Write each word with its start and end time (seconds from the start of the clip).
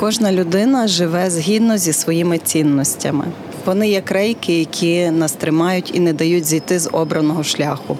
Кожна 0.00 0.32
людина 0.32 0.88
живе 0.88 1.30
згідно 1.30 1.78
зі 1.78 1.92
своїми 1.92 2.38
цінностями. 2.38 3.24
Вони 3.64 3.88
як 3.88 4.10
рейки, 4.10 4.58
які 4.58 5.10
нас 5.10 5.32
тримають 5.32 5.90
і 5.94 6.00
не 6.00 6.12
дають 6.12 6.44
зійти 6.44 6.78
з 6.78 6.88
обраного 6.92 7.44
шляху, 7.44 7.96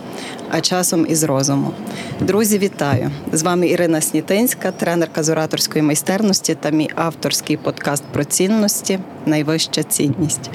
а 0.51 0.61
часом 0.61 1.07
із 1.09 1.23
розуму. 1.23 1.71
Друзі, 2.21 2.59
вітаю! 2.59 3.11
З 3.33 3.43
вами 3.43 3.69
Ірина 3.69 4.01
Снітинська, 4.01 4.73
тренерка 4.73 5.23
з 5.23 5.29
ораторської 5.29 5.83
майстерності 5.83 6.55
та 6.55 6.71
мій 6.71 6.91
авторський 6.95 7.57
подкаст 7.57 8.05
про 8.12 8.24
цінності 8.24 8.99
Найвища 9.27 9.83
цінність. 9.83 10.51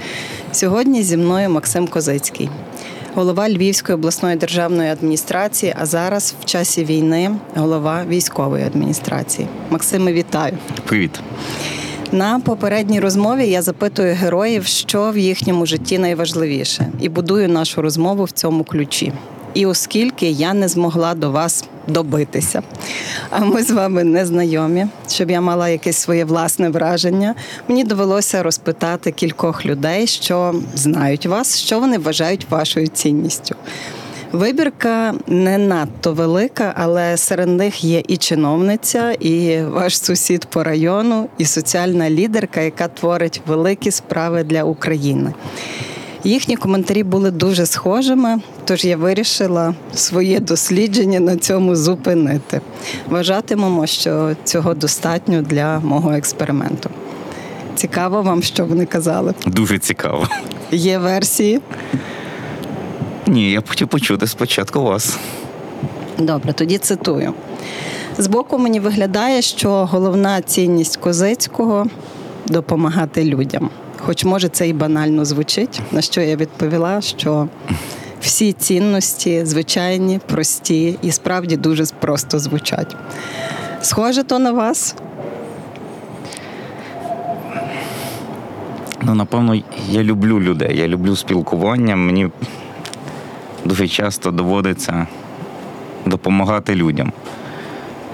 Сьогодні 0.52 1.04
зі 1.04 1.18
мною 1.18 1.50
Максим 1.50 1.88
Козицький 1.88 2.50
голова 3.16 3.50
Львівської 3.50 3.96
обласної 3.96 4.36
державної 4.36 4.90
адміністрації, 4.90 5.76
а 5.80 5.86
зараз 5.86 6.36
в 6.42 6.46
часі 6.46 6.84
війни 6.84 7.32
голова 7.56 8.06
військової 8.08 8.64
адміністрації. 8.64 9.48
Максиме, 9.70 10.14
вітаю. 10.14 10.58
Привіт. 10.86 11.20
На 12.12 12.40
попередній 12.40 13.00
розмові 13.00 13.48
я 13.48 13.62
запитую 13.62 14.16
героїв, 14.16 14.66
що 14.66 15.12
в 15.12 15.18
їхньому 15.18 15.66
житті 15.66 16.00
найважливіше, 16.00 16.92
і 17.00 17.10
будую 17.10 17.50
нашу 17.50 17.82
розмову 17.82 18.24
в 18.24 18.32
цьому 18.32 18.64
ключі. 18.64 19.14
І 19.54 19.66
оскільки 19.66 20.30
я 20.30 20.54
не 20.54 20.68
змогла 20.68 21.14
до 21.14 21.32
вас 21.32 21.66
добитися, 21.88 22.62
а 23.30 23.40
ми 23.40 23.64
з 23.64 23.72
вами 23.72 24.04
не 24.04 24.26
знайомі, 24.26 24.88
щоб 25.10 25.32
я 25.32 25.42
мала 25.42 25.70
якесь 25.70 25.98
своє 25.98 26.26
власне 26.26 26.70
враження, 26.70 27.36
мені 27.68 27.84
довелося 27.84 28.44
розпитати 28.44 29.12
кількох 29.12 29.66
людей, 29.66 30.08
що 30.08 30.56
знають 30.76 31.26
вас, 31.26 31.60
що 31.60 31.80
вони 31.80 31.98
вважають 31.98 32.48
вашою 32.50 32.88
цінністю. 32.88 33.56
Вибірка 34.34 35.14
не 35.28 35.58
надто 35.58 36.14
велика, 36.14 36.74
але 36.78 37.18
серед 37.18 37.48
них 37.48 37.84
є 37.84 38.04
і 38.08 38.18
чиновниця, 38.18 39.12
і 39.12 39.62
ваш 39.62 40.00
сусід 40.00 40.46
по 40.46 40.64
району, 40.64 41.30
і 41.38 41.46
соціальна 41.46 42.10
лідерка, 42.10 42.62
яка 42.62 42.88
творить 42.88 43.42
великі 43.48 43.92
справи 43.92 44.44
для 44.44 44.64
України. 44.64 45.34
Їхні 46.24 46.56
коментарі 46.56 47.04
були 47.04 47.32
дуже 47.32 47.66
схожими, 47.66 48.40
тож 48.66 48.86
я 48.86 48.98
вирішила 48.98 49.74
своє 49.94 50.40
дослідження 50.40 51.20
на 51.20 51.36
цьому 51.38 51.76
зупинити. 51.76 52.62
Вважатимемо, 53.10 53.88
що 53.88 54.36
цього 54.44 54.74
достатньо 54.74 55.42
для 55.42 55.80
мого 55.80 56.12
експерименту. 56.14 56.90
Цікаво 57.76 58.22
вам, 58.22 58.44
що 58.44 58.66
вони 58.66 58.86
казали? 58.86 59.34
Дуже 59.46 59.80
цікаво. 59.80 60.28
Є 60.72 60.98
версії? 60.98 61.62
Ні, 63.28 63.52
я 63.52 63.64
хотів 63.68 63.88
почути 63.88 64.28
спочатку 64.28 64.84
вас. 64.84 65.18
Добре, 66.18 66.54
тоді 66.54 66.78
цитую. 66.78 67.34
Збоку 68.18 68.58
мені 68.58 68.80
виглядає, 68.80 69.42
що 69.42 69.70
головна 69.92 70.42
цінність 70.42 70.98
Козицького 70.98 71.88
допомагати 72.48 73.24
людям. 73.24 73.70
Хоч 73.98 74.26
може 74.26 74.50
це 74.50 74.68
і 74.68 74.74
банально 74.74 75.26
звучить, 75.26 75.82
на 75.92 76.02
що 76.02 76.22
я 76.22 76.36
відповіла, 76.36 77.02
що 77.02 77.48
всі 78.24 78.54
цінності 78.54 79.46
звичайні, 79.46 80.20
прості 80.26 80.98
і 81.02 81.12
справді 81.12 81.58
дуже 81.58 81.86
просто 82.00 82.40
звучать. 82.40 82.96
Схоже 83.82 84.24
то 84.24 84.40
на 84.40 84.52
вас? 84.52 84.96
Ну, 89.02 89.16
напевно, 89.16 89.64
я 89.90 90.04
люблю 90.04 90.40
людей, 90.40 90.78
я 90.78 90.88
люблю 90.88 91.16
спілкування. 91.16 91.96
Мені 91.96 92.30
дуже 93.66 93.88
часто 93.88 94.32
доводиться 94.32 95.08
допомагати 96.06 96.76
людям. 96.76 97.12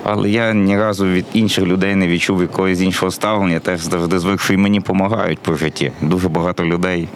Але 0.03 0.29
я 0.29 0.53
ні 0.53 0.77
разу 0.77 1.07
від 1.07 1.25
інших 1.33 1.65
людей 1.65 1.95
не 1.95 2.07
відчув 2.07 2.41
якогось 2.41 2.81
іншого 2.81 3.11
ставлення. 3.11 3.53
Я 3.53 3.59
Теж 3.59 3.81
завжди 3.81 4.19
звик, 4.19 4.41
що 4.41 4.53
і 4.53 4.57
мені 4.57 4.79
допомагають 4.79 5.39
по 5.39 5.53
житті. 5.53 5.91
Дуже 6.01 6.29
багато 6.29 6.65
людей 6.65 7.07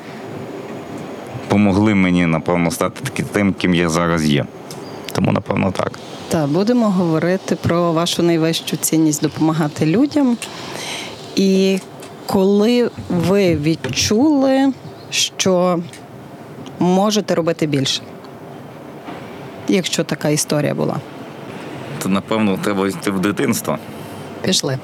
помогли 1.53 1.96
мені, 1.96 2.25
напевно, 2.25 2.72
стати 2.72 3.24
тим, 3.24 3.53
ким 3.53 3.74
я 3.74 3.90
зараз 3.90 4.25
є. 4.25 4.46
Тому, 5.12 5.31
напевно, 5.31 5.72
так. 5.72 5.91
Так, 6.30 6.47
будемо 6.47 6.90
говорити 6.90 7.56
про 7.56 7.94
вашу 7.94 8.24
найвищу 8.24 8.78
цінність 8.78 9.22
допомагати 9.22 9.86
людям. 9.86 10.38
І 11.36 11.80
коли 12.25 12.90
ви 13.09 13.56
відчули, 13.56 14.74
що 15.09 15.80
можете 16.80 17.36
робити 17.36 17.68
більше, 17.68 18.02
якщо 19.68 20.03
така 20.03 20.30
історія 20.30 20.75
була 20.75 20.96
то 22.00 22.09
напевно 22.09 22.59
треба 22.63 22.88
йти 22.88 23.12
в 23.12 23.19
дитинство. 23.19 23.78
Пішли. 24.42 24.80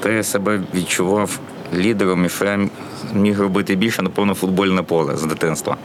Та 0.00 0.10
я 0.10 0.22
себе 0.22 0.60
відчував 0.74 1.40
лідером 1.74 2.24
і 2.24 2.28
що 2.28 2.44
я 2.44 2.68
міг 3.14 3.40
робити 3.40 3.74
більше, 3.74 4.02
напевно, 4.02 4.34
футбольне 4.34 4.82
поле 4.82 5.16
з 5.16 5.22
дитинства. 5.22 5.76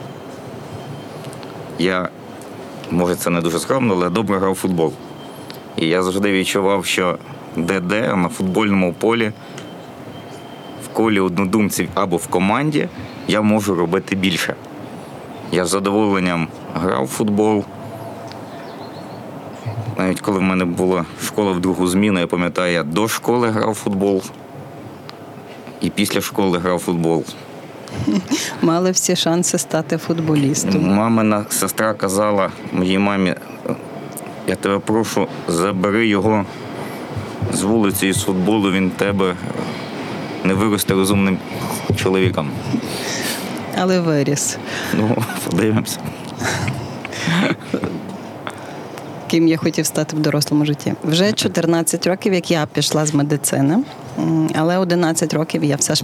Я, 1.79 2.09
може, 2.91 3.15
це 3.15 3.29
не 3.29 3.41
дуже 3.41 3.59
скромно, 3.59 3.93
але 3.93 4.09
добре 4.09 4.37
грав 4.37 4.51
в 4.51 4.55
футбол. 4.55 4.93
І 5.77 5.87
я 5.87 6.03
завжди 6.03 6.31
відчував, 6.31 6.85
що 6.85 7.17
де-де 7.55 8.15
на 8.15 8.29
футбольному 8.29 8.93
полі, 8.93 9.31
в 10.85 10.87
колі 10.87 11.19
однодумців 11.19 11.89
або 11.93 12.17
в 12.17 12.27
команді 12.27 12.87
я 13.27 13.41
можу 13.41 13.75
робити 13.75 14.15
більше. 14.15 14.55
Я 15.51 15.65
з 15.65 15.69
задоволенням 15.69 16.47
грав 16.75 17.03
в 17.03 17.07
футбол. 17.07 17.63
Навіть 19.97 20.21
коли 20.21 20.39
в 20.39 20.41
мене 20.41 20.65
була 20.65 21.05
школа 21.23 21.51
в 21.51 21.59
другу 21.59 21.87
зміну, 21.87 22.19
я 22.19 22.27
пам'ятаю, 22.27 22.73
я 22.73 22.83
до 22.83 23.07
школи 23.07 23.49
грав 23.49 23.71
в 23.71 23.75
футбол 23.75 24.21
і 25.81 25.89
після 25.89 26.21
школи 26.21 26.57
грав 26.57 26.77
в 26.77 26.79
футбол. 26.79 27.23
Мали 28.61 28.91
всі 28.91 29.15
шанси 29.15 29.57
стати 29.57 29.97
футболістом. 29.97 30.93
Мамина 30.95 31.45
сестра 31.49 31.93
казала 31.93 32.49
моїй 32.71 32.99
мамі, 32.99 33.35
я 34.47 34.55
тебе 34.55 34.79
прошу, 34.79 35.27
забери 35.47 36.07
його 36.07 36.45
з 37.53 37.61
вулиці 37.61 38.13
з 38.13 38.23
футболу, 38.23 38.71
він 38.71 38.89
тебе 38.89 39.35
не 40.43 40.53
виросте 40.53 40.93
розумним 40.93 41.37
чоловіком. 41.95 42.49
Але 43.77 43.99
виріс. 43.99 44.57
Ну, 44.93 45.17
подивимося 45.49 45.99
ким 49.35 49.47
я 49.47 49.57
хотів 49.57 49.85
стати 49.85 50.15
в 50.15 50.19
дорослому 50.19 50.65
житті. 50.65 50.93
Вже 51.03 51.31
14 51.31 52.07
років, 52.07 52.33
як 52.33 52.51
я 52.51 52.65
пішла 52.73 53.05
з 53.05 53.13
медицини, 53.13 53.83
але 54.55 54.77
11 54.77 55.33
років 55.33 55.63
я 55.63 55.75
все 55.75 55.95
ж 55.95 56.03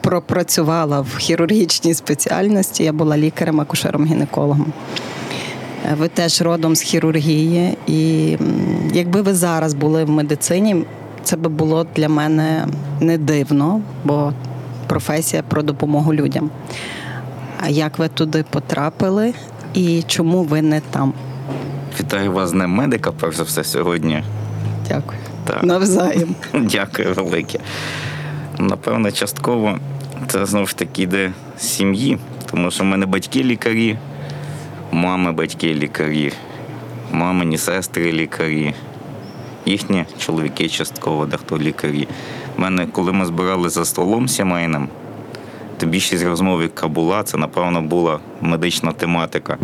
пропрацювала 0.00 1.00
в 1.00 1.16
хірургічній 1.16 1.94
спеціальності. 1.94 2.84
Я 2.84 2.92
була 2.92 3.18
лікарем, 3.18 3.60
акушером, 3.60 4.06
гінекологом. 4.06 4.72
Ви 5.98 6.08
теж 6.08 6.42
родом 6.42 6.76
з 6.76 6.80
хірургії, 6.80 7.76
і 7.86 8.36
якби 8.92 9.22
ви 9.22 9.34
зараз 9.34 9.74
були 9.74 10.04
в 10.04 10.10
медицині, 10.10 10.84
це 11.22 11.36
би 11.36 11.48
було 11.48 11.86
для 11.96 12.08
мене 12.08 12.66
не 13.00 13.18
дивно, 13.18 13.80
бо 14.04 14.32
професія 14.86 15.42
про 15.42 15.62
допомогу 15.62 16.14
людям. 16.14 16.50
А 17.60 17.68
як 17.68 17.98
ви 17.98 18.08
туди 18.08 18.44
потрапили 18.50 19.34
і 19.74 20.02
чому 20.06 20.42
ви 20.42 20.62
не 20.62 20.80
там? 20.80 21.12
Вітаю 22.00 22.32
вас 22.32 22.50
з 22.50 22.52
медика, 22.54 23.12
перш 23.12 23.36
за 23.36 23.42
все, 23.42 23.64
сьогодні. 23.64 24.24
Дякую. 24.88 25.18
Так. 25.44 25.62
Навзаєм. 25.62 26.34
Дякую 26.52 27.14
велике. 27.14 27.58
Напевно, 28.58 29.12
частково 29.12 29.78
це 30.28 30.46
знову 30.46 30.66
ж 30.66 30.76
таки 30.76 31.02
йде 31.02 31.32
з 31.58 31.62
сім'ї, 31.62 32.18
тому 32.50 32.70
що 32.70 32.84
в 32.84 32.86
мене 32.86 33.06
батьки 33.06 33.44
лікарі, 33.44 33.98
мами, 34.92 35.32
батьки 35.32 35.74
лікарі, 35.74 36.32
мамині 37.12 37.58
сестри 37.58 38.12
лікарі, 38.12 38.74
їхні 39.66 40.04
чоловіки 40.18 40.68
частково, 40.68 41.26
дехто 41.26 41.58
лікарі. 41.58 42.08
У 42.58 42.60
мене, 42.60 42.86
коли 42.86 43.12
ми 43.12 43.26
збирали 43.26 43.68
за 43.68 43.84
столом 43.84 44.28
сімейним, 44.28 44.88
то 45.78 45.86
більшість 45.86 46.24
розмов, 46.24 46.62
яка 46.62 46.88
була, 46.88 47.22
це, 47.22 47.36
напевно, 47.36 47.82
була 47.82 48.18
медична 48.40 48.92
тематика. 48.92 49.58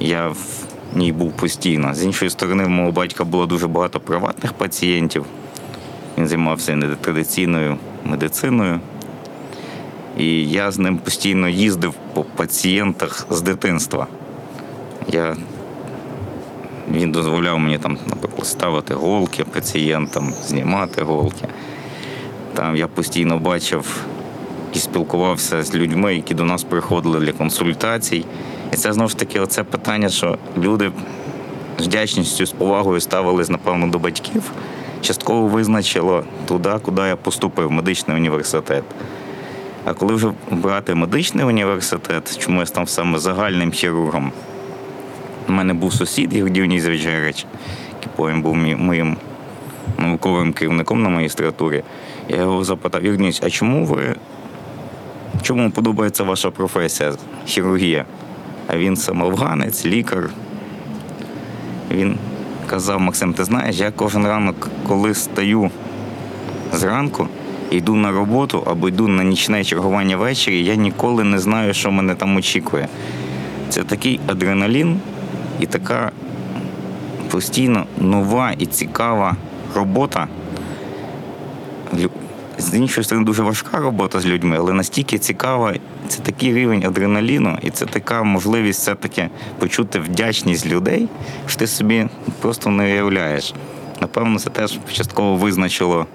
Я 0.00 0.28
в 0.28 0.67
ній 0.96 1.12
був 1.12 1.32
постійно. 1.32 1.94
З 1.94 2.04
іншої 2.04 2.30
сторони, 2.30 2.64
в 2.64 2.68
мого 2.68 2.92
батька 2.92 3.24
було 3.24 3.46
дуже 3.46 3.66
багато 3.66 4.00
приватних 4.00 4.52
пацієнтів. 4.52 5.24
Він 6.18 6.28
займався 6.28 6.76
нетрадиційною 6.76 7.76
медициною. 8.04 8.80
І 10.18 10.48
я 10.48 10.70
з 10.70 10.78
ним 10.78 10.98
постійно 10.98 11.48
їздив 11.48 11.94
по 12.14 12.24
пацієнтах 12.24 13.26
з 13.30 13.40
дитинства. 13.40 14.06
Я... 15.12 15.36
Він 16.92 17.12
дозволяв 17.12 17.58
мені 17.58 17.78
там, 17.78 17.98
наприклад, 18.06 18.46
ставити 18.46 18.94
голки 18.94 19.44
пацієнтам, 19.44 20.32
знімати 20.32 21.02
голки. 21.02 21.48
Там 22.54 22.76
я 22.76 22.86
постійно 22.86 23.38
бачив 23.38 24.04
і 24.74 24.78
спілкувався 24.78 25.62
з 25.62 25.74
людьми, 25.74 26.14
які 26.14 26.34
до 26.34 26.44
нас 26.44 26.64
приходили 26.64 27.20
для 27.20 27.32
консультацій. 27.32 28.24
І 28.72 28.76
це 28.76 28.92
знову 28.92 29.08
ж 29.08 29.18
таки 29.18 29.40
оце 29.40 29.64
питання, 29.64 30.08
що 30.08 30.38
люди 30.58 30.92
з 31.78 31.86
вдячністю, 31.86 32.46
з 32.46 32.52
повагою 32.52 33.00
ставились, 33.00 33.48
напевно, 33.48 33.86
до 33.86 33.98
батьків. 33.98 34.42
Частково 35.00 35.46
визначило 35.46 36.24
туди, 36.46 36.70
куди 36.82 37.02
я 37.02 37.16
поступив, 37.16 37.68
в 37.68 37.70
медичний 37.70 38.16
університет. 38.16 38.84
А 39.84 39.94
коли 39.94 40.14
вже 40.14 40.32
брати 40.50 40.94
медичний 40.94 41.44
університет, 41.44 42.38
чому 42.38 42.60
я 42.60 42.66
став 42.66 42.88
саме 42.88 43.18
загальним 43.18 43.70
хірургом, 43.70 44.32
у 45.48 45.52
мене 45.52 45.74
був 45.74 45.92
сусід 45.92 46.28
Діонізович 46.28 47.06
Герич, 47.06 47.46
який 47.96 48.12
потім 48.16 48.42
був 48.42 48.56
моїм 48.56 49.16
науковим 49.98 50.52
керівником 50.52 51.02
на 51.02 51.08
магістратурі. 51.08 51.82
Я 52.28 52.36
його 52.36 52.64
запитав, 52.64 53.02
Ігор 53.02 53.32
а 53.42 53.50
чому 53.50 53.84
ви 53.84 54.16
чому 55.42 55.70
подобається 55.70 56.24
ваша 56.24 56.50
професія 56.50 57.12
хірургія? 57.46 58.04
А 58.68 58.78
він 58.78 58.96
сам 58.96 59.22
афганець, 59.22 59.86
лікар. 59.86 60.30
Він 61.90 62.16
казав, 62.66 63.00
Максим, 63.00 63.34
ти 63.34 63.44
знаєш, 63.44 63.76
я 63.76 63.90
кожен 63.90 64.26
ранок, 64.26 64.68
коли 64.86 65.14
стаю 65.14 65.70
зранку, 66.72 67.28
йду 67.70 67.94
на 67.94 68.12
роботу 68.12 68.62
або 68.66 68.88
йду 68.88 69.08
на 69.08 69.24
нічне 69.24 69.64
чергування 69.64 70.16
ввечері, 70.16 70.64
я 70.64 70.74
ніколи 70.74 71.24
не 71.24 71.38
знаю, 71.38 71.74
що 71.74 71.90
мене 71.90 72.14
там 72.14 72.36
очікує. 72.36 72.88
Це 73.68 73.82
такий 73.82 74.20
адреналін 74.26 75.00
і 75.60 75.66
така 75.66 76.12
постійно 77.30 77.86
нова 77.98 78.52
і 78.58 78.66
цікава 78.66 79.36
робота. 79.74 80.28
З 82.58 82.74
іншої 82.74 83.04
сторони, 83.04 83.26
дуже 83.26 83.42
важка 83.42 83.78
робота 83.78 84.20
з 84.20 84.26
людьми, 84.26 84.56
але 84.58 84.72
настільки 84.72 85.18
цікава, 85.18 85.74
це 86.08 86.22
такий 86.22 86.54
рівень 86.54 86.84
адреналіну, 86.86 87.58
і 87.62 87.70
це 87.70 87.86
така 87.86 88.22
можливість 88.22 88.80
все-таки 88.80 89.30
почути 89.58 89.98
вдячність 89.98 90.66
людей, 90.66 91.08
що 91.46 91.58
ти 91.58 91.66
собі 91.66 92.06
просто 92.40 92.70
не 92.70 92.84
уявляєш. 92.84 93.54
Напевно, 94.00 94.38
це 94.38 94.50
теж 94.50 94.78
частково 94.92 95.36
визначило, 95.36 96.06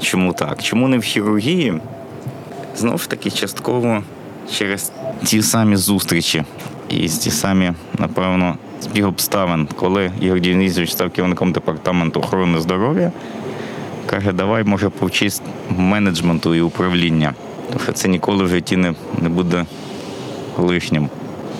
чому 0.00 0.32
так. 0.32 0.62
Чому 0.62 0.88
не 0.88 0.98
в 0.98 1.02
хірургії? 1.02 1.80
Знову 2.76 2.98
ж 2.98 3.10
таки, 3.10 3.30
частково 3.30 4.02
через 4.52 4.92
ті 5.24 5.42
самі 5.42 5.76
зустрічі 5.76 6.44
і 6.88 7.08
ті 7.08 7.30
самі, 7.30 7.72
напевно, 7.98 8.56
збіг 8.80 9.06
обставин, 9.08 9.68
коли 9.76 10.10
Ігор 10.20 10.40
Діонізович 10.40 10.92
став 10.92 11.10
керівником 11.10 11.52
департаменту 11.52 12.20
охорони 12.20 12.60
здоров'я, 12.60 13.12
каже, 14.06 14.32
давай, 14.32 14.64
може, 14.64 14.88
повчись 14.88 15.42
менеджменту 15.70 16.54
і 16.54 16.60
управління. 16.60 17.34
Що 17.82 17.92
це 17.92 18.08
ніколи 18.08 18.44
в 18.44 18.48
житті 18.48 18.76
не, 18.76 18.94
не 19.22 19.28
буде 19.28 19.64
лишнім. 20.58 21.08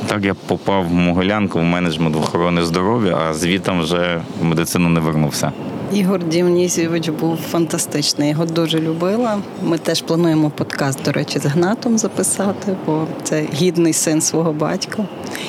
Так 0.07 0.25
я 0.25 0.35
попав 0.35 0.89
в 0.89 0.93
Могилянку 0.93 1.59
в 1.59 1.63
менеджмент 1.63 2.17
охорони 2.17 2.65
здоров'я, 2.65 3.17
а 3.17 3.35
звітом 3.35 3.81
вже 3.81 4.21
в 4.41 4.45
медицину 4.45 4.89
не 4.89 5.01
вернувся. 5.01 5.53
Ігор 5.93 6.25
Діонізійович 6.25 7.09
був 7.09 7.37
фантастичний. 7.37 8.31
Його 8.31 8.45
дуже 8.45 8.81
любила. 8.81 9.39
Ми 9.63 9.79
теж 9.79 10.03
плануємо 10.03 10.51
подкаст, 10.51 11.03
до 11.05 11.13
речі, 11.13 11.39
з 11.39 11.47
Гнатом 11.47 11.99
записати, 11.99 12.77
бо 12.87 13.07
це 13.23 13.47
гідний 13.55 13.93
син 13.93 14.21
свого 14.21 14.53
батька 14.53 15.05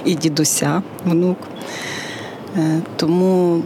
і 0.05 0.15
дідуся, 0.15 0.81
внук. 1.05 1.37
Е, 2.57 2.81
Тому 2.95 3.61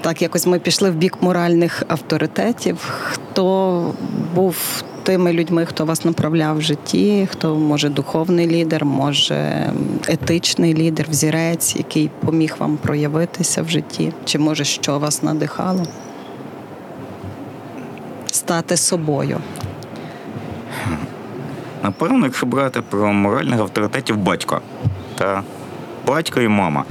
так 0.00 0.22
якось 0.22 0.46
ми 0.46 0.58
пішли 0.58 0.90
в 0.90 0.94
бік 0.94 1.16
моральних 1.20 1.82
авторитетів. 1.88 2.76
Хто 2.80 3.94
був 4.34 4.82
тими 5.02 5.32
людьми, 5.32 5.66
хто 5.66 5.84
вас 5.84 6.04
направляв 6.04 6.58
в 6.58 6.62
житті, 6.62 7.28
хто 7.30 7.54
може 7.56 7.88
духовний 7.88 8.46
лідер, 8.46 8.84
може 8.84 9.70
етичний 10.08 10.74
лідер, 10.74 11.06
взірець, 11.10 11.76
який 11.76 12.10
поміг 12.24 12.56
вам 12.58 12.76
проявитися 12.76 13.62
в 13.62 13.68
житті, 13.68 14.12
чи 14.24 14.38
може 14.38 14.64
що 14.64 14.98
вас 14.98 15.22
надихало? 15.22 15.82
Стати 18.26 18.76
собою. 18.76 19.38
Напевно, 21.82 22.26
якщо 22.26 22.46
брати 22.46 22.82
про 22.82 23.12
моральних 23.12 23.60
авторитетів 23.60 24.16
батько 24.16 24.60
та 25.14 25.42
батько 26.06 26.40
і 26.40 26.48
мама. 26.48 26.84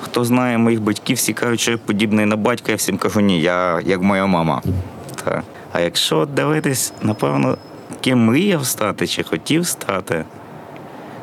Хто 0.00 0.24
знає 0.24 0.58
моїх 0.58 0.80
батьків, 0.80 1.16
всі 1.16 1.32
кажуть, 1.32 1.60
що 1.60 1.70
я 1.70 1.78
подібний 1.78 2.26
на 2.26 2.36
батька, 2.36 2.72
я 2.72 2.76
всім 2.76 2.98
кажу, 2.98 3.20
ні, 3.20 3.40
я 3.40 3.80
як 3.80 4.02
моя 4.02 4.26
мама. 4.26 4.62
Та. 5.24 5.42
А 5.72 5.80
якщо 5.80 6.26
дивитись, 6.26 6.92
напевно, 7.02 7.58
ким 8.00 8.24
мріяв 8.24 8.66
стати 8.66 9.06
чи 9.06 9.22
хотів 9.22 9.66
стати, 9.66 10.24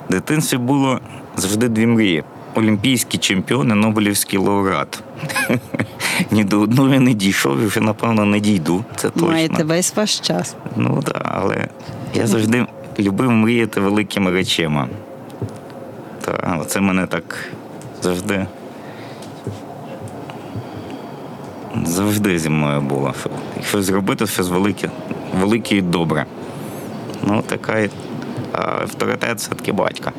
в 0.08 0.12
дитинстві 0.12 0.58
було 0.58 1.00
завжди 1.38 1.70
дві 1.70 1.86
мрії. 1.86 2.24
Олімпійський 2.56 3.20
чемпіон 3.20 3.72
і 3.72 3.74
Нобелівський 3.74 4.40
лауреат. 4.40 5.04
Ні 6.32 6.44
до 6.44 6.60
одної 6.60 7.00
не 7.00 7.14
дійшов 7.14 7.60
і 7.60 7.66
вже, 7.66 7.80
напевно, 7.82 8.26
не 8.26 8.40
дійду. 8.40 8.84
Це 8.96 9.10
точно. 9.10 9.28
Маєте 9.28 9.64
весь 9.64 9.96
ваш 9.96 10.20
час. 10.20 10.56
Ну 10.76 11.02
так, 11.06 11.22
але 11.24 11.68
я 12.14 12.28
завжди 12.28 12.66
любив 13.00 13.32
мріяти 13.32 13.80
великими 13.80 14.32
речами. 14.32 14.88
Та 16.22 16.66
це 16.68 16.82
мене 16.82 17.08
так 17.08 17.50
завжди. 18.02 18.48
Завжди 21.86 22.40
зі 22.40 22.50
мною 22.50 22.82
було. 22.82 23.14
Що 23.64 23.78
Якщо 23.78 23.82
зробити 23.82 24.28
щось 24.28 24.50
велике, 24.50 24.90
велике 25.40 25.76
і 25.76 25.82
добре. 25.82 26.26
Ну, 27.24 27.44
така 27.48 27.90
авторитет 28.52 29.38
все-таки 29.38 29.72
батька. 29.72 30.12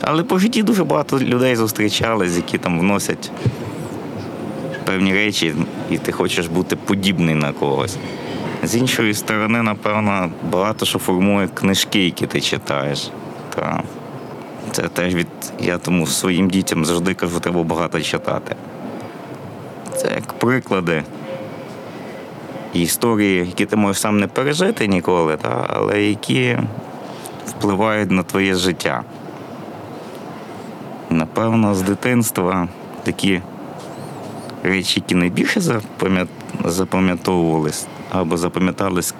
Але 0.00 0.22
по 0.22 0.38
житті 0.38 0.62
дуже 0.62 0.84
багато 0.84 1.18
людей 1.18 1.56
зустрічались, 1.56 2.36
які 2.36 2.58
там 2.58 2.80
вносять 2.80 3.30
певні 4.84 5.12
речі, 5.12 5.54
і 5.90 5.98
ти 5.98 6.12
хочеш 6.12 6.46
бути 6.46 6.76
подібний 6.76 7.34
на 7.34 7.52
когось. 7.52 7.96
З 8.62 8.76
іншої 8.76 9.14
сторони, 9.14 9.62
напевно, 9.62 10.30
багато 10.50 10.86
що 10.86 10.98
формує 10.98 11.48
книжки, 11.48 12.04
які 12.04 12.26
ти 12.26 12.40
читаєш. 12.40 13.10
Та 13.54 13.82
це 14.72 14.82
теж 14.82 15.14
від. 15.14 15.26
Я 15.60 15.78
тому 15.78 16.06
своїм 16.06 16.50
дітям 16.50 16.84
завжди 16.84 17.14
кажу, 17.14 17.40
треба 17.40 17.62
багато 17.62 18.00
читати. 18.00 18.56
Це 19.96 20.08
як 20.14 20.32
приклади 20.32 21.02
історії, 22.82 23.38
які 23.38 23.66
ти 23.66 23.76
можеш 23.76 24.00
сам 24.00 24.20
не 24.20 24.26
пережити 24.26 24.86
ніколи, 24.86 25.36
та, 25.36 25.66
але 25.68 26.02
які 26.02 26.58
впливають 27.46 28.10
на 28.10 28.22
твоє 28.22 28.54
життя. 28.54 29.02
Напевно, 31.10 31.74
з 31.74 31.82
дитинства 31.82 32.68
такі 33.02 33.40
речі, 34.62 35.00
які 35.00 35.14
найбільше 35.14 35.80
запам'ятовувались, 36.64 37.86
або 38.10 38.36
запам'ятались 38.36 39.14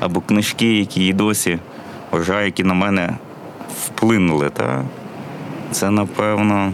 або 0.00 0.20
книжки, 0.20 0.78
які 0.78 1.06
і 1.06 1.12
досі 1.12 1.58
вважаю, 2.10 2.46
які 2.46 2.64
на 2.64 2.74
мене 2.74 3.16
вплинули. 3.84 4.50
Та? 4.50 4.84
Це, 5.70 5.90
напевно, 5.90 6.72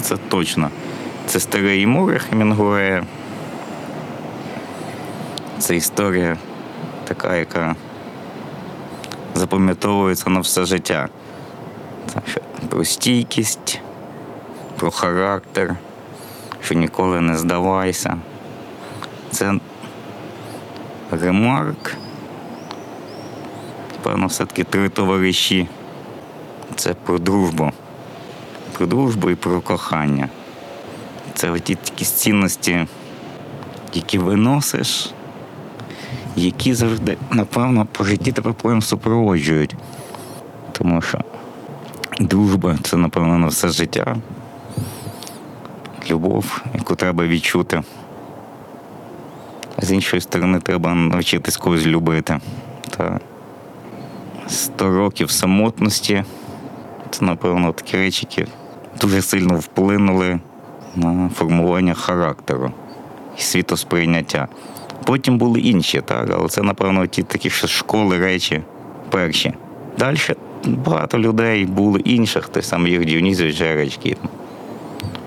це 0.00 0.16
точно. 0.28 0.70
Це 1.26 1.40
старе 1.40 1.78
і 1.78 1.86
море 1.86 2.18
Хемінгуея. 2.18 3.02
Це 5.58 5.76
історія 5.76 6.36
така, 7.04 7.36
яка 7.36 7.76
запам'ятовується 9.34 10.30
на 10.30 10.40
все 10.40 10.64
життя. 10.64 11.08
Це 12.06 12.40
про 12.68 12.84
стійкість, 12.84 13.80
про 14.76 14.90
характер, 14.90 15.76
що 16.60 16.74
ніколи 16.74 17.20
не 17.20 17.38
здавайся. 17.38 18.18
Це 19.30 19.54
ремарк. 21.10 21.94
Певно, 24.02 24.26
все-таки 24.26 24.64
три 24.64 24.88
товариші. 24.88 25.68
Це 26.76 26.94
про 26.94 27.18
дружбу. 27.18 27.72
Про 28.72 28.86
дружбу 28.86 29.30
і 29.30 29.34
про 29.34 29.60
кохання. 29.60 30.28
Це 31.34 31.50
оті 31.50 31.74
такі 31.74 32.04
цінності 32.04 32.86
які 33.94 34.18
виносиш, 34.18 35.10
які 36.36 36.74
завжди, 36.74 37.16
напевно, 37.30 37.86
по 37.92 38.04
житті 38.04 38.32
тебе 38.32 38.52
потім 38.52 38.82
супроводжують. 38.82 39.74
Тому 40.72 41.02
що 41.02 41.18
дружба 42.20 42.78
це, 42.82 42.96
напевно, 42.96 43.38
на 43.38 43.46
все 43.46 43.68
життя. 43.68 44.16
Любов, 46.10 46.62
яку 46.74 46.94
треба 46.94 47.26
відчути. 47.26 47.82
А 49.76 49.84
з 49.84 49.92
іншої 49.92 50.20
сторони, 50.20 50.60
треба 50.60 50.94
навчитись 50.94 51.56
когось 51.56 51.86
любити. 51.86 52.40
Та 52.96 53.20
100 54.48 54.90
років 54.90 55.30
самотності 55.30 56.24
це, 57.10 57.24
напевно, 57.24 57.72
такі 57.72 57.96
речі, 57.96 58.26
які 58.30 58.50
дуже 59.00 59.22
сильно 59.22 59.54
вплинули 59.54 60.40
на 60.96 61.30
формування 61.34 61.94
характеру 61.94 62.72
і 63.38 63.40
світосприйняття. 63.42 64.48
Потім 65.08 65.38
були 65.38 65.60
інші, 65.60 66.00
так, 66.00 66.28
але 66.38 66.48
це, 66.48 66.62
напевно, 66.62 67.06
ті 67.06 67.22
такі 67.22 67.50
школи 67.50 68.18
речі 68.18 68.62
перші. 69.10 69.52
Далі 69.98 70.18
багато 70.64 71.18
людей 71.18 71.66
були 71.66 72.00
інших, 72.00 72.48
той 72.48 72.62
самий 72.62 72.92
Юрій 72.92 73.04
Діонізович 73.04 73.56
Жеречки 73.56 74.16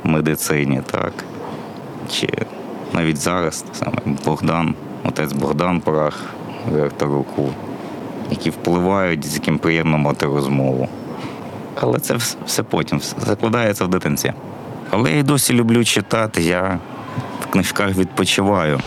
в 0.04 0.08
медицині, 0.08 0.82
так. 0.92 1.14
Чи 2.12 2.28
навіть 2.94 3.18
зараз 3.18 3.66
той 3.80 4.14
Богдан, 4.26 4.76
отець 5.04 5.34
Богдан 5.34 5.82
Порах, 5.82 6.20
ректор 6.76 7.10
РУКУ, 7.10 7.50
які 8.32 8.50
впливають, 8.50 9.26
з 9.26 9.36
яким 9.36 9.58
приємно 9.58 9.98
мати 9.98 10.26
розмову. 10.26 10.90
Але 11.76 12.00
це 12.00 12.16
все 12.46 12.64
потім 12.64 13.02
закладається 13.02 13.86
в 13.86 13.88
дитинці. 13.88 14.34
Але 14.90 15.12
я 15.12 15.24
досі 15.24 15.54
люблю 15.54 15.84
читати, 15.84 16.42
я 16.42 16.80
в 17.42 17.46
книжках 17.46 17.96
відпочиваю. 17.96 18.80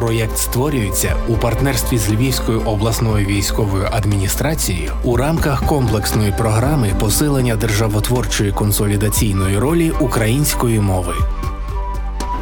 Проєкт 0.00 0.38
створюється 0.38 1.16
у 1.28 1.34
партнерстві 1.34 1.98
з 1.98 2.10
Львівською 2.10 2.60
обласною 2.60 3.26
військовою 3.26 3.88
адміністрацією 3.92 4.92
у 5.04 5.16
рамках 5.16 5.66
комплексної 5.66 6.34
програми 6.38 6.92
посилення 7.00 7.56
державотворчої 7.56 8.52
консолідаційної 8.52 9.58
ролі 9.58 9.92
української 10.00 10.80
мови. 10.80 11.14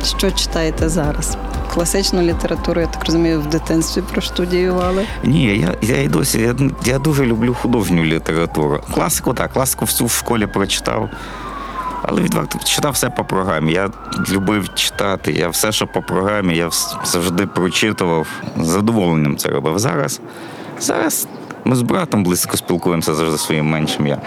Що 0.05 0.31
читаєте 0.31 0.89
зараз? 0.89 1.37
Класичну 1.75 2.23
літературу, 2.23 2.81
я 2.81 2.87
так 2.87 3.05
розумію, 3.05 3.41
в 3.41 3.47
дитинстві 3.47 4.03
проштудіювали. 4.13 5.05
Ні, 5.25 5.45
я, 5.45 5.75
я 5.83 6.03
і 6.03 6.09
досі 6.09 6.41
я, 6.41 6.55
я 6.85 6.99
дуже 6.99 7.27
люблю 7.27 7.57
художню 7.63 8.05
літературу. 8.05 8.81
Класику, 8.95 9.35
так, 9.35 9.53
класику 9.53 9.85
всю 9.85 10.07
в 10.07 10.11
школі 10.11 10.47
прочитав. 10.47 11.11
Але 12.03 12.23
відверто 12.23 12.59
читав 12.59 12.93
все 12.93 13.11
по 13.11 13.25
програмі. 13.25 13.73
Я 13.73 13.91
любив 14.31 14.75
читати. 14.75 15.33
Я 15.33 15.49
все, 15.49 15.73
що 15.73 15.87
по 15.87 16.03
програмі, 16.03 16.57
я 16.57 16.71
завжди 17.05 17.47
прочитував. 17.47 18.27
З 18.57 18.67
задоволенням 18.67 19.37
це 19.37 19.49
робив. 19.49 19.79
Зараз, 19.79 20.21
зараз 20.81 21.29
ми 21.65 21.77
з 21.77 21.83
братом 21.83 22.25
близько 22.25 22.57
спілкуємося 22.57 23.15
завжди 23.15 23.39
своїм 23.39 23.67
меншим 23.67 24.07
я. 24.07 24.19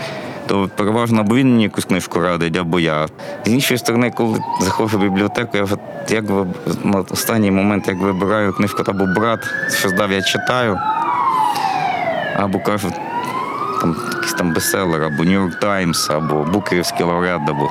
То 0.47 0.69
переважно 0.75 1.21
або 1.21 1.35
він 1.35 1.49
мені 1.51 1.63
якусь 1.63 1.85
книжку 1.85 2.19
радить, 2.19 2.57
або 2.57 2.79
я. 2.79 3.07
З 3.45 3.49
іншої 3.49 3.77
сторони, 3.77 4.11
коли 4.11 4.39
заходжу 4.61 4.97
в 4.97 5.01
бібліотеку, 5.01 5.57
я 5.57 5.63
вже 5.63 5.75
як 6.09 6.25
на 6.83 6.99
останній 7.09 7.51
момент, 7.51 7.87
як 7.87 7.97
вибираю 7.97 8.53
книжку, 8.53 8.83
або 8.87 9.05
брат, 9.05 9.39
що 9.79 9.89
здав, 9.89 10.11
я 10.11 10.21
читаю, 10.21 10.79
або 12.35 12.59
кажуть, 12.59 12.93
там 13.81 13.95
якийсь 14.13 14.33
там 14.33 14.53
бестселер, 14.53 15.03
або 15.03 15.23
Нью-Йорк 15.23 15.59
Таймс, 15.59 16.09
або 16.09 16.35
Букерівський 16.43 17.05
лауреат, 17.05 17.41
або 17.49 17.69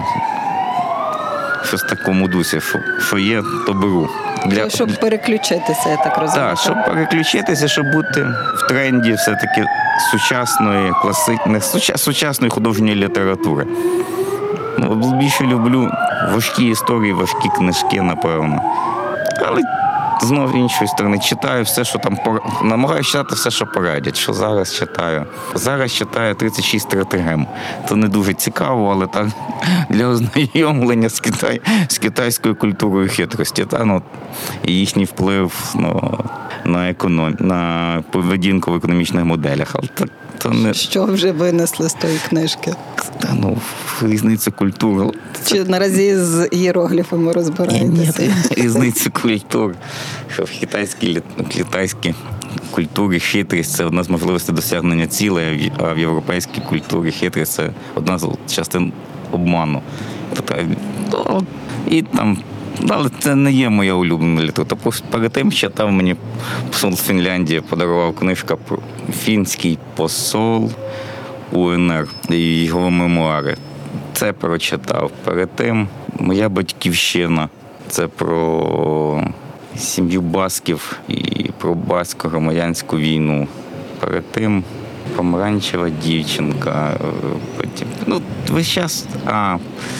щось 1.65 1.83
в 1.83 1.89
такому 1.89 2.29
дусі, 2.29 2.61
що, 2.61 2.79
що 3.01 3.19
є, 3.19 3.43
то 3.67 3.73
беру. 3.73 4.09
Для, 4.47 4.71
Щоб 4.71 5.01
переключитися, 5.01 5.89
я 5.89 5.97
так 5.97 6.19
розумію. 6.19 6.49
так, 6.49 6.59
щоб 6.59 6.85
переключитися, 6.85 7.69
щоб 7.69 7.93
бути 7.93 8.23
в 8.57 8.67
тренді 8.69 9.13
все-таки 9.13 9.65
сучасної, 10.11 10.93
класичної, 11.03 11.61
сучасної 11.97 12.51
художньої 12.51 12.95
літератури. 12.95 13.67
Ну, 14.79 14.95
більше 15.21 15.45
люблю 15.45 15.91
важкі 16.35 16.67
історії, 16.67 17.13
важкі 17.13 17.49
книжки, 17.57 18.03
напевно. 18.03 18.63
Але 19.47 19.61
знову 20.21 20.59
іншої 20.59 20.89
сторони, 20.89 21.19
читаю 21.19 21.65
все, 21.65 21.85
що 21.85 21.99
там 21.99 22.19
намагаюся 22.63 23.11
читати 23.11 23.35
все, 23.35 23.51
що 23.51 23.67
порадять. 23.67 24.17
Що 24.17 24.33
зараз 24.33 24.75
читаю. 24.75 25.27
Зараз 25.55 25.93
читаю 25.93 26.35
36 26.35 26.87
стратегем. 26.87 27.47
То 27.89 27.97
не 27.97 28.09
дуже 28.09 28.35
цікаво, 28.35 28.91
але 28.93 29.07
так 29.07 29.27
для 29.89 30.07
ознайомлення 30.07 31.09
з, 31.09 31.21
Китай, 31.21 31.61
з 31.89 31.99
китайською 31.99 32.55
культурою 32.57 33.09
хитрості. 33.09 33.65
Та, 33.65 33.85
ну, 33.85 34.03
їхній 34.65 35.05
вплив 35.05 35.75
ну, 35.75 36.19
на 36.65 36.91
економ... 36.91 37.37
на 37.39 38.03
поведінку 38.11 38.73
в 38.73 38.75
економічних 38.75 39.25
моделях. 39.25 39.71
Але 39.75 39.89
так, 39.95 40.09
то 40.43 40.49
не 40.51 40.75
Що 40.75 41.05
вже 41.05 41.33
винесли 41.33 41.89
з 41.89 41.95
тої 41.95 42.19
книжки? 42.29 42.75
та, 43.21 43.35
ну, 43.41 43.59
різниця 44.03 44.51
культур. 44.51 45.15
Чи 45.47 45.65
наразі 45.65 46.17
з 46.17 46.49
іерогліфами 46.53 47.33
розбираєтеся? 47.33 48.35
різниця 48.51 49.11
культур. 49.11 49.75
Що 50.35 50.45
в 50.45 50.51
китайській, 50.61 51.23
китайській 51.57 52.15
культурі 52.71 53.21
хитрість 53.21 53.73
це 53.73 53.85
одна 53.85 54.03
з 54.03 54.09
можливостей 54.11 54.55
досягнення 54.55 55.07
цілей, 55.07 55.73
а 55.79 55.93
в- 55.95 55.99
європейській 55.99 56.61
культурі 56.69 57.11
хитрість 57.11 57.53
це 57.53 57.71
одна 57.95 58.19
з 58.19 58.29
частин 58.51 58.93
обману. 59.33 59.83
Ну, 61.13 61.43
і 61.89 62.03
там. 62.03 62.39
Але 62.89 63.11
це 63.19 63.35
не 63.35 63.53
є 63.53 63.69
моя 63.69 63.95
улюблена 63.95 64.43
література. 64.43 64.97
Перед 65.11 65.33
тим 65.33 65.53
читав 65.53 65.93
мені 65.93 66.17
посол 66.71 66.93
з 66.93 67.03
Фінляндії 67.03 67.61
подарував 67.61 68.15
книжка 68.15 68.57
про 68.57 68.79
фінський 69.13 69.79
посол 69.97 70.71
УНР 71.53 72.09
і 72.31 72.65
його 72.65 72.91
мемуари. 72.91 73.57
Це 74.13 74.33
прочитав. 74.33 75.11
Перед 75.25 75.51
тим 75.57 75.89
моя 76.19 76.49
батьківщина. 76.49 77.49
Це 77.89 78.07
про 78.07 79.25
сім'ю 79.77 80.21
басків 80.21 80.99
і 81.09 81.51
про 81.59 81.75
басько-громадянську 81.75 82.99
війну. 82.99 83.49
Перед 84.01 84.33
тим 84.33 84.65
помаранчева 85.17 85.91
дівчинка. 85.91 86.97
Е, 87.83 87.85
ну, 88.07 88.21
весь 88.51 88.69
час, 88.69 89.07
а, 89.27 89.57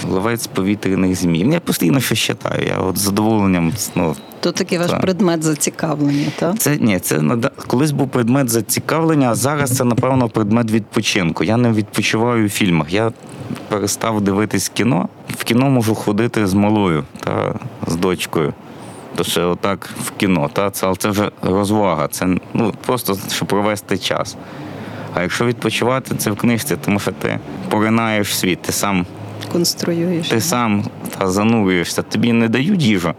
ловець 0.09 0.47
повітряних 0.47 1.15
змій. 1.15 1.51
Я 1.53 1.61
постійно 1.61 2.01
щось 2.01 2.19
читаю. 2.19 2.67
Я 2.67 2.79
от 2.79 2.99
з 2.99 3.01
задоволенням 3.01 3.73
ну, 3.95 4.17
То 4.41 4.53
такий 4.53 4.79
ваш 4.79 4.91
Так. 4.91 5.01
предмет 5.01 5.43
зацікавлення, 5.43 6.27
так? 6.39 6.59
це 6.59 6.77
ні, 6.77 6.99
це 6.99 7.23
колись 7.67 7.91
був 7.91 8.09
предмет 8.09 8.49
зацікавлення, 8.49 9.31
а 9.31 9.35
зараз 9.35 9.77
це, 9.77 9.85
напевно, 9.85 10.29
предмет 10.29 10.71
відпочинку. 10.71 11.45
Я 11.45 11.57
не 11.57 11.73
відпочиваю 11.73 12.47
у 12.47 12.49
фільмах. 12.49 12.93
Я 12.93 13.13
перестав 13.69 14.21
дивитись 14.21 14.69
кіно. 14.69 15.09
В 15.29 15.45
кіно 15.45 15.71
можу 15.71 15.95
ходити 15.95 16.47
з 16.47 16.55
малою 16.55 17.05
та 17.21 17.55
з 17.87 17.97
дочкою. 17.97 18.53
То 19.15 19.25
ще 19.25 19.43
отак 19.43 19.89
в 20.05 20.11
кіно. 20.11 20.51
Та? 20.53 20.71
Це, 20.71 20.87
але 20.87 20.97
це 20.97 21.09
вже 21.09 21.31
розвага. 21.43 22.09
Це 22.09 22.27
ну, 22.55 22.75
просто 22.87 23.19
щоб 23.33 23.49
провести 23.49 23.99
час. 23.99 24.37
А 25.15 25.23
якщо 25.23 25.47
відпочивати, 25.47 26.15
це 26.15 26.31
в 26.31 26.37
книжці, 26.37 26.77
тому 26.85 26.99
що 27.01 27.13
ти 27.13 27.39
поринаєш 27.69 28.39
світ, 28.39 28.63
ти 28.63 28.73
сам 28.73 29.07
Конструюєш. 29.53 30.29
ти 30.29 30.41
сам 30.41 30.85
та, 31.19 31.31
занурюєшся, 31.31 32.03
тобі 32.03 32.33
не 32.33 32.49
дають 32.49 32.83
їжу 32.83 33.15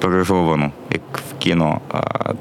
пережовану, 0.00 0.70
як 0.90 1.02
в 1.30 1.38
кіно, 1.38 1.80
а 1.92 2.32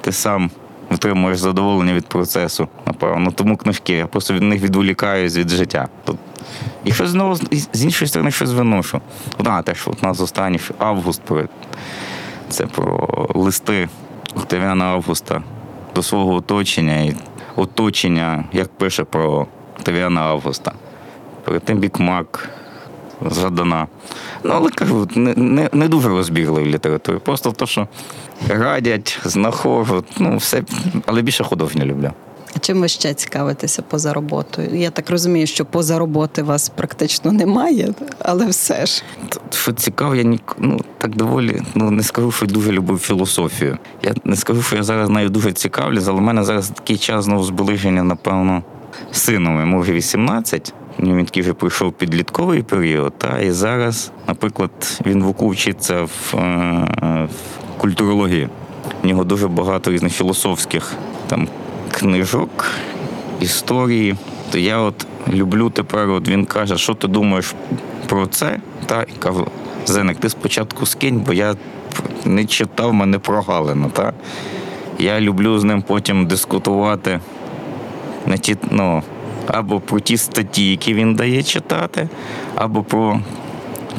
ти 0.00 0.12
сам 0.12 0.50
отримуєш 0.90 1.38
задоволення 1.38 1.94
від 1.94 2.06
процесу, 2.06 2.68
напевно. 2.86 3.30
Тому 3.30 3.56
книжки, 3.56 3.92
я 3.92 4.06
просто 4.06 4.34
від 4.34 4.42
них 4.42 4.62
відволікаюсь 4.62 5.36
від 5.36 5.48
життя. 5.48 5.88
Тут 6.04 6.16
і 6.84 6.92
щось 6.92 7.10
знову 7.10 7.34
з- 7.34 7.84
іншої 7.84 8.08
сторони 8.08 8.30
щось 8.30 8.50
виношу. 8.52 9.00
А, 9.44 9.62
теж 9.62 9.88
от 9.88 10.02
нас 10.02 10.20
останній 10.20 10.60
август 10.78 11.22
це 12.48 12.66
про 12.66 13.08
листи 13.34 13.88
Октавіана 14.36 14.84
Августа 14.84 15.42
до 15.94 16.02
свого 16.02 16.34
оточення 16.34 16.96
і 16.96 17.16
оточення, 17.56 18.44
як 18.52 18.68
пише 18.68 19.04
про 19.04 19.46
Октавіана 19.76 20.20
Августа. 20.20 20.72
Перед 21.44 21.62
тим 21.62 21.78
бік 21.78 21.98
Мак 21.98 22.48
згадана. 23.26 23.86
Ну, 24.44 24.52
але 24.56 24.70
кажу, 24.70 25.08
не, 25.14 25.34
не, 25.34 25.68
не 25.72 25.88
дуже 25.88 26.08
розбігли 26.08 26.62
в 26.62 26.66
літературі. 26.66 27.18
Просто 27.18 27.52
то, 27.52 27.66
що 27.66 27.88
радять, 28.48 29.18
знаходять, 29.24 30.04
ну, 30.18 30.36
все, 30.36 30.62
але 31.06 31.22
більше 31.22 31.44
художню 31.44 31.84
люблю. 31.84 32.10
Чим 32.60 32.80
ви 32.80 32.88
ще 32.88 33.14
цікавитеся 33.14 33.82
поза 33.82 34.12
роботою? 34.12 34.68
Я 34.74 34.90
так 34.90 35.10
розумію, 35.10 35.46
що 35.46 35.64
поза 35.64 35.98
роботи 35.98 36.42
вас 36.42 36.68
практично 36.68 37.32
немає, 37.32 37.94
але 38.18 38.46
все 38.46 38.86
ж. 38.86 39.02
Що 39.50 39.72
цікаво, 39.72 40.14
я 40.14 40.22
ні, 40.22 40.40
ну, 40.58 40.80
так 40.98 41.16
доволі, 41.16 41.62
ну 41.74 41.90
не 41.90 42.02
скажу, 42.02 42.32
що 42.32 42.46
дуже 42.46 42.72
любив 42.72 42.98
філософію. 42.98 43.78
Я 44.02 44.14
не 44.24 44.36
скажу, 44.36 44.62
що 44.62 44.76
я 44.76 44.82
зараз 44.82 45.08
нею 45.08 45.28
дуже 45.28 45.52
цікавлюсь, 45.52 46.04
але 46.08 46.18
в 46.18 46.22
мене 46.22 46.44
зараз 46.44 46.68
такий 46.68 46.96
час 46.96 47.24
знову 47.24 47.44
зближення, 47.44 48.02
напевно, 48.02 48.62
з 49.12 49.18
сином. 49.18 49.60
Йому 49.60 49.80
вже 49.80 49.92
18, 49.92 50.74
ну, 50.98 51.16
він 51.16 51.24
такий 51.24 51.42
вже 51.42 51.52
пройшов 51.52 51.92
підлітковий 51.92 52.62
період, 52.62 53.12
та, 53.18 53.38
і 53.38 53.50
зараз, 53.50 54.10
наприклад, 54.28 55.00
він 55.06 55.22
в 55.22 55.28
УКУ 55.28 55.48
вчиться 55.48 56.02
в, 56.02 56.34
е, 56.34 57.28
в 57.76 57.80
культурології. 57.80 58.48
У 59.04 59.06
нього 59.06 59.24
дуже 59.24 59.48
багато 59.48 59.90
різних 59.90 60.12
філософських 60.12 60.92
там 61.26 61.48
книжок, 62.00 62.66
історії. 63.40 64.16
То 64.50 64.58
я 64.58 64.78
от 64.78 65.06
люблю 65.28 65.70
тепер, 65.70 66.10
от 66.10 66.28
він 66.28 66.44
каже, 66.44 66.78
що 66.78 66.94
ти 66.94 67.08
думаєш 67.08 67.54
про 68.06 68.26
це? 68.26 68.60
Та, 68.86 69.02
і 69.02 69.12
кажу, 69.18 69.46
Зеник, 69.86 70.16
ти 70.16 70.28
спочатку 70.28 70.86
скинь, 70.86 71.20
бо 71.20 71.32
я 71.32 71.54
не 72.24 72.44
читав, 72.44 72.94
мене 72.94 73.18
прогалина. 73.18 73.88
Та? 73.88 74.12
Я 74.98 75.20
люблю 75.20 75.58
з 75.58 75.64
ним 75.64 75.82
потім 75.82 76.26
дискутувати 76.26 77.20
на 78.26 78.36
ті, 78.36 78.56
ну, 78.70 79.02
або 79.46 79.80
про 79.80 80.00
ті 80.00 80.16
статті, 80.16 80.70
які 80.70 80.94
він 80.94 81.14
дає 81.14 81.42
читати, 81.42 82.08
або 82.54 82.82
про 82.82 83.20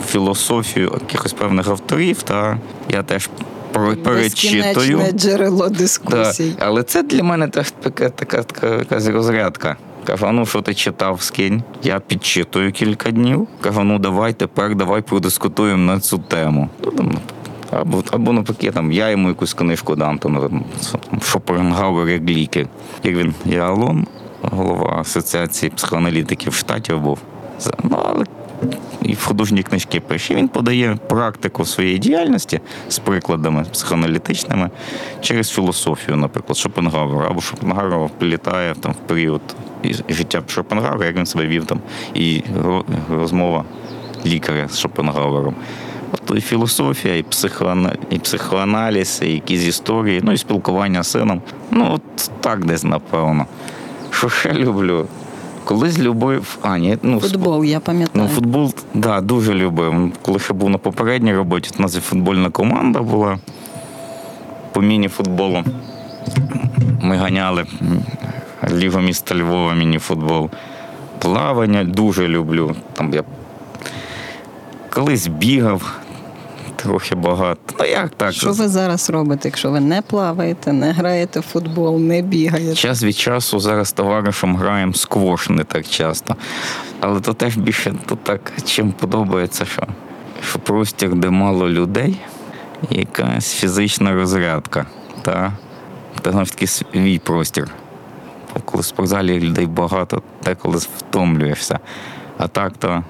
філософію 0.08 0.92
якихось 1.02 1.34
певних 1.34 1.68
авторів. 1.68 2.24
Та 2.24 2.58
я 2.90 3.04
теж 3.04 3.30
перечитую. 3.74 4.64
Безкінечне 4.64 5.12
джерело 5.12 5.70
Да. 5.70 5.76
дискусій. 5.78 6.56
Але 6.60 6.84
це 6.84 7.04
для 7.04 7.24
мене 7.24 7.48
така, 7.48 8.10
така, 8.10 8.44
така 8.44 9.12
розрядка. 9.12 9.78
Кажу, 10.04 10.32
ну 10.32 10.46
що 10.46 10.62
ти 10.62 10.74
читав, 10.74 11.22
скинь? 11.22 11.64
Я 11.84 12.00
підчитую 12.00 12.72
кілька 12.72 13.12
днів. 13.12 13.48
Кажу, 13.62 13.84
ну 13.84 14.00
давай 14.00 14.34
тепер, 14.34 14.76
давай 14.76 15.02
продискутуємо 15.02 15.94
на 15.94 16.00
цю 16.00 16.18
тему. 16.18 16.70
Ну, 16.98 17.12
або, 17.72 18.04
або 18.12 18.34
навпаки, 18.34 18.72
там, 18.72 18.92
я 18.92 19.10
йому 19.10 19.28
якусь 19.28 19.54
книжку 19.54 19.96
дам, 19.96 20.18
там, 20.18 20.64
Шопенгауер 21.24 22.10
як 22.10 22.22
ліки. 22.24 22.68
Як 23.04 23.16
він, 23.16 23.34
Ялом, 23.46 24.08
голова 24.42 24.98
Асоціації 25.00 25.70
психоаналітиків 25.70 26.54
штатів 26.54 27.02
був. 27.02 27.20
Ну, 27.84 28.00
але 28.06 28.26
і 29.02 29.14
в 29.14 29.24
художні 29.26 29.64
книжки 29.64 30.00
пише. 30.00 30.36
Він 30.36 30.48
подає 30.48 30.98
практику 31.10 31.66
своєї 31.66 31.98
діяльності 31.98 32.60
з 32.90 33.00
прикладами 33.00 33.66
психоаналітичними 33.72 34.70
через 35.22 35.50
філософію, 35.50 36.18
наприклад, 36.18 36.58
Шопенгауера. 36.58 37.28
Або 37.30 37.42
Шопенгауер 37.42 38.00
вплітає 38.00 38.76
там 38.80 38.92
в 38.92 39.08
період 39.08 39.42
життя 40.10 40.42
Шопенгауера, 40.48 41.06
як 41.06 41.16
він 41.16 41.26
себе 41.26 41.48
вів 41.48 41.66
там, 41.66 41.80
і 42.14 42.44
розмова 43.10 43.66
лікаря 44.26 44.68
з 44.70 44.80
Шопенгауером. 44.80 45.56
От 46.14 46.38
і 46.38 46.42
філософія, 46.42 47.16
і, 47.16 47.24
психоана... 47.24 47.96
і 48.10 48.20
психоаналіз, 48.20 49.20
і 49.24 49.34
якісь 49.34 49.64
історії, 49.66 50.22
ну 50.24 50.32
і 50.32 50.38
спілкування 50.38 51.04
з 51.04 51.12
сином. 51.12 51.42
Ну, 51.72 51.88
от 51.94 52.32
так 52.42 52.66
десь, 52.66 52.84
напевно. 52.84 53.46
Що 54.12 54.30
ще 54.30 54.54
люблю? 54.54 55.08
Колись 55.66 56.00
любив. 56.00 56.58
А, 56.62 56.78
ні, 56.78 56.98
ну, 57.04 57.20
Футбол, 57.20 57.64
я 57.64 57.76
Ну, 57.78 57.82
пам'ятаю. 57.82 58.28
футбол, 58.28 58.74
да, 58.94 59.22
дуже 59.22 59.54
любив. 59.54 60.12
Коли 60.22 60.40
ще 60.40 60.54
був 60.54 60.70
на 60.70 60.78
попередній 60.78 61.34
роботі, 61.36 61.72
у 61.80 61.82
нас 61.82 61.96
і 61.98 62.00
футбольна 62.00 62.50
команда 62.50 63.02
була 63.02 63.40
по 64.72 64.82
міні-футболу. 64.82 65.64
Ми 67.02 67.16
ганяли 67.16 67.66
Лігу 68.74 69.00
міста 69.00 69.36
Львова, 69.36 69.74
міні-футбол. 69.74 70.50
Плавання 71.20 71.84
дуже 71.84 72.28
люблю. 72.28 72.76
Там 72.94 73.14
я 73.14 73.24
колись 74.90 75.28
бігав 75.28 75.98
трохи 76.84 77.16
багато. 77.16 77.60
Ну 77.80 77.86
як 77.86 78.10
так? 78.10 78.34
Що 78.34 78.52
ви 78.52 78.68
зараз 78.68 79.10
робите, 79.10 79.48
якщо 79.48 79.72
ви 79.72 79.80
не 79.80 80.02
плаваєте, 80.02 80.74
не 80.74 80.92
граєте 80.92 81.40
в 81.40 81.44
футбол, 81.44 82.00
не 82.00 82.22
бігаєте? 82.22 82.76
Час 82.76 83.04
від 83.04 83.16
часу 83.16 83.60
зараз 83.60 83.92
товаришем 83.92 84.56
граємо 84.56 84.94
сквош 84.94 85.50
не 85.50 85.64
так 85.64 85.88
часто. 85.88 86.36
Але 87.00 87.20
то 87.20 87.34
теж 87.34 87.58
більше 87.58 87.94
то 88.06 88.16
так, 88.16 88.52
чим 88.66 88.92
подобається, 88.92 89.66
що, 89.66 89.88
що 90.50 90.60
простір, 90.60 91.16
де 91.16 91.30
мало 91.30 91.70
людей, 91.70 92.18
якась 92.90 93.54
фізична 93.54 94.14
розрядка. 94.14 94.86
Та, 95.22 95.54
знову 96.24 96.46
ж 96.46 96.52
таки 96.52 96.68
свій 96.68 97.20
простір. 97.20 97.72
Коли 98.66 98.82
в 98.82 98.86
спортзалі 98.86 99.40
людей 99.40 99.66
багато, 99.66 100.22
деколи 100.44 100.78
втомлюєшся. 100.78 101.80
А 102.38 102.48
так 102.48 102.74
то 102.78 103.04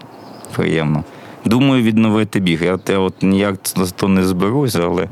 приємно. 0.55 1.03
Думаю, 1.45 1.83
відновити 1.83 2.39
біг. 2.39 2.63
Я, 2.63 2.79
я 2.89 2.99
от 2.99 3.23
ніяк 3.23 3.55
то 3.95 4.07
не 4.07 4.23
зберусь, 4.23 4.75
але 4.75 5.07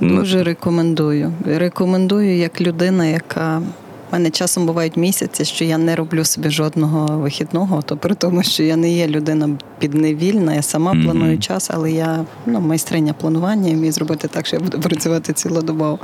ну, 0.00 0.16
Дуже 0.16 0.44
рекомендую. 0.44 1.32
Рекомендую 1.46 2.36
як 2.36 2.60
людина, 2.60 3.06
яка. 3.06 3.62
У 4.10 4.12
мене 4.12 4.30
часом 4.30 4.66
бувають 4.66 4.96
місяці, 4.96 5.44
що 5.44 5.64
я 5.64 5.78
не 5.78 5.96
роблю 5.96 6.24
собі 6.24 6.50
жодного 6.50 7.18
вихідного, 7.18 7.82
то 7.82 7.96
при 7.96 8.14
тому, 8.14 8.42
що 8.42 8.62
я 8.62 8.76
не 8.76 8.90
є 8.92 9.06
людина 9.06 9.50
підневільна, 9.78 10.54
я 10.54 10.62
сама 10.62 10.92
Мгм. 10.94 11.04
планую 11.04 11.38
час, 11.38 11.70
але 11.74 11.92
я 11.92 12.24
ну, 12.46 12.60
майстриня 12.60 13.12
планування 13.12 13.70
і 13.70 13.74
вмію 13.74 13.92
зробити 13.92 14.28
так, 14.28 14.46
що 14.46 14.56
я 14.56 14.62
буду 14.62 14.80
працювати 14.88 15.32
цілодобово. 15.32 15.98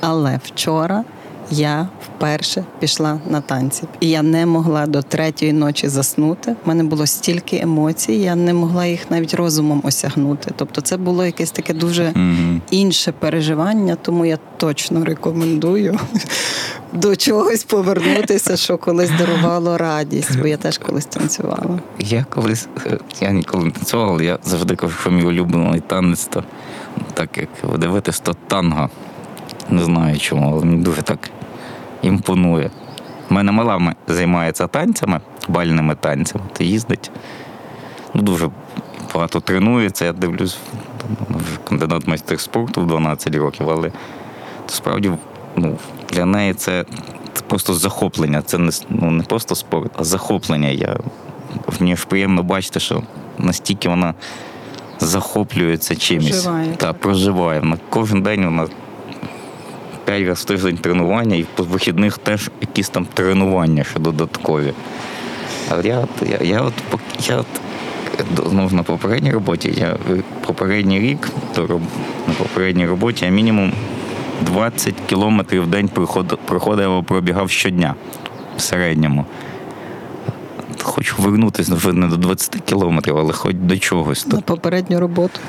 Але 0.00 0.40
вчора 0.44 1.04
я 1.50 1.88
вперше 2.04 2.64
пішла 2.78 3.20
на 3.30 3.40
танці, 3.40 3.82
і 4.00 4.08
я 4.08 4.22
не 4.22 4.46
могла 4.46 4.86
до 4.86 5.02
третьої 5.02 5.52
ночі 5.52 5.88
заснути. 5.88 6.56
У 6.64 6.68
мене 6.68 6.84
було 6.84 7.06
стільки 7.06 7.56
емоцій, 7.56 8.12
я 8.12 8.34
не 8.34 8.54
могла 8.54 8.86
їх 8.86 9.10
навіть 9.10 9.34
розумом 9.34 9.80
осягнути. 9.84 10.50
Тобто, 10.56 10.80
це 10.80 10.96
було 10.96 11.26
якесь 11.26 11.50
таке 11.50 11.74
дуже 11.74 12.14
інше 12.70 13.12
переживання, 13.18 13.96
тому 14.02 14.26
я 14.26 14.38
точно 14.56 15.04
рекомендую 15.04 15.98
до 16.92 17.16
чогось 17.16 17.64
повернутися, 17.64 18.56
що 18.56 18.78
колись 18.78 19.10
дарувало 19.18 19.78
радість, 19.78 20.40
бо 20.40 20.46
я 20.46 20.56
теж 20.56 20.78
колись 20.78 21.06
танцювала. 21.06 21.80
Я 21.98 22.26
колись, 22.30 22.68
е, 22.86 22.98
я 23.20 23.30
ніколи 23.30 23.64
не 23.64 23.70
танцював, 23.70 24.08
але 24.08 24.24
я 24.24 24.38
завжди 24.44 24.76
кажу, 24.76 24.94
що 25.00 25.10
мій 25.10 25.24
улюблений 25.24 25.80
танець, 25.80 26.24
то 26.24 26.44
так 27.14 27.38
як 27.38 27.78
дивитись, 27.78 28.20
то 28.20 28.36
танго. 28.48 28.90
Не 29.70 29.84
знаю 29.84 30.18
чому, 30.18 30.50
але 30.52 30.64
мені 30.64 30.82
дуже 30.82 31.02
так 31.02 31.30
імпонує. 32.02 32.70
У 33.30 33.34
мене 33.34 33.52
мала 33.52 33.94
займається 34.08 34.66
танцями, 34.66 35.20
бальними 35.48 35.94
танцями, 35.94 36.44
то 36.52 36.64
їздить. 36.64 37.10
Ну, 38.14 38.22
дуже 38.22 38.50
багато 39.14 39.40
тренується. 39.40 40.04
Я 40.04 40.12
дивлюсь, 40.12 40.58
вже 41.30 41.56
кандидат 41.68 42.06
майстер 42.06 42.40
спорту 42.40 42.80
в 42.80 42.86
12 42.86 43.34
років, 43.34 43.70
але 43.70 43.92
справді 44.66 45.12
ну, 45.56 45.78
для 46.12 46.24
неї 46.24 46.54
це, 46.54 46.84
це 47.32 47.42
просто 47.46 47.74
захоплення. 47.74 48.42
Це 48.42 48.58
не, 48.58 48.70
ну, 48.90 49.10
не 49.10 49.22
просто 49.22 49.54
спорт, 49.54 49.92
а 49.96 50.04
захоплення. 50.04 50.68
Я, 50.68 50.96
мені 51.80 51.96
ж 51.96 52.06
приємно 52.06 52.42
бачити, 52.42 52.80
що 52.80 53.02
настільки 53.38 53.88
вона 53.88 54.14
захоплюється 55.00 55.96
чимось. 55.96 56.30
Проживає, 56.30 56.74
Та, 56.76 56.92
проживає. 56.92 57.60
Вона 57.60 57.78
кожен 57.88 58.22
день 58.22 58.44
вона 58.44 58.66
п'ять 60.08 60.20
разів 60.28 60.34
в 60.34 60.44
тиждень 60.44 60.76
тренування, 60.78 61.36
і 61.36 61.42
по 61.54 61.62
вихідних 61.62 62.18
теж 62.18 62.50
якісь 62.60 62.88
там 62.88 63.06
тренування 63.14 63.84
ще 63.84 63.98
додаткові. 64.00 64.72
Але 65.70 65.82
я, 65.88 65.98
от- 65.98 66.28
я, 66.30 66.38
я 66.46 66.60
от 66.62 66.72
я 67.28 67.36
от 67.36 67.46
знову 68.50 68.68
ж 68.68 68.74
на 68.74 68.82
попередній 68.82 69.32
роботі, 69.32 69.74
я 69.76 69.86
е, 69.86 70.22
попередній 70.46 71.00
рік 71.00 71.28
то 71.54 71.66
роб- 71.66 71.80
на 72.28 72.34
попередній 72.34 72.86
роботі 72.86 73.24
я 73.24 73.30
мінімум 73.30 73.72
20 74.42 74.94
кілометрів 75.06 75.62
в 75.62 75.66
день 75.66 75.88
проходив, 75.88 76.38
проходив 76.44 77.04
пробігав 77.04 77.50
щодня 77.50 77.94
в 78.56 78.60
середньому. 78.60 79.26
Хочу 80.82 81.16
вернутися 81.18 81.74
вже 81.74 81.92
не 81.92 82.06
до 82.06 82.16
20 82.16 82.60
кілометрів, 82.64 83.16
але 83.18 83.32
хоч 83.32 83.54
до 83.54 83.78
чогось. 83.78 84.26
На 84.26 84.40
попередню 84.40 85.00
роботу. 85.00 85.40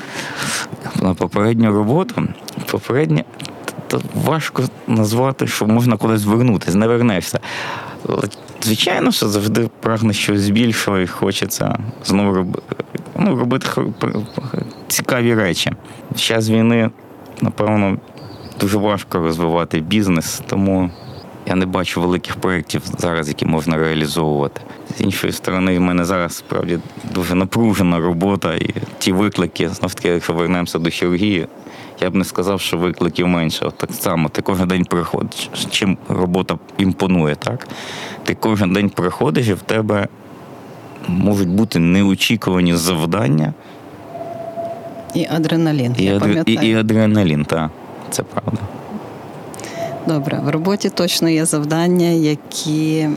на 1.02 1.14
попередню 1.14 1.72
роботу, 1.72 2.28
попереднє, 2.70 3.24
то 3.90 4.00
важко 4.14 4.62
назвати, 4.86 5.46
що 5.46 5.66
можна 5.66 5.96
кудись 5.96 6.24
вернутися, 6.24 6.78
не 6.78 6.86
вернешся. 6.86 7.40
Звичайно, 8.62 9.12
що 9.12 9.28
завжди 9.28 9.70
прагне 9.80 10.12
щось 10.12 10.50
більшого 10.50 10.98
і 10.98 11.06
хочеться 11.06 11.78
знову 12.04 12.34
робити, 12.34 12.62
ну, 13.18 13.36
робити 13.36 13.66
цікаві 14.88 15.34
речі. 15.34 15.72
В 16.10 16.20
час 16.20 16.50
війни, 16.50 16.90
напевно, 17.40 17.98
дуже 18.60 18.78
важко 18.78 19.18
розвивати 19.18 19.80
бізнес, 19.80 20.42
тому 20.46 20.90
я 21.46 21.54
не 21.54 21.66
бачу 21.66 22.00
великих 22.00 22.36
проєктів 22.36 22.82
зараз, 22.98 23.28
які 23.28 23.46
можна 23.46 23.76
реалізовувати. 23.76 24.60
З 24.96 25.00
іншої 25.00 25.32
сторони, 25.32 25.78
в 25.78 25.80
мене 25.80 26.04
зараз 26.04 26.36
справді 26.36 26.78
дуже 27.14 27.34
напружена 27.34 27.98
робота 27.98 28.54
і 28.54 28.74
ті 28.98 29.12
виклики, 29.12 29.68
знов 29.68 29.94
таки, 29.94 30.08
якщо 30.08 30.32
вернемося 30.32 30.78
до 30.78 30.90
хірургії, 30.90 31.46
я 32.00 32.10
б 32.10 32.14
не 32.14 32.24
сказав, 32.24 32.60
що 32.60 32.76
викликів 32.78 33.28
менше. 33.28 33.64
От 33.64 33.74
так 33.78 33.92
само, 33.92 34.28
ти 34.28 34.42
кожен 34.42 34.68
день 34.68 34.84
приходиш, 34.84 35.50
чим 35.70 35.98
робота 36.08 36.58
імпонує, 36.78 37.34
так? 37.34 37.68
Ти 38.24 38.34
кожен 38.40 38.72
день 38.72 38.90
приходиш 38.90 39.48
і 39.48 39.52
в 39.52 39.60
тебе 39.60 40.08
можуть 41.08 41.48
бути 41.48 41.78
неочікувані 41.78 42.76
завдання 42.76 43.52
І 45.14 45.26
адреналін. 45.30 45.94
і, 45.98 46.04
я 46.04 46.18
адре- 46.18 46.42
і, 46.46 46.68
і 46.68 46.74
адреналін, 46.74 47.44
так. 47.44 47.70
Це 48.10 48.22
правда. 48.22 48.58
Добре, 50.06 50.40
в 50.44 50.48
роботі 50.48 50.90
точно 50.90 51.28
є 51.28 51.44
завдання, 51.44 52.06
які 52.08 53.08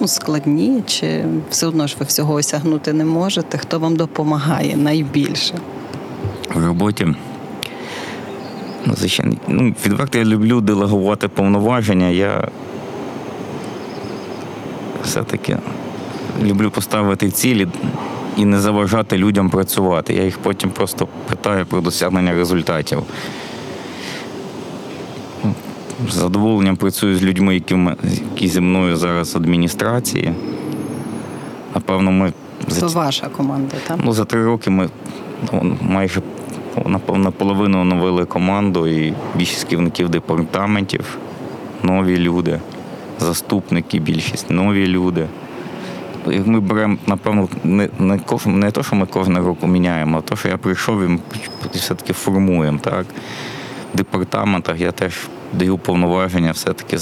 ну, 0.00 0.08
складні, 0.08 0.82
чи 0.86 1.24
все 1.50 1.66
одно 1.66 1.86
ж 1.86 1.96
ви 2.00 2.06
всього 2.06 2.34
осягнути 2.34 2.92
не 2.92 3.04
можете? 3.04 3.58
Хто 3.58 3.78
вам 3.78 3.96
допомагає 3.96 4.76
найбільше? 4.76 5.54
В 6.54 6.66
роботі. 6.66 7.06
Ну, 8.86 8.94
звичайно, 8.96 9.36
ну, 9.48 9.74
відверто 9.86 10.18
я 10.18 10.24
люблю 10.24 10.60
делегувати 10.60 11.28
повноваження. 11.28 12.08
Я 12.08 12.48
все-таки 15.04 15.58
люблю 16.42 16.70
поставити 16.70 17.30
цілі 17.30 17.68
і 18.36 18.44
не 18.44 18.60
заважати 18.60 19.16
людям 19.18 19.50
працювати. 19.50 20.14
Я 20.14 20.24
їх 20.24 20.38
потім 20.38 20.70
просто 20.70 21.08
питаю 21.28 21.66
про 21.66 21.80
досягнення 21.80 22.32
результатів. 22.34 23.02
З 26.10 26.14
задоволенням 26.14 26.76
працюю 26.76 27.16
з 27.16 27.22
людьми, 27.22 27.54
які, 27.54 27.76
які 28.24 28.48
зі 28.48 28.60
мною 28.60 28.96
зараз 28.96 29.34
в 29.34 29.36
адміністрації. 29.36 30.32
Напевно, 31.74 32.12
ми 32.12 32.32
ці- 32.68 32.84
ваша 32.84 33.26
команда, 33.28 33.76
так? 33.88 33.98
Ну, 34.04 34.12
за 34.12 34.24
три 34.24 34.44
роки 34.44 34.70
ми 34.70 34.88
ну, 35.52 35.76
майже 35.80 36.22
наполовину 37.14 37.80
оновили 37.80 38.24
команду 38.24 38.86
і 38.86 39.14
більшість 39.34 39.64
керівників 39.64 40.08
департаментів, 40.08 41.18
нові 41.82 42.16
люди, 42.16 42.60
заступники, 43.18 43.98
більшість 43.98 44.50
нові 44.50 44.86
люди. 44.86 45.26
Ми 46.44 46.60
беремо, 46.60 46.96
напевно, 47.06 47.48
не, 47.64 47.88
не, 47.98 48.20
не 48.46 48.70
те, 48.70 48.82
що 48.82 48.96
ми 48.96 49.06
кожного 49.06 49.46
року 49.46 49.66
міняємо, 49.66 50.18
а 50.18 50.20
те, 50.20 50.36
що 50.36 50.48
я 50.48 50.56
прийшов 50.56 51.02
і 51.02 51.08
ми 51.08 51.18
все-таки 51.74 52.12
формуємо. 52.12 52.78
Так? 52.78 53.06
В 53.94 53.96
департаментах 53.96 54.80
я 54.80 54.92
теж 54.92 55.14
даю 55.52 55.78
повноваження 55.78 56.50
все-таки 56.50 56.98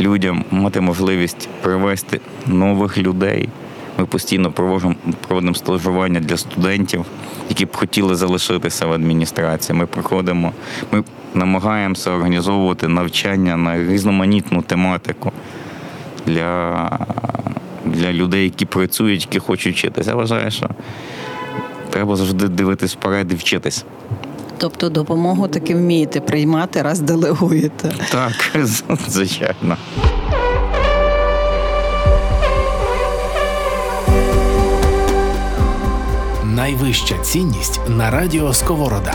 людям 0.00 0.44
мати 0.50 0.80
можливість 0.80 1.48
привести 1.62 2.20
нових 2.46 2.98
людей. 2.98 3.48
Ми 4.00 4.06
постійно 4.06 4.52
проводимо, 4.52 4.94
проводимо 5.28 5.54
стажування 5.54 6.20
для 6.20 6.36
студентів, 6.36 7.04
які 7.48 7.64
б 7.66 7.76
хотіли 7.76 8.14
залишитися 8.14 8.86
в 8.86 8.92
адміністрації. 8.92 9.78
Ми 9.78 9.86
приходимо, 9.86 10.52
ми 10.92 11.04
намагаємося 11.34 12.10
організовувати 12.10 12.88
навчання 12.88 13.56
на 13.56 13.78
різноманітну 13.78 14.62
тематику 14.62 15.32
для, 16.26 16.98
для 17.84 18.12
людей, 18.12 18.44
які 18.44 18.66
працюють, 18.66 19.26
які 19.26 19.38
хочуть 19.38 19.74
вчитися. 19.74 20.10
Я 20.10 20.16
вважаю, 20.16 20.50
що 20.50 20.68
треба 21.90 22.16
завжди 22.16 22.48
дивитись 22.48 22.94
вперед 22.94 23.32
і 23.32 23.34
вчитись. 23.34 23.84
Тобто 24.58 24.88
допомогу 24.88 25.48
таки 25.48 25.74
вмієте 25.74 26.20
приймати, 26.20 26.82
раз 26.82 27.00
делегуєте. 27.00 27.92
Так, 28.10 28.32
звичайно. 29.08 29.76
Найвища 36.54 37.14
цінність 37.18 37.80
на 37.88 38.10
радіо 38.10 38.52
Сковорода. 38.52 39.14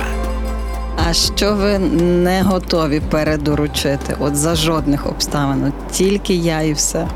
А 1.10 1.14
що 1.14 1.54
ви 1.54 1.80
не 1.80 2.42
готові 2.42 3.00
передоручити? 3.00 4.16
От 4.20 4.36
за 4.36 4.56
жодних 4.56 5.08
обставин, 5.08 5.64
От 5.64 5.92
тільки 5.92 6.34
я 6.34 6.62
і 6.62 6.74
все. 6.74 7.08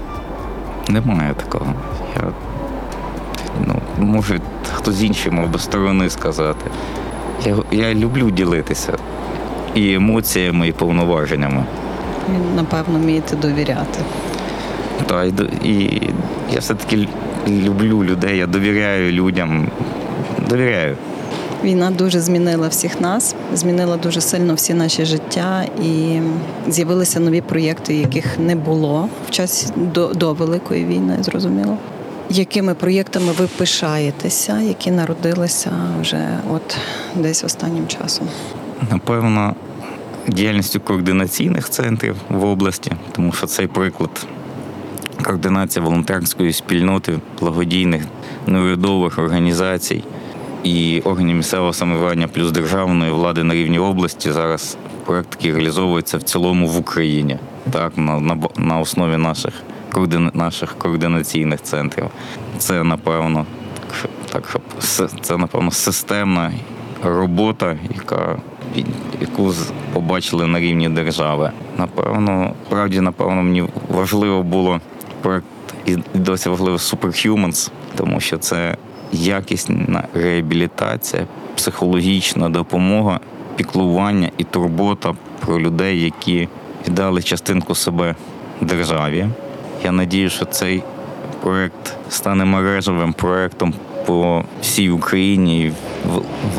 Немає 0.90 1.34
такого. 1.34 1.74
Я, 2.16 2.32
ну, 3.66 3.82
може, 4.00 4.40
хтось 4.74 5.02
інший 5.02 5.32
мав 5.32 5.50
би 5.50 5.60
сторони 5.60 6.10
сказати. 6.10 6.72
Я, 7.46 7.56
я 7.72 7.94
люблю 7.94 8.30
ділитися 8.32 8.98
і 9.76 9.94
емоціями, 9.94 10.68
і 10.68 10.72
повноваженнями. 10.72 11.64
Ви, 12.30 12.56
Напевно, 12.56 13.00
вмієте 13.00 13.36
довіряти. 13.36 14.00
Та, 15.08 15.24
і, 15.24 15.34
і 15.64 16.02
я 16.54 16.60
все-таки 16.60 17.08
люблю 17.48 18.04
людей, 18.04 18.38
я 18.38 18.48
довіряю 18.48 19.12
людям. 19.12 19.68
Довіряю. 20.50 20.98
Війна 21.64 21.92
дуже 21.92 22.20
змінила 22.20 22.68
всіх 22.68 23.02
нас, 23.02 23.36
змінила 23.54 23.98
дуже 23.98 24.22
сильно 24.22 24.54
всі 24.54 24.74
наші 24.74 25.06
життя, 25.06 25.66
і 25.84 26.20
з'явилися 26.68 27.20
нові 27.20 27.42
проєкти, 27.42 27.96
яких 27.96 28.40
не 28.40 28.56
було 28.56 29.10
в 29.28 29.32
часі 29.32 29.68
до, 29.76 30.08
до 30.08 30.34
великої 30.34 30.86
війни, 30.86 31.18
зрозуміло. 31.22 31.78
Якими 32.30 32.74
проєктами 32.74 33.32
ви 33.40 33.48
пишаєтеся, 33.48 34.60
які 34.60 34.92
народилися 34.92 35.72
вже 36.02 36.28
от 36.54 36.78
десь 37.16 37.44
останнім 37.44 37.88
часом? 37.88 38.28
Напевно, 38.92 39.56
діяльністю 40.28 40.80
координаційних 40.80 41.70
центрів 41.70 42.16
в 42.30 42.44
області, 42.44 42.92
тому 43.12 43.32
що 43.32 43.48
цей 43.48 43.68
приклад 43.68 44.28
координація 45.24 45.86
волонтерської 45.86 46.54
спільноти, 46.54 47.20
благодійних 47.40 48.04
неурядових 48.48 49.20
організацій 49.20 50.04
і 50.64 51.02
органів 51.06 51.36
місцевого 51.36 51.74
самоврядування 51.74 52.28
плюс 52.28 52.52
державної 52.52 53.12
влади 53.12 53.44
на 53.44 53.54
рівні 53.54 53.80
області 53.80 54.32
зараз 54.32 54.78
проект 55.06 55.30
такий 55.30 55.54
реалізовується 55.54 56.18
в 56.18 56.24
цілому 56.24 56.68
в 56.68 56.78
Україні, 56.78 57.38
так 57.72 57.98
на, 57.98 58.20
на, 58.20 58.38
на 58.58 58.80
основі 58.80 59.18
наших 59.18 59.54
наших 60.34 60.78
координаційних 60.78 61.62
центрів. 61.62 62.06
Це 62.58 62.84
напевно 62.84 63.46
так, 64.32 64.50
щоб 64.50 64.62
це 65.22 65.38
напевно 65.38 65.72
системна 65.72 66.52
робота, 67.04 67.78
яка 67.96 68.38
яку 69.22 69.54
побачили 69.94 70.48
на 70.48 70.60
рівні 70.60 70.90
держави. 70.90 71.52
Напевно, 71.78 72.54
справді, 72.68 73.02
напевно, 73.02 73.44
мені 73.44 73.66
важливо 73.90 74.44
було 74.44 74.82
проект 75.22 75.46
і 75.86 75.98
досі 76.14 76.50
важливо 76.50 76.78
Superhumans, 76.78 77.72
тому 77.96 78.20
що 78.20 78.38
це 78.38 78.78
якісна 79.12 80.04
реабілітація, 80.14 81.26
психологічна 81.56 82.50
допомога, 82.50 83.20
піклування 83.56 84.32
і 84.38 84.44
турбота 84.44 85.14
про 85.40 85.60
людей, 85.60 86.02
які 86.02 86.48
віддали 86.88 87.22
частинку 87.22 87.76
себе 87.76 88.16
державі. 88.62 89.28
Я 89.84 89.92
надію, 89.92 90.30
що 90.30 90.46
цей 90.46 90.84
проект 91.42 91.96
стане 92.10 92.46
мережевим 92.46 93.14
проектом 93.14 93.74
по 94.06 94.44
всій 94.62 94.90
Україні 94.90 95.72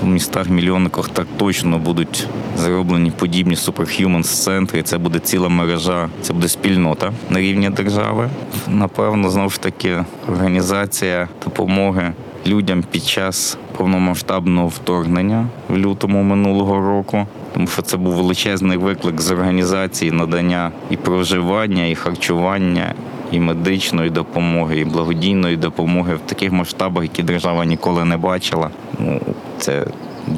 в 0.03 0.07
містах 0.07 0.49
мільйонниках 0.49 1.09
так 1.09 1.27
точно 1.37 1.79
будуть 1.79 2.27
зроблені 2.57 3.11
подібні 3.11 3.55
Superhumans 3.55 4.23
центри. 4.23 4.83
Це 4.83 4.99
буде 4.99 5.19
ціла 5.19 5.49
мережа, 5.49 6.09
це 6.23 6.33
буде 6.33 6.49
спільнота 6.49 7.13
на 7.31 7.41
рівні 7.41 7.71
держави. 7.71 8.29
Напевно, 8.69 9.31
знову 9.31 9.51
ж 9.51 9.61
таки, 9.61 10.05
організація 10.29 11.29
допомоги 11.45 12.13
людям 12.47 12.85
під 12.91 13.05
час 13.05 13.59
повномасштабного 13.77 14.69
вторгнення 14.69 15.47
в 15.69 15.77
лютому 15.77 16.23
минулого 16.23 16.81
року. 16.81 17.27
Тому 17.55 17.67
що 17.67 17.83
це 17.83 17.97
був 17.97 18.15
величезний 18.15 18.79
виклик 18.79 19.21
з 19.21 19.31
організації 19.31 20.11
надання 20.11 20.71
і 20.91 20.97
проживання, 20.97 21.87
і 21.87 21.95
харчування, 21.95 22.95
і 23.33 23.41
медичної 23.41 24.11
допомоги, 24.11 24.79
і 24.79 24.85
благодійної 24.85 25.57
допомоги 25.57 26.15
в 26.15 26.21
таких 26.21 26.53
масштабах, 26.53 27.03
які 27.03 27.23
держава 27.23 27.65
ніколи 27.65 28.05
не 28.05 28.17
бачила. 28.17 28.71
Ну, 28.99 29.21
це 29.59 29.87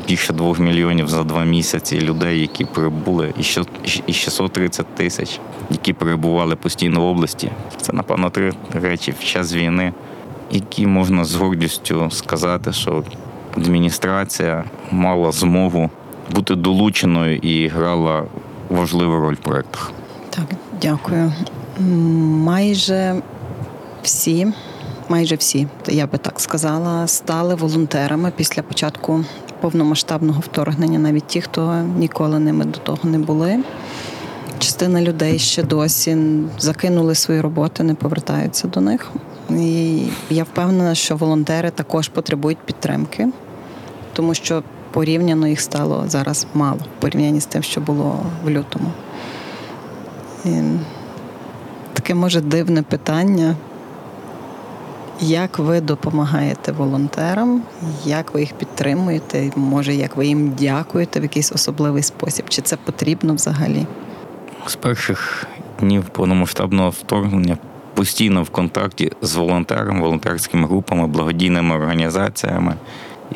більше 0.08 0.32
двох 0.32 0.58
мільйонів 0.58 1.08
за 1.08 1.24
два 1.24 1.44
місяці 1.44 2.00
людей, 2.00 2.40
які 2.40 2.64
прибули, 2.64 3.34
і 3.38 3.42
ще 3.42 3.62
і 4.06 4.12
630 4.12 4.86
тисяч, 4.86 5.40
які 5.70 5.92
перебували 5.92 6.56
постійно 6.56 7.00
в 7.00 7.04
області. 7.04 7.50
Це, 7.80 7.92
напевно, 7.92 8.30
три 8.30 8.52
речі 8.72 9.14
в 9.20 9.24
час 9.24 9.54
війни, 9.54 9.92
які 10.52 10.86
можна 10.86 11.24
з 11.24 11.34
гордістю 11.34 12.10
сказати, 12.10 12.72
що 12.72 13.04
адміністрація 13.56 14.64
мала 14.90 15.32
змогу 15.32 15.90
бути 16.30 16.54
долученою 16.54 17.36
і 17.36 17.68
грала 17.68 18.24
важливу 18.70 19.20
роль 19.20 19.34
в 19.34 19.38
проєктах. 19.38 19.92
Так, 20.30 20.44
дякую. 20.82 21.32
Майже 22.44 23.22
всі, 24.02 24.46
майже 25.08 25.34
всі, 25.34 25.66
я 25.88 26.06
би 26.06 26.18
так 26.18 26.40
сказала, 26.40 27.06
стали 27.06 27.54
волонтерами 27.54 28.32
після 28.36 28.62
початку 28.62 29.24
повномасштабного 29.60 30.40
вторгнення, 30.40 30.98
навіть 30.98 31.26
ті, 31.26 31.40
хто 31.40 31.74
ніколи 31.98 32.38
ними 32.38 32.64
до 32.64 32.78
того 32.78 33.08
не 33.08 33.18
були. 33.18 33.58
Частина 34.58 35.02
людей 35.02 35.38
ще 35.38 35.62
досі 35.62 36.16
закинули 36.58 37.14
свої 37.14 37.40
роботи, 37.40 37.82
не 37.82 37.94
повертаються 37.94 38.68
до 38.68 38.80
них. 38.80 39.10
І 39.58 40.02
я 40.30 40.42
впевнена, 40.42 40.94
що 40.94 41.16
волонтери 41.16 41.70
також 41.70 42.08
потребують 42.08 42.58
підтримки, 42.58 43.28
тому 44.12 44.34
що 44.34 44.62
порівняно 44.90 45.48
їх 45.48 45.60
стало 45.60 46.04
зараз 46.06 46.46
мало 46.54 46.78
в 46.78 47.00
порівнянні 47.00 47.40
з 47.40 47.46
тим, 47.46 47.62
що 47.62 47.80
було 47.80 48.18
в 48.44 48.50
лютому. 48.50 48.90
І 50.44 50.50
таке 51.92 52.14
може 52.14 52.40
дивне 52.40 52.82
питання. 52.82 53.56
Як 55.20 55.58
ви 55.58 55.80
допомагаєте 55.80 56.72
волонтерам? 56.72 57.62
Як 58.04 58.34
ви 58.34 58.40
їх 58.40 58.52
підтримуєте? 58.52 59.50
Може, 59.56 59.94
як 59.94 60.16
ви 60.16 60.26
їм 60.26 60.52
дякуєте 60.58 61.20
в 61.20 61.22
якийсь 61.22 61.52
особливий 61.52 62.02
спосіб? 62.02 62.48
Чи 62.48 62.62
це 62.62 62.76
потрібно 62.76 63.34
взагалі? 63.34 63.86
З 64.66 64.76
перших 64.76 65.46
днів 65.80 66.04
повномасштабного 66.04 66.90
вторгнення 66.90 67.58
постійно 67.94 68.42
в 68.42 68.50
контакті 68.50 69.12
з 69.22 69.34
волонтерами, 69.34 70.00
волонтерськими 70.00 70.66
групами, 70.66 71.06
благодійними 71.06 71.74
організаціями 71.74 72.74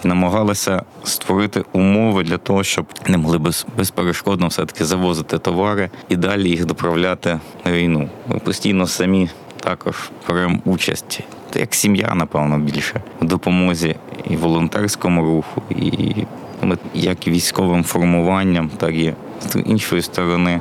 і 0.05 0.09
намагалися 0.09 0.83
створити 1.05 1.65
умови 1.73 2.23
для 2.23 2.39
того, 2.39 2.65
щоб 2.65 2.87
не 3.07 3.19
могли 3.19 3.39
без, 3.39 3.67
безперешкодно 3.77 4.47
все-таки 4.47 4.85
завозити 4.85 5.39
товари 5.39 5.91
і 6.09 6.17
далі 6.17 6.49
їх 6.49 6.65
доправляти 6.65 7.41
на 7.65 7.73
війну. 7.73 8.09
Ми 8.29 8.39
постійно 8.39 8.87
самі 8.87 9.29
також 9.61 10.11
беремо 10.29 10.59
участь, 10.65 11.21
як 11.55 11.75
сім'я, 11.75 12.15
напевно, 12.15 12.59
більше 12.59 13.03
в 13.21 13.25
допомозі 13.25 13.97
і 14.31 14.37
волонтерському 14.37 15.25
руху, 15.25 15.63
і 15.71 16.15
ми 16.63 16.79
як 16.95 17.29
військовим 17.29 17.85
формуванням, 17.85 18.71
так 18.77 18.95
і 18.95 19.15
з 19.49 19.59
іншої 19.67 20.03
сторони 20.03 20.61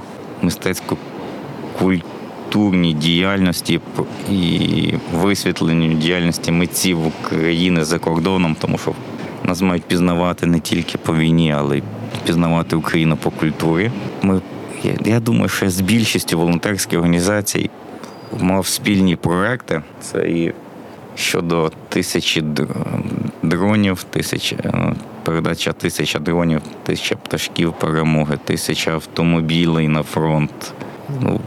мистецько-культурній 2.56 2.94
діяльності 2.94 3.80
і 4.32 4.94
висвітленню 5.14 5.94
діяльності 5.94 6.52
митців 6.52 7.08
України 7.08 7.86
за 7.86 8.00
кордоном, 8.00 8.56
тому 8.60 8.78
що 8.78 8.94
нас 9.44 9.62
мають 9.62 9.84
пізнавати 9.84 10.46
не 10.46 10.60
тільки 10.60 10.98
по 10.98 11.16
війні, 11.16 11.54
але 11.58 11.78
й 11.78 11.84
пізнавати 12.26 12.76
Україну 12.76 13.18
по 13.18 13.32
культурі. 13.32 13.92
Ми 14.22 14.42
я, 15.06 15.20
думаю, 15.20 15.50
що 15.50 15.70
з 15.70 15.82
більшістю 15.82 16.38
волонтерських 16.40 17.00
організацій 17.00 17.70
мав 18.40 18.68
спільні 18.68 19.16
проекти. 19.16 19.82
Це 20.02 20.30
і 20.30 20.54
щодо 21.16 21.72
тисячі 21.90 22.44
дронів, 23.44 24.04
тисячі, 24.04 24.56
е, 24.56 24.94
передача 25.24 25.74
тисяча 25.74 26.20
дронів, 26.20 26.62
тисяча 26.84 27.16
пташків 27.16 27.74
перемоги, 27.74 28.38
тисяча 28.46 28.92
автомобілей 28.92 29.88
на 29.88 30.04
фронт. 30.04 30.74
Ну, 31.22 31.40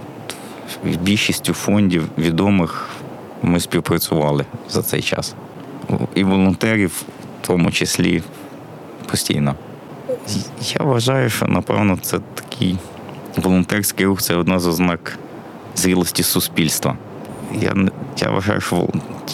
Більшістю 0.85 1.53
фондів 1.55 2.09
відомих 2.19 2.89
ми 3.43 3.61
співпрацювали 3.61 4.45
за 4.71 4.83
цей 4.83 5.03
час. 5.03 5.35
І 6.15 6.25
волонтерів, 6.25 6.91
в 7.43 7.47
тому 7.47 7.71
числі, 7.71 8.23
постійно. 9.11 9.55
Я 10.79 10.85
вважаю, 10.85 11.31
що 11.31 11.47
напевно 11.47 11.99
це 12.03 12.19
такий 12.35 12.79
волонтерський 13.37 14.07
рух 14.07 14.23
це 14.23 14.35
одна 14.35 14.59
з 14.59 14.67
ознак 14.67 15.19
зрілості 15.77 16.23
суспільства. 16.23 16.97
Я 17.61 17.75
я 18.17 18.31
вважаю, 18.31 18.61
що 18.61 18.89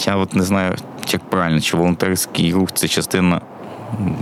я 0.07 0.17
от 0.17 0.35
не 0.35 0.43
знаю, 0.43 0.75
як 1.13 1.31
правильно, 1.31 1.61
чи 1.61 1.77
волонтерський 1.77 2.53
рух 2.53 2.73
це 2.73 2.89
частина 2.89 3.41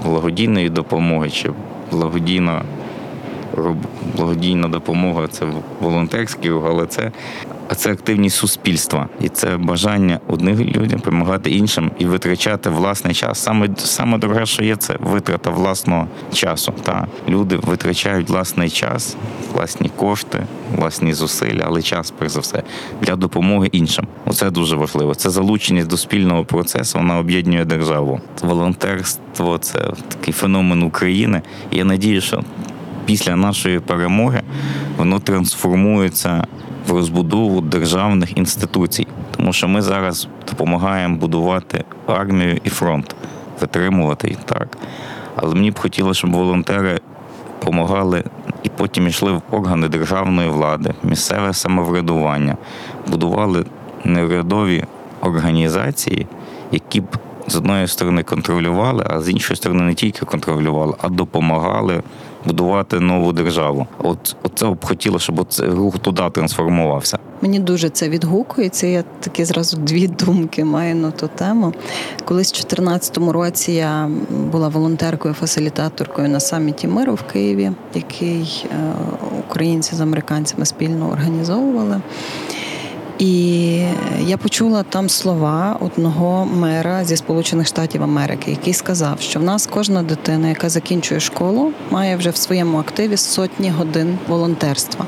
благодійної 0.05 0.71
допомоги, 0.71 1.31
чи 1.31 1.51
благодійна 1.91 2.63
благодійна 4.17 4.69
допомога 4.69 5.29
це 5.29 5.47
волонтерський 5.81 6.51
рух, 6.51 6.65
але 6.67 6.87
це 6.87 7.13
а 7.73 7.75
це 7.75 7.93
активність 7.93 8.37
суспільства, 8.37 9.09
і 9.21 9.29
це 9.29 9.57
бажання 9.57 10.21
одних 10.29 10.61
людям 10.61 10.99
допомагати 10.99 11.51
іншим 11.51 11.91
і 11.99 12.05
витрачати 12.05 12.71
власний 12.71 13.15
час. 13.15 13.43
Саме 13.43 13.69
саме 13.77 14.19
дороге, 14.19 14.47
що 14.47 14.65
є, 14.65 14.77
це 14.77 14.97
витрата 15.01 15.51
власного 15.51 16.09
часу. 16.33 16.73
Та 16.83 17.07
люди 17.29 17.57
витрачають 17.57 18.29
власний 18.29 18.71
час, 18.71 19.17
власні 19.53 19.91
кошти, 19.97 20.47
власні 20.77 21.15
зусилля, 21.15 21.63
але 21.67 21.83
час, 21.83 22.11
перш 22.19 22.33
за 22.33 22.41
все, 22.41 22.63
для 23.01 23.17
допомоги 23.17 23.69
іншим. 23.73 24.07
Оце 24.27 24.51
дуже 24.51 24.77
важливо. 24.77 25.15
Це 25.15 25.31
залученість 25.31 25.89
до 25.89 25.97
спільного 25.97 26.45
процесу, 26.45 26.99
вона 26.99 27.19
об'єднує 27.19 27.65
державу. 27.65 28.21
Волонтерство 28.43 29.59
це 29.59 29.79
такий 30.09 30.35
феномен 30.35 30.83
України. 30.83 31.43
Я 31.71 31.85
надію, 31.85 32.21
що 32.21 32.43
після 33.05 33.37
нашої 33.37 33.81
перемоги 33.81 34.43
воно 34.99 35.21
трансформується 35.21 36.47
в 36.89 36.93
розбудову 36.93 37.61
державних 37.61 38.39
інституцій, 38.39 39.07
тому 39.37 39.53
що 39.53 39.69
ми 39.69 39.83
зараз 39.83 40.29
допомагаємо 40.49 41.17
будувати 41.17 41.85
армію 42.07 42.61
і 42.65 42.69
фронт, 42.69 43.15
витримувати 43.61 44.29
їх 44.29 44.39
так. 44.45 44.79
Але 45.37 45.55
мені 45.55 45.71
б 45.71 45.79
хотілося, 45.79 46.19
щоб 46.19 46.33
волонтери 46.33 47.01
допомагали 47.61 48.25
і 48.63 48.69
потім 48.69 49.09
йшли 49.09 49.33
в 49.33 49.43
органи 49.51 49.89
державної 49.89 50.49
влади, 50.49 50.95
місцеве 51.03 51.53
самоврядування, 51.53 52.57
будували 53.07 53.65
неурядові 54.05 54.85
організації, 55.21 56.27
які 56.73 57.01
б 57.01 57.07
з 57.47 57.57
одної 57.57 57.89
сторони 57.89 58.23
контролювали, 58.23 59.07
а 59.11 59.21
з 59.21 59.29
іншої 59.29 59.57
сторони 59.57 59.83
не 59.83 59.95
тільки 59.95 60.27
контролювали, 60.27 60.95
а 61.03 61.09
допомагали 61.09 62.03
будувати 62.47 63.01
нову 63.01 63.33
державу. 63.33 63.87
От 63.99 64.37
це 64.55 64.67
б 64.67 64.85
хотіло, 64.85 65.19
щоб 65.19 65.47
рух 65.59 65.99
туди 65.99 66.23
трансформувався. 66.33 67.19
Мені 67.43 67.59
дуже 67.59 67.89
це 67.89 68.09
відгукується. 68.09 68.87
Я 68.87 69.05
такі 69.21 69.45
зразу 69.45 69.77
дві 69.77 70.09
думки 70.09 70.65
маю 70.65 70.95
на 70.95 71.11
ту 71.11 71.29
тему. 71.35 71.73
Колись 72.25 72.51
у 72.51 72.55
2014 72.55 73.19
році 73.19 73.73
я 73.73 74.11
була 74.31 74.69
волонтеркою, 74.69 75.35
фасилітаторкою 75.35 76.29
на 76.29 76.41
саміті 76.41 76.89
миру 76.89 77.15
в 77.15 77.23
Києві, 77.23 77.71
який 77.95 78.67
е, 78.71 78.93
українці 79.49 79.95
з 79.95 80.01
американцями 80.01 80.67
спільно 80.67 81.11
організовували. 81.11 82.01
І 83.19 83.65
я 84.21 84.37
почула 84.37 84.83
там 84.83 85.09
слова 85.09 85.77
одного 85.81 86.45
мера 86.45 87.05
зі 87.05 87.17
Сполучених 87.17 87.67
Штатів 87.67 88.03
Америки, 88.03 88.51
який 88.51 88.75
сказав, 88.75 89.21
що 89.21 89.41
в 89.41 89.43
нас 89.43 89.67
кожна 89.67 90.03
дитина, 90.03 90.49
яка 90.49 90.69
закінчує 90.69 91.21
школу, 91.21 91.73
має 91.91 92.17
вже 92.17 92.31
в 92.31 92.37
своєму 92.37 92.79
активі 92.79 93.17
сотні 93.17 93.71
годин 93.71 94.19
волонтерства. 94.29 95.07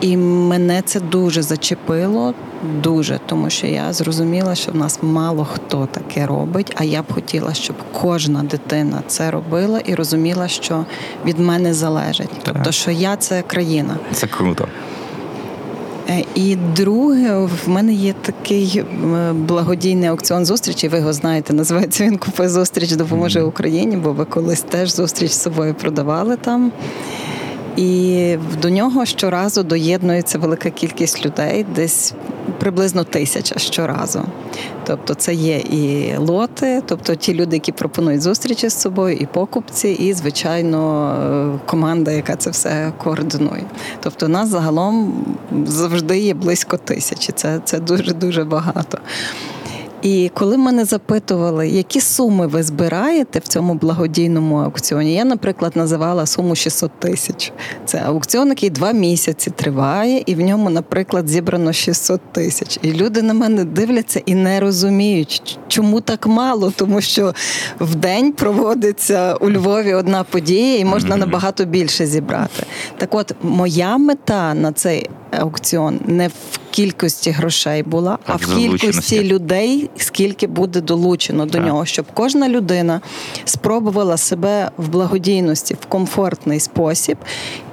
І 0.00 0.16
мене 0.16 0.82
це 0.82 1.00
дуже 1.00 1.42
зачепило, 1.42 2.34
дуже, 2.82 3.20
тому 3.26 3.50
що 3.50 3.66
я 3.66 3.92
зрозуміла, 3.92 4.54
що 4.54 4.72
в 4.72 4.76
нас 4.76 4.98
мало 5.02 5.44
хто 5.44 5.86
таке 5.86 6.26
робить. 6.26 6.72
А 6.76 6.84
я 6.84 7.02
б 7.02 7.12
хотіла, 7.12 7.54
щоб 7.54 7.76
кожна 7.92 8.42
дитина 8.42 9.02
це 9.06 9.30
робила 9.30 9.80
і 9.80 9.94
розуміла, 9.94 10.48
що 10.48 10.84
від 11.24 11.38
мене 11.38 11.74
залежить. 11.74 12.30
Тобто, 12.42 12.72
що 12.72 12.90
я 12.90 13.16
це 13.16 13.42
країна. 13.42 13.96
Це 14.12 14.26
круто. 14.26 14.68
Е, 16.10 16.24
і 16.34 16.56
друге, 16.56 17.36
в 17.36 17.68
мене 17.68 17.92
є 17.92 18.14
такий 18.22 18.84
благодійний 19.32 20.08
аукціон 20.08 20.44
зустрічі. 20.44 20.88
Ви 20.88 20.98
його 20.98 21.12
знаєте, 21.12 21.52
називається 21.52 22.04
він 22.04 22.18
Купи 22.18 22.48
зустріч 22.48 22.92
допоможе 22.92 23.42
Україні, 23.42 23.96
бо 23.96 24.12
ви 24.12 24.24
колись 24.24 24.62
теж 24.62 24.94
зустріч 24.94 25.30
з 25.30 25.42
собою 25.42 25.74
продавали 25.74 26.36
там. 26.36 26.72
І 27.76 28.36
до 28.62 28.70
нього 28.70 29.04
щоразу 29.04 29.62
доєднується 29.62 30.38
велика 30.38 30.70
кількість 30.70 31.26
людей, 31.26 31.66
десь 31.74 32.14
приблизно 32.58 33.04
тисяча 33.04 33.58
щоразу. 33.58 34.22
Тобто 34.86 35.14
це 35.14 35.34
є 35.34 35.58
і 35.58 36.16
лоти, 36.16 36.82
тобто 36.86 37.14
ті 37.14 37.34
люди, 37.34 37.56
які 37.56 37.72
пропонують 37.72 38.22
зустрічі 38.22 38.68
з 38.68 38.80
собою, 38.80 39.16
і 39.16 39.26
покупці, 39.26 39.88
і, 39.88 40.12
звичайно, 40.12 41.10
е, 41.56 41.66
команда, 41.66 42.10
яка 42.10 42.36
це 42.36 42.50
все 42.50 42.92
координує. 42.98 43.64
Тобто, 44.00 44.28
нас 44.28 44.48
загалом 44.48 45.24
завжди 45.66 46.18
є 46.18 46.34
близько 46.34 46.76
тисячі. 46.76 47.32
Це, 47.32 47.60
Це 47.64 47.80
дуже 47.80 48.14
дуже 48.14 48.44
багато. 48.44 48.98
І 50.02 50.30
коли 50.34 50.56
мене 50.56 50.84
запитували, 50.84 51.68
які 51.68 52.00
суми 52.00 52.46
ви 52.46 52.62
збираєте 52.62 53.38
в 53.38 53.48
цьому 53.48 53.74
благодійному 53.74 54.56
аукціоні, 54.56 55.14
я, 55.14 55.24
наприклад, 55.24 55.72
називала 55.74 56.26
суму 56.26 56.54
600 56.54 56.90
тисяч. 56.98 57.52
Це 57.84 58.02
аукціон, 58.06 58.48
який 58.48 58.70
два 58.70 58.92
місяці 58.92 59.50
триває, 59.50 60.22
і 60.26 60.34
в 60.34 60.40
ньому, 60.40 60.70
наприклад, 60.70 61.28
зібрано 61.28 61.72
600 61.72 62.20
тисяч. 62.32 62.78
І 62.82 62.92
люди 62.92 63.22
на 63.22 63.34
мене 63.34 63.64
дивляться 63.64 64.22
і 64.26 64.34
не 64.34 64.60
розуміють, 64.60 65.58
чому 65.68 66.00
так 66.00 66.26
мало, 66.26 66.72
тому 66.76 67.00
що 67.00 67.34
в 67.80 67.94
день 67.94 68.32
проводиться 68.32 69.34
у 69.34 69.50
Львові 69.50 69.94
одна 69.94 70.24
подія, 70.24 70.78
і 70.78 70.84
можна 70.84 71.16
набагато 71.16 71.64
більше 71.64 72.06
зібрати. 72.06 72.66
Так, 72.96 73.14
от 73.14 73.34
моя 73.42 73.96
мета 73.96 74.54
на 74.54 74.72
цей 74.72 75.10
аукціон 75.30 76.00
не 76.06 76.28
в 76.28 76.58
кількості 76.70 77.30
грошей 77.30 77.82
була, 77.82 78.18
а 78.26 78.36
в 78.36 78.54
кількості 78.56 79.24
людей, 79.24 79.90
скільки 79.96 80.46
буде 80.46 80.80
долучено 80.80 81.46
до 81.46 81.58
нього, 81.58 81.86
щоб 81.86 82.06
кожна 82.14 82.48
людина 82.48 83.00
спробувала 83.44 84.16
себе 84.16 84.70
в 84.76 84.88
благодійності 84.88 85.74
в 85.74 85.86
комфортний 85.86 86.60
спосіб. 86.60 87.18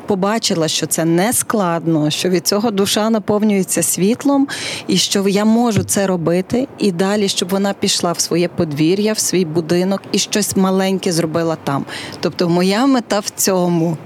Побачила, 0.08 0.68
що 0.68 0.86
це 0.86 1.06
не 1.06 1.34
складно, 1.34 2.10
що 2.10 2.30
від 2.30 2.48
цього 2.48 2.72
душа 2.72 3.10
наповнюється 3.10 3.84
світлом, 3.84 4.48
і 4.88 4.98
що 4.98 5.28
я 5.28 5.46
можу 5.46 5.84
це 5.84 6.08
робити, 6.08 6.68
і 6.78 6.92
далі, 6.92 7.28
щоб 7.28 7.50
вона 7.50 7.74
пішла 7.74 8.12
в 8.12 8.20
своє 8.20 8.48
подвір'я, 8.48 9.14
в 9.14 9.20
свій 9.20 9.46
будинок 9.46 10.02
і 10.12 10.20
щось 10.20 10.56
маленьке 10.56 11.12
зробила 11.12 11.58
там. 11.64 11.86
Тобто, 12.20 12.50
моя 12.50 12.86
мета 12.86 13.20
в 13.20 13.30
цьому. 13.30 13.98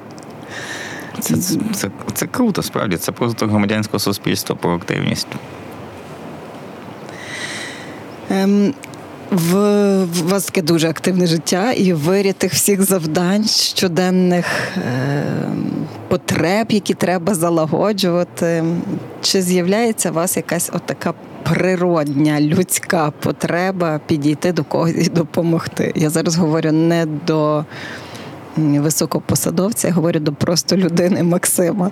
Це, 1.19 1.37
це, 1.37 1.59
це, 1.73 1.89
це 2.13 2.27
круто, 2.27 2.63
справді. 2.63 2.97
Це 2.97 3.11
просто 3.11 3.47
громадянського 3.47 3.99
суспільства 3.99 4.55
про 4.55 4.75
активність. 4.75 5.27
Ем, 8.29 8.73
в, 9.31 9.53
в 10.03 10.29
вас 10.29 10.45
таке 10.45 10.61
дуже 10.61 10.89
активне 10.89 11.27
життя, 11.27 11.71
і 11.71 11.93
вирі 11.93 12.33
всіх 12.41 12.81
завдань 12.81 13.47
щоденних. 13.47 14.45
Е, 14.77 15.23
потреб, 16.11 16.71
які 16.71 16.93
треба 16.93 17.35
залагоджувати. 17.35 18.63
Чи 19.21 19.41
з'являється 19.41 20.09
у 20.09 20.13
вас 20.13 20.37
якась 20.37 20.69
отака 20.73 21.13
природня 21.43 22.41
людська 22.41 23.11
потреба 23.19 23.99
підійти 24.05 24.51
до 24.51 24.63
когось 24.63 25.07
і 25.07 25.09
допомогти? 25.09 25.91
Я 25.95 26.09
зараз 26.09 26.35
говорю 26.35 26.71
не 26.71 27.05
до 27.27 27.65
високопосадовця, 28.57 29.87
я 29.87 29.93
говорю 29.93 30.19
до 30.19 30.33
просто 30.33 30.77
людини 30.77 31.23
Максима. 31.23 31.91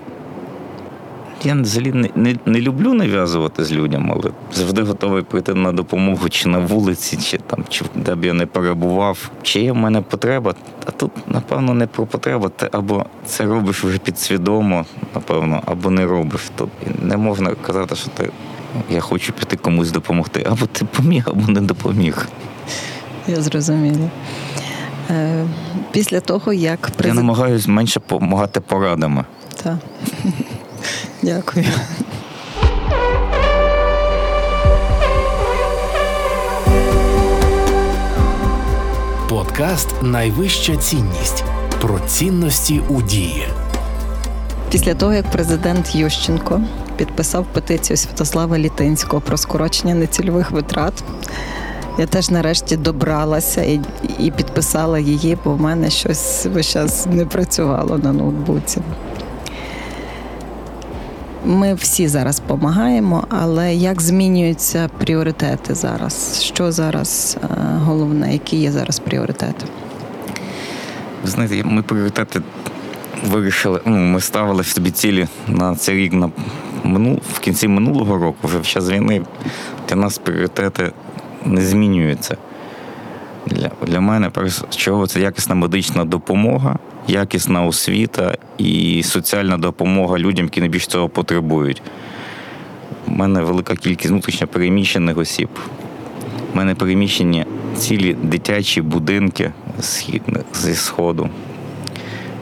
Я 1.43 1.53
взагалі 1.53 1.91
не, 1.91 2.09
не, 2.15 2.35
не 2.45 2.61
люблю 2.61 2.93
нав'язувати 2.93 3.65
з 3.65 3.71
людям, 3.71 4.11
але 4.11 4.31
завжди 4.53 4.81
готовий 4.81 5.23
прийти 5.23 5.53
на 5.53 5.71
допомогу 5.71 6.29
чи 6.29 6.49
на 6.49 6.59
вулиці, 6.59 7.17
чи 7.17 7.37
там, 7.37 7.65
чи 7.69 7.85
де 7.95 8.15
б 8.15 8.25
я 8.25 8.33
не 8.33 8.45
перебував. 8.45 9.31
Чи 9.41 9.61
є 9.61 9.71
в 9.71 9.75
мене 9.75 10.01
потреба? 10.01 10.55
А 10.85 10.91
тут, 10.91 11.11
напевно, 11.27 11.73
не 11.73 11.87
про 11.87 12.05
потребу. 12.05 12.49
Ти 12.49 12.69
або 12.71 13.05
це 13.25 13.45
робиш 13.45 13.83
вже 13.83 13.97
підсвідомо, 13.97 14.85
напевно, 15.15 15.61
або 15.65 15.89
не 15.89 16.05
робиш. 16.05 16.41
Тут 16.55 16.69
не 17.01 17.17
можна 17.17 17.55
казати, 17.55 17.95
що 17.95 18.09
ти 18.09 18.29
я 18.89 18.99
хочу 18.99 19.33
піти 19.33 19.57
комусь 19.57 19.91
допомогти. 19.91 20.43
Або 20.49 20.65
ти 20.65 20.85
поміг, 20.85 21.23
або 21.27 21.51
не 21.51 21.61
допоміг. 21.61 22.27
Я 23.27 23.41
зрозуміла. 23.41 24.09
Е, 25.09 25.45
після 25.91 26.19
того, 26.19 26.53
як 26.53 26.79
президент... 26.79 27.07
Я 27.07 27.13
намагаюся 27.13 27.71
менше 27.71 27.99
допомагати 27.99 28.59
порадами. 28.59 29.25
Так. 29.63 29.77
Дякую. 31.21 31.65
Подкаст 39.29 39.87
Найвища 40.01 40.77
цінність 40.77 41.43
про 41.81 41.99
цінності 41.99 42.81
у 42.89 43.01
дії. 43.01 43.47
Після 44.71 44.93
того, 44.93 45.13
як 45.13 45.31
президент 45.31 45.95
Ющенко 45.95 46.61
підписав 46.97 47.45
петицію 47.53 47.97
Святослава 47.97 48.57
Літинського 48.57 49.21
про 49.21 49.37
скорочення 49.37 49.95
нецільових 49.95 50.51
витрат, 50.51 51.03
я 51.99 52.05
теж 52.05 52.29
нарешті 52.29 52.77
добралася 52.77 53.63
і 53.63 53.79
і 54.19 54.31
підписала 54.31 54.99
її, 54.99 55.37
бо 55.43 55.53
в 55.53 55.61
мене 55.61 55.89
щось 55.89 56.45
весь 56.45 56.67
час 56.67 57.05
не 57.05 57.25
працювало 57.25 57.97
на 57.97 58.13
ноутбуці. 58.13 58.81
Ми 61.45 61.73
всі 61.73 62.07
зараз 62.07 62.39
допомагаємо, 62.39 63.23
але 63.29 63.75
як 63.75 64.01
змінюються 64.01 64.89
пріоритети 64.97 65.75
зараз? 65.75 66.41
Що 66.43 66.71
зараз 66.71 67.37
е, 67.43 67.47
головне? 67.85 68.33
Які 68.33 68.57
є 68.57 68.71
зараз 68.71 68.99
пріоритети? 68.99 69.65
Ви 71.23 71.29
знаєте, 71.29 71.63
ми 71.63 71.81
пріоритети 71.81 72.41
вирішили. 73.27 73.81
Ну, 73.85 73.97
ми 73.97 74.21
ставили 74.21 74.63
собі 74.63 74.91
цілі 74.91 75.27
на 75.47 75.75
цей 75.75 75.95
рік 75.95 76.13
на 76.13 76.31
минул, 76.83 77.19
в 77.33 77.39
кінці 77.39 77.67
минулого 77.67 78.17
року, 78.17 78.37
вже 78.43 78.59
в 78.59 78.67
час 78.67 78.89
війни. 78.89 79.21
Для 79.89 79.95
нас 79.95 80.17
пріоритети 80.17 80.91
не 81.45 81.61
змінюються. 81.61 82.37
Для 83.45 83.71
для 83.87 83.99
мене 83.99 84.31
чого 84.75 85.07
це 85.07 85.19
якісна 85.19 85.55
медична 85.55 86.05
допомога, 86.05 86.79
якісна 87.07 87.65
освіта 87.65 88.37
і 88.57 89.03
соціальна 89.03 89.57
допомога 89.57 90.17
людям, 90.17 90.45
які 90.45 90.59
найбільш 90.59 90.87
цього 90.87 91.09
потребують. 91.09 91.81
У 93.07 93.11
мене 93.11 93.41
велика 93.41 93.75
кількість 93.75 94.11
внутрішньо 94.11 94.47
переміщених 94.47 95.17
осіб. 95.17 95.49
У 96.53 96.57
мене 96.57 96.75
переміщені 96.75 97.45
цілі 97.77 98.13
дитячі 98.13 98.81
будинки 98.81 99.51
зі 100.53 100.75
Сходу, 100.75 101.29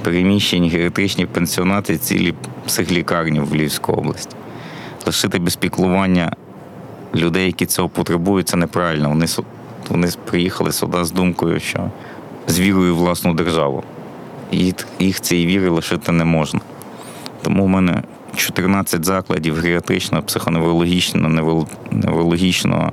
переміщені 0.04 0.70
геріатричні 0.70 1.26
пенсіонати, 1.26 1.98
цілі 1.98 2.34
психлікарні 2.66 3.40
в 3.40 3.56
Львівській 3.56 3.92
області. 3.92 4.36
Лишити 5.06 5.40
без 5.40 5.56
піклування 5.56 6.36
людей, 7.16 7.46
які 7.46 7.66
цього 7.66 7.90
потребують, 7.90 8.50
це 8.50 8.58
неправильно. 8.58 9.10
Вони 9.10 9.26
вони 9.90 10.10
приїхали 10.26 10.72
сюди 10.72 11.06
з 11.06 11.12
думкою, 11.12 11.60
що 11.60 11.92
з 12.48 12.60
вірою 12.60 12.96
в 12.96 12.98
власну 12.98 13.34
державу. 13.34 13.84
І 14.52 14.74
їх 15.00 15.22
цієї 15.22 15.48
віри 15.48 15.70
лишити 15.70 16.12
не 16.12 16.26
можна. 16.26 16.60
Тому 17.42 17.66
в 17.66 17.68
мене 17.68 18.04
14 18.36 19.06
закладів 19.06 19.56
геріатричного, 19.60 20.24
психоневрологічного, 20.24 21.66
неврологічного 21.92 22.92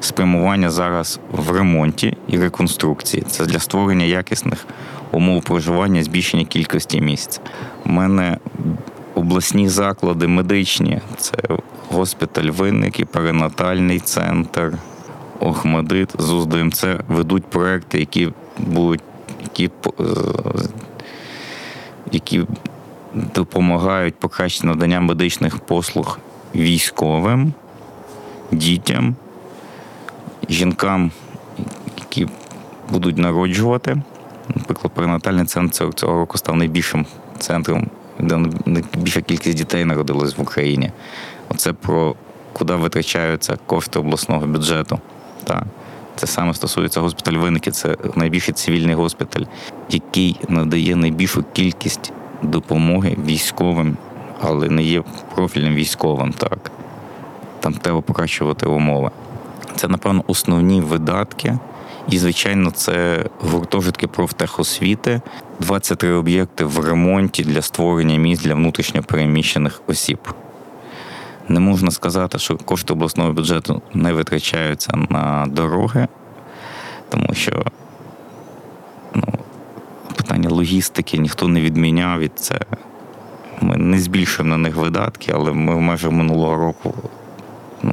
спрямування 0.00 0.70
зараз 0.70 1.20
в 1.32 1.50
ремонті 1.50 2.16
і 2.28 2.38
реконструкції. 2.38 3.22
Це 3.28 3.46
для 3.46 3.58
створення 3.58 4.04
якісних 4.04 4.66
умов 5.12 5.42
проживання, 5.42 6.04
збільшення 6.04 6.44
кількості 6.44 7.00
місць. 7.00 7.40
У 7.86 7.88
мене 7.88 8.38
обласні 9.18 9.68
заклади 9.68 10.28
медичні, 10.28 11.00
це 11.16 11.36
госпіталь 11.90 12.50
Винник 12.50 13.00
і 13.00 13.04
перинатальний 13.04 13.98
центр. 13.98 14.78
Охмадит 15.40 16.10
з 16.18 16.32
УЗДМЦ 16.32 16.84
ведуть 17.08 17.44
проекти, 17.44 17.98
які 17.98 18.28
будуть, 18.58 19.02
які 19.42 19.70
е, 20.00 20.04
які 22.12 22.44
допомагають 23.14 24.14
покращити 24.14 24.66
надання 24.66 25.00
медичних 25.00 25.58
послуг 25.58 26.18
військовим, 26.54 27.52
дітям, 28.52 29.16
жінкам, 30.48 31.10
які 31.98 32.28
будуть 32.90 33.18
народжувати. 33.18 34.02
Наприклад, 34.54 34.92
перинатальний 34.92 35.44
центр 35.44 35.94
цього 35.94 36.18
року 36.18 36.38
став 36.38 36.56
найбільшим 36.56 37.06
центром, 37.38 37.90
де 38.20 38.36
найбільша 38.66 39.20
кількість 39.20 39.58
дітей 39.58 39.84
народилась 39.84 40.38
в 40.38 40.40
Україні. 40.42 40.92
Оце 41.48 41.72
про 41.72 42.14
куди 42.52 42.74
витрачаються 42.74 43.58
кошти 43.66 43.98
обласного 43.98 44.46
бюджету. 44.46 44.98
Так. 45.44 45.64
Це 46.16 46.26
саме 46.26 46.54
стосується 46.54 47.00
госпіталь 47.00 47.32
виники. 47.32 47.70
Це 47.70 47.96
найбільший 48.14 48.54
цивільний 48.54 48.94
госпіталь, 48.94 49.44
який 49.90 50.40
надає 50.48 50.96
найбільшу 50.96 51.44
кількість 51.52 52.12
допомоги 52.42 53.16
військовим, 53.26 53.96
але 54.40 54.68
не 54.68 54.82
є 54.82 55.02
профільним 55.34 55.74
військовим. 55.74 56.32
Так 56.32 56.70
там 57.60 57.74
треба 57.74 58.00
покращувати 58.00 58.66
умови. 58.66 59.10
Це, 59.76 59.88
напевно, 59.88 60.24
основні 60.26 60.80
видатки. 60.80 61.58
І, 62.10 62.18
звичайно, 62.18 62.70
це 62.70 63.24
гуртожитки 63.40 64.06
профтехосвіти, 64.06 65.20
23 65.60 66.12
об'єкти 66.12 66.64
в 66.64 66.78
ремонті 66.78 67.44
для 67.44 67.62
створення 67.62 68.16
місць 68.18 68.42
для 68.42 68.54
внутрішньопереміщених 68.54 69.82
осіб. 69.86 70.18
Не 71.48 71.60
можна 71.60 71.90
сказати, 71.90 72.38
що 72.38 72.56
кошти 72.56 72.92
обласного 72.92 73.32
бюджету 73.32 73.82
не 73.94 74.12
витрачаються 74.12 74.92
на 75.10 75.46
дороги, 75.48 76.08
тому 77.08 77.34
що 77.34 77.64
ну, 79.14 79.24
питання 80.16 80.48
логістики 80.48 81.18
ніхто 81.18 81.48
не 81.48 81.60
відміняв 81.60 82.18
від 82.18 82.32
це. 82.38 82.60
Ми 83.60 83.76
не 83.76 83.98
збільшуємо 83.98 84.56
на 84.56 84.58
них 84.58 84.76
видатки, 84.76 85.32
але 85.34 85.52
ми 85.52 85.74
в 85.74 85.80
межах 85.80 86.12
минулого 86.12 86.56
року 86.56 86.94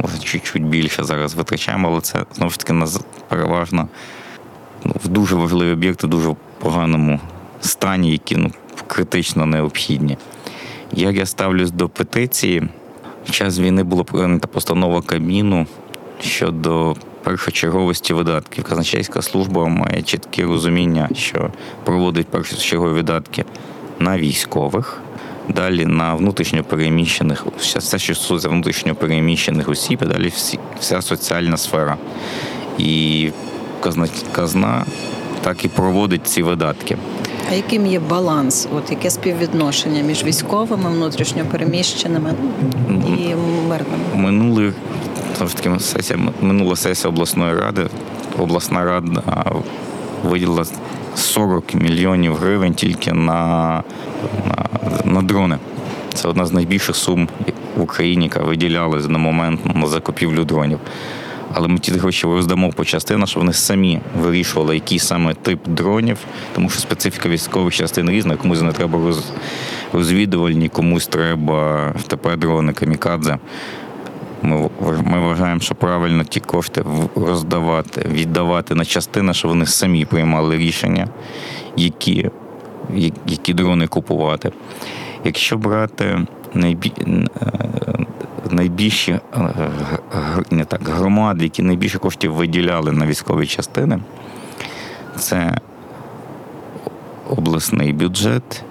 ну, 0.04 0.10
чуть-чуть 0.24 0.64
більше 0.64 1.04
зараз 1.04 1.36
витрачаємо, 1.36 1.88
але 1.88 2.02
це 2.02 2.26
знову 2.34 2.52
ж 2.52 2.60
таки 2.60 2.74
нас 2.74 3.00
переважно 3.28 3.88
ну, 4.84 4.94
в 5.04 5.08
дуже 5.08 5.36
важливі 5.36 5.72
об'єкти, 5.72 6.08
в 6.08 6.10
дуже 6.10 6.36
поганому 6.60 7.20
стані, 7.62 8.12
які 8.12 8.36
ну, 8.36 8.52
критично 8.88 9.46
необхідні. 9.46 10.18
Як 10.92 11.16
я 11.16 11.26
ставлюсь 11.26 11.72
до 11.72 11.90
петиції? 11.90 12.70
В 13.26 13.32
час 13.32 13.60
війни 13.60 13.84
була 13.84 14.04
прийнята 14.04 14.48
постанова 14.48 15.02
Кабміну 15.02 15.68
щодо 16.22 16.96
першочерговості 17.24 18.14
видатків. 18.14 18.64
Казначейська 18.64 19.22
служба 19.22 19.68
має 19.68 20.02
чітке 20.02 20.44
розуміння, 20.44 21.10
що 21.14 21.52
проводить 21.84 22.28
першочергові 22.28 22.94
видатки 22.94 23.46
на 24.00 24.18
військових, 24.18 25.02
далі 25.50 25.86
на 25.86 26.16
внутрішньопереміщених, 26.16 27.46
все, 27.58 28.00
що 28.00 28.16
стосується 28.16 28.50
внутрішньопереміщених 28.50 29.70
осіб, 29.70 30.00
і 30.02 30.06
далі 30.06 30.28
всі, 30.28 30.60
вся 30.80 31.02
соціальна 31.02 31.58
сфера. 31.58 31.98
І 32.78 33.30
казна, 33.84 34.08
казна 34.32 34.86
так 35.42 35.66
і 35.66 35.68
проводить 35.68 36.28
ці 36.28 36.44
видатки. 36.44 36.98
А 37.52 37.54
яким 37.54 37.88
є 37.88 38.00
баланс? 38.00 38.68
От 38.76 38.92
яке 38.92 39.10
співвідношення 39.10 40.02
між 40.02 40.24
військовими, 40.24 40.90
внутрішньопереміщеними 40.90 42.34
і 42.90 43.36
мирними? 43.70 44.04
Минулий 44.16 44.72
таки 45.56 45.80
сесія 45.80 46.20
минула 46.42 46.76
сесія 46.76 47.10
обласної 47.10 47.56
ради. 47.56 47.88
Обласна 48.40 48.86
рада 48.86 49.22
виділила 50.24 50.66
40 51.16 51.74
мільйонів 51.74 52.36
гривень 52.36 52.74
тільки 52.74 53.12
на, 53.12 53.84
на, 54.46 55.12
на 55.12 55.22
дрони. 55.22 55.58
Це 56.14 56.28
одна 56.28 56.46
з 56.46 56.54
найбільших 56.54 56.96
сум 56.96 57.28
в 57.78 57.82
Україні, 57.82 58.26
яка 58.26 58.40
виділялась 58.40 59.08
на 59.08 59.18
момент 59.18 59.76
на 59.76 59.88
закупівлю 59.88 60.46
дронів. 60.46 60.80
Але 61.54 61.68
ми 61.68 61.80
ті 61.80 61.92
гроші 61.92 62.28
роздамо 62.28 62.70
по 62.70 62.86
частинах, 62.86 63.30
щоб 63.30 63.42
вони 63.42 63.54
самі 63.54 64.00
вирішували, 64.22 64.76
який 64.76 65.00
саме 65.00 65.34
тип 65.34 65.60
дронів, 65.68 66.18
тому 66.56 66.70
що 66.70 66.80
специфіка 66.80 67.30
військових 67.30 67.74
частин 67.74 68.10
різна, 68.10 68.36
комусь 68.36 68.62
не 68.62 68.72
треба 68.72 69.00
роз, 69.00 69.32
розвідувальні, 69.94 70.70
комусь 70.70 71.08
треба 71.08 71.94
ТП 72.08 72.36
дрони, 72.36 72.74
камікадзе. 72.74 73.38
Ми, 74.46 74.70
ми 75.04 75.20
вважаємо, 75.20 75.60
що 75.60 75.76
правильно 75.76 76.24
ті 76.24 76.40
кошти 76.40 76.84
роздавати, 77.16 78.10
віддавати 78.10 78.76
на 78.76 78.86
частини, 78.86 79.34
щоб 79.34 79.52
вони 79.52 79.66
самі 79.66 80.06
приймали 80.06 80.58
рішення, 80.58 81.08
які, 81.78 82.30
які 83.28 83.54
дрони 83.54 83.88
купувати. 83.88 84.52
Якщо 85.24 85.58
брати 85.58 86.26
найбі... 86.54 86.92
е, 87.02 87.28
найбільші 88.52 89.12
е, 89.12 89.20
не 90.52 90.66
так, 90.66 90.88
громади, 90.88 91.44
які 91.44 91.64
найбільше 91.64 91.98
коштів 91.98 92.34
виділяли 92.34 92.92
на 92.92 93.06
військові 93.06 93.48
частини, 93.48 94.00
це 95.18 95.58
обласний 97.30 97.94
бюджет, 97.94 98.64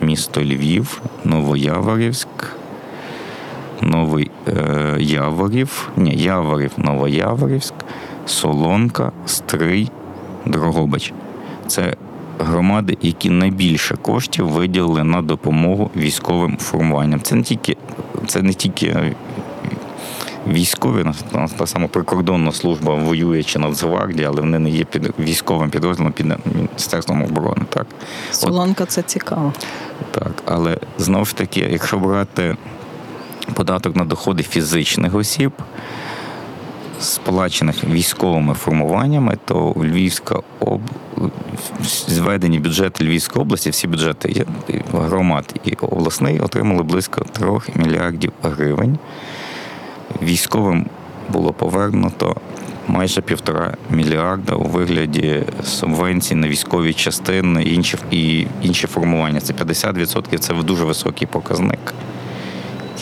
місто 0.00 0.42
Львів, 0.42 1.02
Новояворівськ, 1.24 2.28
Новий 3.82 4.30
е, 4.48 4.96
Яворів, 5.00 5.88
ні, 5.96 6.14
Яворів, 6.16 6.70
Новояворівськ, 6.76 7.74
Солонка, 8.26 9.12
Стрий, 9.26 9.90
Дрогобич. 10.46 11.12
Це 11.66 11.96
громади, 12.38 12.98
які 13.02 13.30
найбільше 13.30 13.96
коштів 13.96 14.48
виділили 14.48 15.04
на 15.04 15.22
допомогу 15.22 15.90
військовим 15.96 16.56
формуванням. 16.56 17.20
Це 17.20 17.34
не 17.34 17.42
тільки, 17.42 17.76
це 18.26 18.42
не 18.42 18.52
тільки 18.52 18.86
е, 18.86 19.12
військові, 20.48 21.04
та 21.58 21.66
сама 21.66 21.86
прикордонна 21.86 22.52
служба 22.52 22.94
воює 22.94 23.42
чи 23.42 23.58
Нацгвардія, 23.58 24.28
але 24.28 24.40
вони 24.40 24.58
не 24.58 24.70
є 24.70 24.84
під 24.84 25.12
військовим 25.18 25.70
підрозділом 25.70 26.12
під 26.12 26.26
Міністерством 26.54 27.22
оборони. 27.22 27.62
Так. 27.68 27.86
Солонка 28.30 28.86
це 28.86 29.02
цікаво. 29.02 29.52
Так, 30.10 30.42
але 30.44 30.78
знову 30.98 31.24
ж 31.24 31.36
таки, 31.36 31.60
якщо 31.60 31.98
брати 31.98 32.56
податок 33.54 33.96
на 33.96 34.04
доходи 34.04 34.42
фізичних 34.42 35.14
осіб, 35.14 35.52
сплачених 37.00 37.84
військовими 37.84 38.54
формуваннями, 38.54 39.38
то 39.44 39.74
Львівська 39.76 40.40
об... 40.60 40.80
зведені 42.08 42.58
бюджети 42.58 43.04
Львівської 43.04 43.42
області, 43.42 43.70
всі 43.70 43.88
бюджети 43.88 44.46
громад 44.92 45.60
і 45.64 45.72
обласний 45.74 46.40
отримали 46.40 46.82
близько 46.82 47.24
3 47.32 47.48
мільярдів 47.74 48.32
гривень. 48.42 48.98
Військовим 50.22 50.86
було 51.28 51.52
повернуто 51.52 52.36
майже 52.88 53.20
півтора 53.20 53.76
мільярда 53.90 54.54
у 54.54 54.64
вигляді 54.64 55.42
субвенцій 55.64 56.34
на 56.34 56.48
військові 56.48 56.92
частини 56.92 57.62
інші, 57.62 57.96
і 58.10 58.46
інші 58.62 58.86
формування. 58.86 59.40
Це 59.40 59.52
50%, 59.52 60.38
це 60.38 60.54
дуже 60.54 60.84
високий 60.84 61.28
показник. 61.28 61.94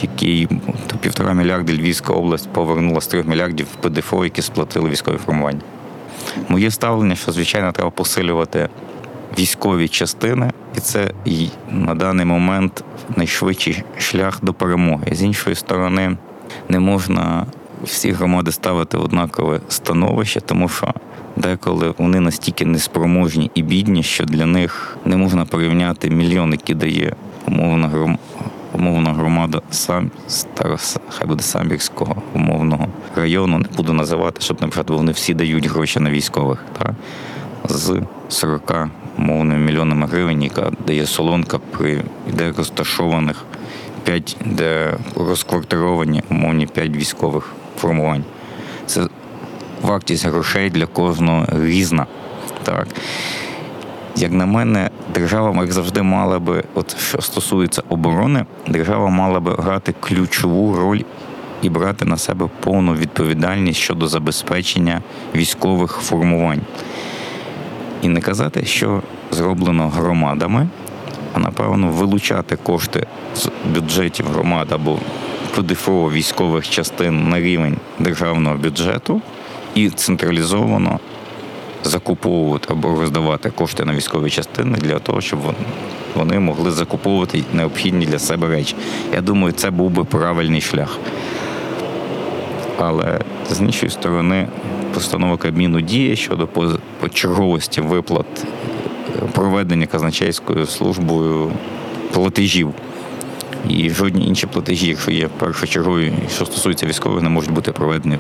Який 0.03 0.49
то 0.87 0.97
півтора 0.97 1.35
мільярда 1.35 1.73
Львівська 1.73 2.13
область 2.13 2.49
повернула 2.49 3.01
з 3.01 3.07
трьох 3.07 3.27
мільярдів 3.27 3.67
ПДФО, 3.67 4.25
які 4.25 4.43
сплатили 4.43 4.91
військові 4.91 5.17
формування. 5.17 5.61
Моє 6.49 6.71
ставлення, 6.71 7.15
що 7.15 7.33
звичайно 7.33 7.73
треба 7.73 7.91
посилювати 7.91 8.69
військові 9.39 9.89
частини, 9.89 10.53
і 10.77 10.81
це 10.81 11.11
і 11.25 11.49
на 11.71 11.95
даний 11.95 12.27
момент 12.27 12.85
найшвидший 13.17 13.85
шлях 13.99 14.39
до 14.43 14.53
перемоги. 14.53 15.07
З 15.13 15.23
іншої 15.23 15.57
сторони, 15.57 16.17
не 16.69 16.81
можна 16.81 17.47
всі 17.83 18.13
громади 18.13 18.53
ставити 18.53 18.97
в 18.97 19.03
однакове 19.03 19.61
становище, 19.69 20.41
тому 20.41 20.69
що 20.69 20.95
деколи 21.37 21.95
вони 21.99 22.21
настільки 22.21 22.67
неспроможні 22.67 23.51
і 23.55 23.63
бідні, 23.63 24.03
що 24.03 24.25
для 24.25 24.47
них 24.47 24.97
не 25.05 25.17
можна 25.17 25.45
порівняти 25.45 26.11
мільйон, 26.11 26.53
який 26.53 26.75
дає 26.75 27.15
умовна 27.47 27.89
гром... 27.89 28.19
умовна 28.75 29.13
громада 29.13 29.63
сам 29.71 30.11
старос, 30.29 30.97
хай 31.09 31.29
буде 31.29 31.43
самбірського 31.43 32.23
умовного 32.35 32.89
району. 33.17 33.59
Не 33.59 33.69
буду 33.77 33.93
називати, 33.93 34.41
щоб 34.41 34.61
наприклад, 34.61 34.91
вони 34.91 35.13
всі 35.13 35.35
дають 35.35 35.67
гроші 35.67 36.01
на 36.01 36.11
військових. 36.11 36.65
Та? 36.79 36.95
З 37.69 38.01
40 38.29 38.89
умовними 39.19 39.61
мільйонами 39.61 40.07
гривень, 40.07 40.43
яка 40.43 40.71
дає 40.87 41.07
солонка 41.07 41.59
при 41.59 42.03
де 42.33 42.53
розташованих 42.53 43.45
5, 44.05 44.37
де 44.45 44.95
розквартировані 45.17 46.23
умовні 46.31 46.67
5 46.67 46.97
військових 46.97 47.53
формувань. 47.79 48.25
Це 48.87 49.07
вартість 49.83 50.27
грошей 50.27 50.71
для 50.71 50.87
кожного 50.87 51.47
різна. 51.53 52.07
Так. 52.63 52.87
Як 54.17 54.33
на 54.33 54.47
мене, 54.47 54.91
держава, 55.15 55.63
як 55.63 55.73
завжди, 55.73 56.03
мала 56.03 56.39
би, 56.39 56.65
от 56.75 56.99
що 56.99 57.23
стосується 57.23 57.83
оборони, 57.89 58.47
держава 58.67 59.09
мала 59.09 59.41
би 59.41 59.55
грати 59.55 59.95
ключову 60.01 60.77
роль 60.77 61.01
і 61.63 61.69
брати 61.69 62.05
на 62.05 62.17
себе 62.17 62.49
повну 62.61 62.95
відповідальність 62.95 63.81
щодо 63.81 64.09
забезпечення 64.09 65.03
військових 65.35 65.91
формувань. 65.91 66.61
І 68.03 68.09
не 68.09 68.21
казати, 68.21 68.65
що 68.65 69.03
зроблено 69.31 69.89
громадами, 69.89 70.69
а 71.35 71.39
напевно 71.39 71.89
вилучати 71.89 72.57
кошти 72.57 73.07
з 73.37 73.49
бюджетів 73.75 74.27
громад 74.27 74.73
або 74.73 74.99
ПДФО 75.57 76.11
військових 76.11 76.71
частин 76.71 77.29
на 77.29 77.41
рівень 77.41 77.77
державного 77.99 78.57
бюджету 78.57 79.23
і 79.75 79.91
централізовано 79.91 81.01
закуповувати 81.85 82.67
або 82.71 83.01
роздавати 83.01 83.51
кошти 83.51 83.85
на 83.85 83.95
військові 83.95 84.31
частини 84.31 84.79
для 84.79 84.99
того, 84.99 85.21
щоб 85.21 85.39
вони 86.15 86.39
могли 86.39 86.71
закуповувати 86.71 87.45
необхідні 87.53 88.07
для 88.07 88.19
себе 88.19 88.49
речі. 88.49 88.75
Я 89.13 89.21
думаю, 89.21 89.53
це 89.53 89.71
був 89.71 89.91
би 89.91 90.05
правильний 90.05 90.61
шлях. 90.61 90.99
Але 92.79 93.21
з 93.51 93.61
іншої 93.61 93.91
сторони, 93.91 94.49
постанова 94.95 95.37
Кабміну 95.37 95.81
діє 95.81 96.17
щодо 96.17 96.49
почерговості 97.01 97.81
виплат 97.81 98.27
е, 98.45 99.27
проведення 99.33 99.87
казначейською 99.87 100.67
службою 100.67 101.53
платежів. 102.13 102.73
І 103.69 103.91
жодні 103.91 104.27
інші 104.27 104.47
платежі, 104.47 104.89
якщо 104.89 105.11
є 105.11 105.29
першочергові, 105.29 106.13
що 106.35 106.47
стосується 106.47 106.87
військових, 106.87 107.23
не 107.23 107.29
можуть 107.29 107.53
бути 107.53 107.73
проведені 107.73 108.19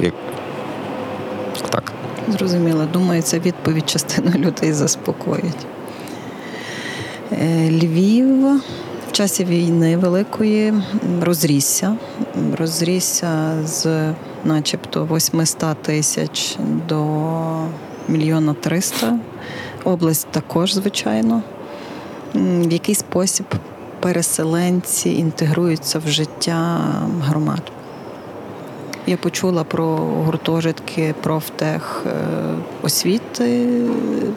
як, 0.00 0.14
так. 1.70 1.92
Зрозуміло, 2.30 2.88
думаю, 2.92 3.22
це 3.22 3.38
відповідь 3.38 3.88
частину 3.88 4.30
людей 4.30 4.72
заспокоїть. 4.72 5.66
Е, 7.32 7.70
Львів 7.70 8.56
в 9.08 9.12
часі 9.12 9.44
війни 9.44 9.96
великої 9.96 10.74
розрісся. 11.22 11.96
Розрісся 12.58 13.52
з 13.64 14.12
начебто 14.44 15.08
800 15.12 15.82
тисяч 15.82 16.56
до 16.88 17.06
мільйона 18.08 18.54
300. 18.54 19.18
Область 19.84 20.28
також, 20.30 20.72
звичайно. 20.72 21.42
В 22.34 22.72
який 22.72 22.94
спосіб 22.94 23.46
переселенці 24.00 25.10
інтегруються 25.10 25.98
в 25.98 26.08
життя 26.08 26.80
громад? 27.22 27.62
Я 29.08 29.16
почула 29.16 29.64
про 29.64 29.86
гуртожитки 29.96 31.14
профтех 31.22 32.02
е, 32.06 32.10
освіти, 32.82 33.66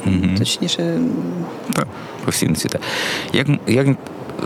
Мгм. 0.06 0.36
точніше, 0.38 1.00
Так, 1.74 1.88
постійно 2.26 2.56
ці. 2.56 2.70
так. 2.70 2.82
Як, 3.34 3.48
як 3.68 3.88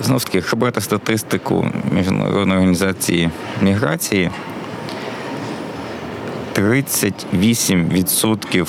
знову 0.02 0.20
ж 0.20 0.26
таки, 0.26 0.38
якщо 0.38 0.58
брати 0.58 0.82
статистику 0.82 1.68
Міжнародної 1.92 2.60
організації 2.60 3.30
міграції, 3.62 4.30
38% 6.54 8.68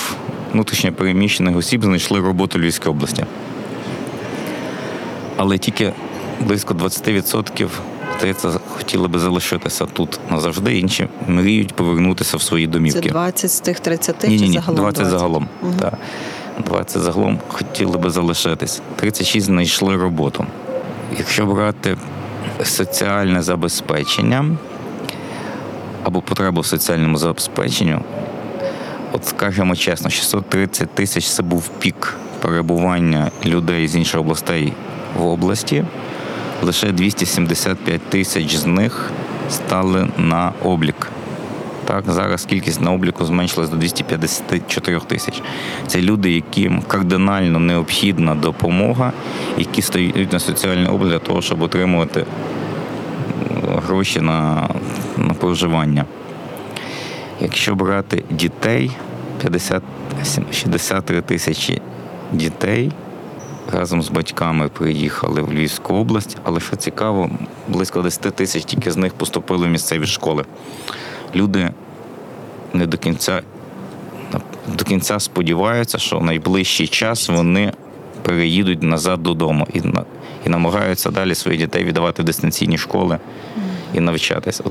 внутрішньо 0.53 0.93
переміщених 0.93 1.57
осіб 1.57 1.85
знайшли 1.85 2.21
роботу 2.21 2.59
в 2.59 2.63
Львівській 2.63 2.89
області. 2.89 3.27
Але 5.37 5.59
тільки 5.59 5.93
близько 6.41 6.75
20% 6.75 7.69
здається, 8.19 8.61
хотіли 8.77 9.09
би 9.09 9.19
залишитися 9.19 9.87
тут 9.87 10.21
назавжди, 10.31 10.79
інші 10.79 11.09
мріють 11.29 11.75
повернутися 11.75 12.37
в 12.37 12.43
свої 12.43 12.67
домівки. 12.67 13.01
це 13.01 13.09
20 13.09 13.51
з 13.51 13.61
тих 13.61 13.81
30 13.81 14.25
Ні, 14.29 14.39
чи 14.39 14.47
ні, 14.47 14.53
загалом 14.53 14.81
20 14.81 15.07
загалом. 15.07 15.49
Мгм. 15.63 15.75
Так. 15.75 15.95
20 16.67 17.03
загалом 17.03 17.39
хотіли 17.49 17.99
би 17.99 18.11
залишитись. 18.11 18.83
36 18.97 19.47
знайшли 19.47 19.97
роботу. 19.97 20.47
Якщо 21.19 21.47
брати 21.47 21.97
соціальне 22.65 23.43
забезпечення 23.43 24.57
або 26.05 26.21
потребу 26.21 26.61
в 26.61 26.67
соціальному 26.67 27.19
забезпеченню, 27.19 28.01
от 29.13 29.27
скажемо 29.27 29.77
чесно, 29.77 30.11
630 30.11 30.91
тисяч 30.91 31.29
це 31.29 31.43
був 31.43 31.69
пік 31.69 32.15
перебування 32.41 33.31
людей 33.45 33.89
з 33.89 33.97
інших 33.97 34.21
областей 34.21 34.73
в 35.19 35.27
області. 35.27 35.85
Лише 36.63 36.93
275 36.93 38.01
тисяч 38.03 38.57
з 38.57 38.67
них 38.67 39.11
стали 39.51 40.09
на 40.19 40.53
облік 40.65 41.11
Так, 41.85 42.05
зараз 42.07 42.45
кількість 42.45 42.81
на 42.81 42.93
обліку 42.93 43.25
зменшилась 43.25 43.71
до 43.71 43.77
254 43.77 45.01
тисяч. 45.01 45.43
Це 45.87 46.01
люди, 46.01 46.31
яким 46.33 46.83
кардинально 46.83 47.59
необхідна 47.59 48.35
допомога, 48.35 49.13
які 49.59 49.83
стоять 49.83 50.33
на 50.33 50.39
соціальний 50.39 50.89
облік 50.89 51.11
для 51.11 51.19
того, 51.19 51.43
щоб 51.43 51.63
отримувати 51.63 52.25
гроші 53.87 54.21
на, 54.21 54.69
на 55.17 55.35
проживання. 55.35 56.05
Якщо 57.41 57.75
брати 57.75 58.25
дітей, 58.31 58.91
50, 59.41 59.83
63 60.53 61.23
тисячі 61.23 61.81
дітей 62.33 62.93
разом 63.73 64.03
з 64.03 64.09
батьками 64.09 64.69
приїхали 64.69 65.43
в 65.43 65.53
Львівську 65.53 65.95
область, 65.95 66.37
але 66.43 66.61
що 66.61 66.77
цікаво, 66.77 67.31
близько 67.69 68.03
10 68.03 68.35
тисяч 68.35 68.65
тільки 68.65 68.91
з 68.91 68.97
них 68.97 69.15
поступили 69.15 69.67
в 69.67 69.71
місцеві 69.71 70.07
школи. 70.07 70.45
Люди 71.35 71.71
не 72.73 72.87
до 72.87 72.99
кінця 72.99 73.43
до 74.67 74.85
кінця 74.85 75.21
сподіваються, 75.21 75.99
що 75.99 76.19
в 76.19 76.25
найближчий 76.25 76.89
час 76.89 77.29
вони 77.29 77.73
переїдуть 78.23 78.83
назад 78.83 79.23
додому 79.23 79.67
і, 79.75 79.83
і 80.47 80.49
намагаються 80.49 81.11
далі 81.11 81.35
своїх 81.35 81.61
дітей 81.61 81.85
віддавати 81.85 82.23
в 82.23 82.25
дистанційні 82.25 82.79
школи 82.79 83.19
і 83.95 84.01
навчатися. 84.01 84.65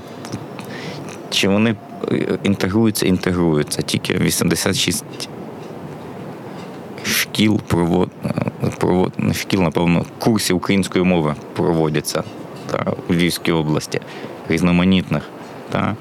Чи 1.30 1.48
вони 1.48 1.76
е, 2.12 2.38
інтегруються, 2.44 3.06
інтегруються. 3.06 3.82
Тільки 3.82 4.14
86 4.14 5.06
шкіл 7.36 7.60
провод, 7.68 8.10
е, 8.26 8.70
провод 8.80 9.14
шкіл, 9.34 9.62
напевно, 9.62 10.06
курсів 10.20 10.56
української 10.56 11.06
мови 11.06 11.36
проводяться 11.54 12.24
та, 12.72 12.94
у 13.10 13.14
Львівській 13.14 13.52
області, 13.52 14.00
різноманітних. 14.50 15.24
Та. 15.70 15.96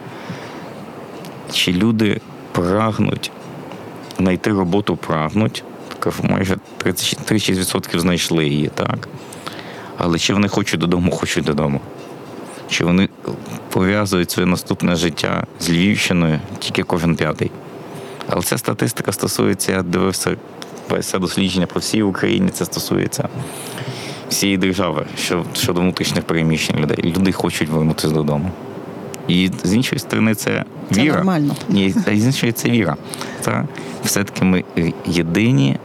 Чи 1.52 1.72
люди 1.72 2.20
прагнуть 2.52 3.30
знайти 4.18 4.52
роботу, 4.52 4.96
прагнуть. 4.96 5.64
Майже 6.22 6.56
36% 6.84 7.98
знайшли 7.98 8.48
її, 8.48 8.70
так. 8.74 9.08
Але 9.96 10.18
чи 10.18 10.34
вони 10.34 10.48
хочуть 10.48 10.80
додому, 10.80 11.10
хочуть 11.10 11.44
додому. 11.44 11.80
Чи 12.68 12.84
вони 12.84 13.08
пов'язують 13.70 14.30
своє 14.30 14.46
наступне 14.46 14.96
життя 14.96 15.46
з 15.60 15.70
Львівщиною 15.70 16.40
тільки 16.58 16.82
кожен 16.82 17.16
п'ятий. 17.16 17.50
Але 18.28 18.42
ця 18.42 18.58
статистика 18.58 19.12
стосується, 19.12 19.72
я 19.72 19.82
дивився 19.82 20.36
все 20.90 21.18
дослідження 21.18 21.66
по 21.66 21.80
всій 21.80 22.02
Україні, 22.02 22.48
це 22.50 22.64
стосується 22.64 23.28
всієї 24.28 24.58
держави 24.58 25.06
що, 25.18 25.44
щодо 25.54 25.80
внутрішніх 25.80 26.24
переміщень 26.24 26.76
людей. 26.76 27.14
Люди 27.16 27.32
хочуть 27.32 27.68
повернутися 27.68 28.08
додому. 28.08 28.50
І 29.28 29.50
з 29.64 29.74
іншої 29.74 29.98
сторони, 29.98 30.34
це, 30.34 30.64
Це 30.90 31.00
віра. 31.02 31.16
нормально. 31.16 31.56
Ні, 31.68 31.94
а 32.06 32.16
з 32.16 32.24
іншої 32.24 32.52
це 32.52 32.70
віра. 32.70 32.96
Та? 33.42 33.68
Все-таки 34.04 34.44
ми 34.44 34.64
єдині 35.06 35.76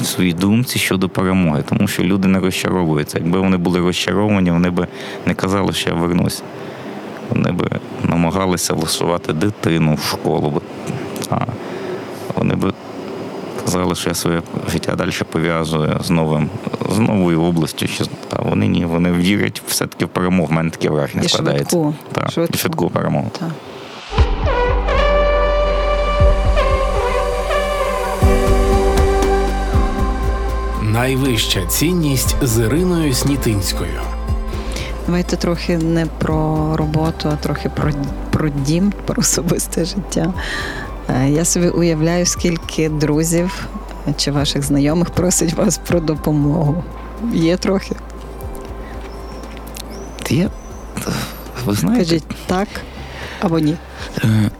в 0.00 0.04
своїй 0.04 0.32
думці 0.32 0.78
щодо 0.78 1.08
перемоги, 1.08 1.64
тому 1.68 1.88
що 1.88 2.02
люди 2.02 2.28
не 2.28 2.40
розчаровуються. 2.40 3.18
Якби 3.18 3.40
вони 3.40 3.56
були 3.56 3.80
розчаровані, 3.80 4.50
вони 4.50 4.70
б 4.70 4.86
не 5.26 5.34
казали, 5.34 5.72
що 5.72 5.90
я 5.90 5.96
вернусь. 5.96 6.42
Вони 7.30 7.52
б 7.52 7.68
намагалися 8.04 8.74
влаштувати 8.74 9.32
дитину 9.32 9.94
в 9.94 10.02
школу. 10.02 10.62
А 11.30 11.46
вони 12.34 12.54
б 12.54 12.72
що 13.94 14.08
я 14.08 14.14
своє 14.14 14.42
життя 14.72 14.94
далі 14.96 15.10
пов'язую 15.32 16.00
з 16.04 16.10
новим, 16.10 16.50
з 16.90 16.98
новою 16.98 17.42
областю. 17.42 17.86
Що, 17.86 18.04
а 18.36 18.42
вони 18.42 18.66
ні, 18.68 18.84
вони 18.84 19.12
вірять 19.12 19.62
все-таки 19.68 20.04
в 20.04 20.08
перемогу. 20.08 20.48
В 20.48 20.52
мене 20.52 20.70
таке 20.70 20.88
враження 20.90 21.28
складається. 21.28 21.70
швидку. 21.76 21.94
Так, 22.12 22.30
Швидку. 22.30 22.58
швидку 22.58 22.90
перемогу. 22.90 23.30
Так. 23.38 23.48
Найвища 30.82 31.66
цінність 31.66 32.36
з 32.42 32.58
Іриною 32.60 33.14
Снітинською. 33.14 34.00
Давайте 35.06 35.36
трохи 35.36 35.78
не 35.78 36.06
про 36.06 36.70
роботу, 36.76 37.28
а 37.32 37.36
трохи 37.36 37.68
про, 37.68 37.90
про 38.30 38.48
дім, 38.48 38.92
про 39.06 39.20
особисте 39.20 39.84
життя. 39.84 40.32
Е, 41.10 41.30
Я 41.30 41.44
собі 41.44 41.68
уявляю, 41.68 42.26
скільки 42.26 42.88
друзів 42.88 43.68
чи 44.16 44.30
ваших 44.30 44.62
знайомих 44.62 45.10
просить 45.10 45.52
вас 45.52 45.78
про 45.78 46.00
допомогу. 46.00 46.84
Є 47.32 47.56
трохи. 47.56 47.96
Я, 50.30 50.50
ви 51.66 51.74
знаєте, 51.74 52.04
Кажіть 52.04 52.24
так 52.46 52.68
або 53.40 53.58
ні. 53.58 53.76
Е, 54.24 54.50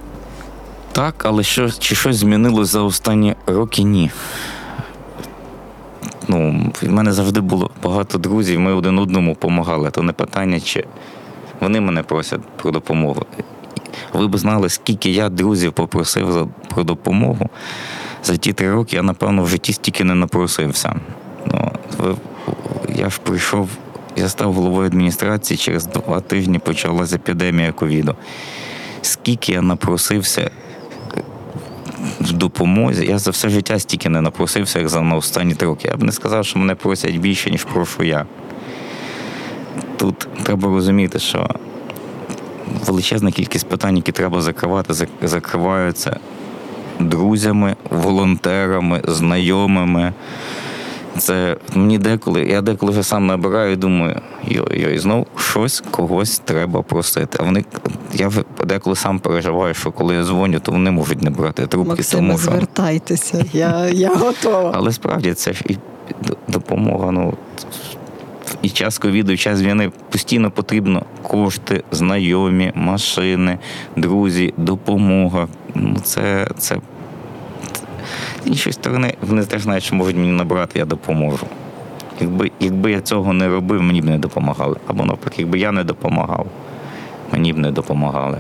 Так, 0.93 1.25
але 1.25 1.43
що, 1.43 1.71
чи 1.71 1.95
щось 1.95 2.17
змінилось 2.17 2.69
за 2.69 2.83
останні 2.83 3.35
роки? 3.47 3.83
Ні. 3.83 4.11
Ну, 6.29 6.71
в 6.83 6.89
мене 6.89 7.13
завжди 7.13 7.41
було 7.41 7.71
багато 7.83 8.19
друзів, 8.19 8.61
ми 8.61 8.75
один 8.75 8.99
одному 8.99 9.31
допомагали. 9.31 9.91
То 9.91 10.03
не 10.03 10.13
питання, 10.13 10.61
чи 10.61 10.85
вони 11.61 11.81
мене 11.81 12.03
просять 12.03 12.41
про 12.57 12.71
допомогу. 12.71 13.27
Ви 14.13 14.29
б 14.29 14.39
знали, 14.39 14.69
скільки 14.69 15.11
я 15.11 15.29
друзів 15.29 15.73
попросив 15.73 16.33
за, 16.33 16.47
про 16.69 16.85
допомогу. 16.85 17.49
За 18.25 18.37
ті 18.37 18.53
три 18.53 18.73
роки 18.73 18.97
я, 18.97 19.03
напевно, 19.03 19.43
в 19.43 19.49
житті 19.49 19.73
стільки 19.73 20.05
не 20.05 20.15
напросився. 20.15 20.95
Ну, 21.47 21.73
ви, 21.99 22.15
я 22.95 23.11
ж 23.11 23.21
прийшов, 23.23 23.69
я 24.17 24.29
став 24.29 24.53
головою 24.53 24.87
адміністрації, 24.87 25.59
через 25.59 25.87
два 25.87 26.21
тижні 26.21 26.59
почалася 26.59 27.17
епідемія 27.17 27.73
ковіду. 27.73 28.15
Скільки 29.03 29.53
я 29.53 29.63
напросився 29.63 30.51
в 32.21 32.33
допомозі, 32.33 33.07
я 33.07 33.19
за 33.19 33.31
все 33.31 33.49
життя 33.49 33.79
стільки 33.79 34.09
не 34.09 34.21
напросився, 34.21 34.79
як 34.79 34.89
за 34.89 35.01
на 35.01 35.17
останні 35.17 35.55
три 35.55 35.69
роки. 35.69 35.89
Я 35.89 35.97
б 35.97 36.03
не 36.03 36.13
сказав, 36.13 36.45
що 36.45 36.59
мене 36.59 36.75
просять 36.75 37.17
більше, 37.17 37.51
ніж 37.51 37.65
прошу 37.65 38.03
я. 38.03 38.27
Тут 39.97 40.29
треба 40.43 40.69
розуміти, 40.69 41.19
що 41.19 41.49
величезна 42.87 43.31
кількість 43.33 43.69
питань, 43.69 43.97
які 43.97 44.13
треба 44.13 44.41
закривати, 44.41 44.93
зак- 44.93 45.09
закриваються 45.29 46.17
друзями, 47.01 47.77
волонтерами, 47.91 49.03
знайомими. 49.09 50.13
Це 51.19 51.57
мені 51.75 51.99
деколи, 51.99 52.41
я 52.43 52.61
деколи 52.63 52.93
вже 52.93 53.03
сам 53.03 53.27
набираю 53.27 53.73
і 53.73 53.77
думаю, 53.77 54.21
йой-йой, 54.49 54.99
знов 54.99 55.27
щось 55.37 55.83
когось 55.91 56.39
треба 56.39 56.83
просити. 56.83 57.39
А 57.41 57.43
вони, 57.45 57.65
я 58.15 58.31
деколи 58.67 58.97
сам 58.97 59.19
переживаю, 59.19 59.75
що 59.75 59.93
коли 59.93 60.15
я 60.15 60.25
дзвоню, 60.25 60.61
то 60.61 60.73
вони 60.73 60.91
можуть 60.91 61.23
не 61.23 61.31
брати 61.31 61.67
трубки, 61.67 61.89
Максиме, 61.91 62.23
тому 62.29 62.39
що. 62.39 62.51
звертайтеся. 62.51 63.45
Я, 63.53 63.89
я 63.89 64.15
готова. 64.15 64.73
Але 64.75 64.93
справді 64.93 65.35
це 65.35 65.53
ж 65.53 65.65
і 65.69 65.77
допомога. 66.49 67.11
Ну 67.11 67.35
і 68.63 68.71
час 68.71 68.99
ковіду, 68.99 69.33
і 69.33 69.37
час 69.37 69.63
війни 69.63 69.93
постійно 70.11 70.51
потрібно 70.51 71.03
кошти, 71.23 71.85
знайомі, 71.91 72.73
машини, 72.75 73.59
друзі, 73.97 74.55
допомога. 74.57 75.49
Ну, 75.75 75.97
це, 76.03 76.47
це 76.59 76.77
з 78.45 78.49
іншої 78.49 78.73
сторони, 78.73 79.15
вони 79.23 79.45
теж 79.45 79.63
знають, 79.63 79.85
що 79.85 79.97
можуть 79.97 80.17
мені 80.17 80.33
набрати, 80.33 80.79
я 80.79 80.85
допоможу. 80.85 81.47
Якби, 82.21 82.51
якби 82.61 82.91
я 82.91 83.01
цього 83.01 83.33
не 83.33 83.49
робив, 83.49 83.83
мені 83.83 84.03
б 84.03 84.05
не 84.05 84.19
допомагали. 84.19 84.77
Або 84.87 85.05
навпаки, 85.05 85.43
якби 85.43 85.59
я 85.59 85.73
не 85.73 85.85
допомагав, 85.85 86.47
мені 87.33 87.53
б 87.53 87.59
не 87.59 87.71
допомагали. 87.71 88.39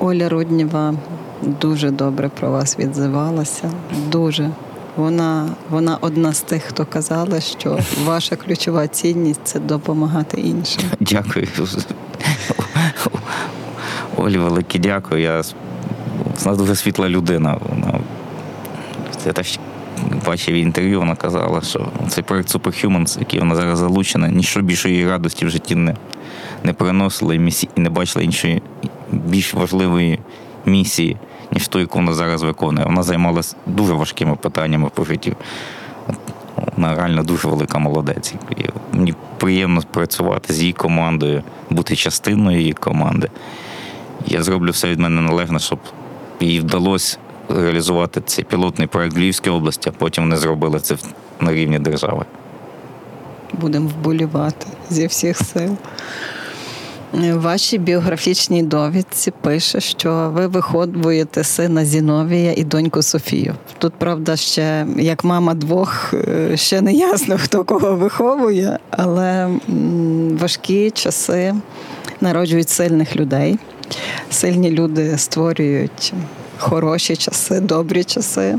Оля 0.00 0.28
Руднєва 0.28 0.94
дуже 1.42 1.90
добре 1.90 2.28
про 2.28 2.50
вас 2.50 2.78
відзивалася. 2.78 3.70
Дуже. 4.10 4.50
Вона, 4.96 5.48
вона 5.70 5.98
одна 6.00 6.32
з 6.32 6.40
тих, 6.40 6.62
хто 6.62 6.86
казала, 6.86 7.40
що 7.40 7.78
ваша 8.04 8.36
ключова 8.36 8.88
цінність 8.88 9.40
це 9.44 9.60
допомагати 9.60 10.40
іншим. 10.40 10.84
Дякую. 11.00 11.48
Олі, 14.16 14.38
велике 14.38 14.78
дякую. 14.78 15.22
Я 15.22 15.42
нас 16.46 16.58
дуже 16.58 16.74
світла 16.74 17.08
людина. 17.08 17.58
Вона 17.68 18.00
я 19.26 19.32
теж 19.32 19.58
бачив 20.26 20.54
інтерв'ю, 20.54 20.98
вона 20.98 21.16
казала, 21.16 21.60
що 21.60 21.88
цей 22.08 22.24
проект 22.24 22.54
Superhumans, 22.54 23.18
який 23.18 23.40
вона 23.40 23.54
зараз 23.54 23.78
залучена, 23.78 24.28
ніщо 24.28 24.60
більшої 24.60 25.08
радості 25.08 25.46
в 25.46 25.50
житті 25.50 25.74
не, 25.74 25.96
не 26.64 26.72
місі, 27.38 27.68
і 27.76 27.80
не 27.80 27.90
бачила 27.90 28.24
іншої 28.24 28.62
більш 29.12 29.54
важливої 29.54 30.18
місії, 30.66 31.16
ніж 31.54 31.68
ту, 31.68 31.80
яку 31.80 31.98
вона 31.98 32.12
зараз 32.12 32.42
виконує. 32.42 32.86
Вона 32.86 33.02
займалася 33.02 33.56
дуже 33.66 33.92
важкими 33.92 34.36
питаннями 34.36 34.90
по 34.94 35.04
житті. 35.04 35.36
Вона 36.76 36.94
реально 36.94 37.22
дуже 37.22 37.48
велика 37.48 37.78
молодець. 37.78 38.34
І 38.56 38.64
мені 38.92 39.14
приємно 39.38 39.82
працювати 39.90 40.52
з 40.52 40.60
її 40.60 40.72
командою, 40.72 41.42
бути 41.70 41.96
частиною 41.96 42.58
її 42.58 42.72
команди. 42.72 43.30
Я 44.26 44.42
зроблю 44.42 44.70
все 44.70 44.88
від 44.88 44.98
мене 44.98 45.20
належне, 45.20 45.58
щоб 45.58 45.78
їй 46.40 46.60
вдалося 46.60 47.18
реалізувати 47.48 48.20
цей 48.20 48.44
пілотний 48.44 48.86
проект 48.86 49.16
в 49.16 49.18
Львівській 49.18 49.50
області, 49.50 49.90
а 49.94 49.98
потім 49.98 50.24
вони 50.24 50.36
зробили 50.36 50.80
це 50.80 50.96
на 51.40 51.52
рівні 51.52 51.78
держави. 51.78 52.24
Будемо 53.52 53.88
вболівати 53.88 54.66
зі 54.90 55.06
всіх 55.06 55.36
сил. 55.38 55.76
В 57.14 57.38
вашій 57.38 57.78
біографічній 57.78 58.62
довідці 58.62 59.30
пише, 59.30 59.80
що 59.80 60.30
ви 60.34 60.46
виховуєте 60.46 61.44
сина 61.44 61.84
Зіновія 61.84 62.54
і 62.56 62.64
доньку 62.64 63.02
Софію. 63.02 63.54
Тут, 63.78 63.92
правда, 63.98 64.36
ще 64.36 64.86
як 64.96 65.24
мама 65.24 65.54
двох, 65.54 66.14
е, 66.14 66.56
ще 66.56 66.80
не 66.80 66.92
ясно, 66.92 67.38
хто 67.38 67.64
кого 67.64 67.96
виховує, 67.96 68.78
але 68.90 69.48
важкі 70.40 70.90
часи 70.90 71.54
народжують 72.20 72.68
сильних 72.68 73.16
людей. 73.16 73.58
Сильні 74.30 74.70
люди 74.70 75.18
створюють 75.18 76.12
хороші 76.58 77.16
часи, 77.16 77.60
добрі 77.60 78.04
часи. 78.04 78.58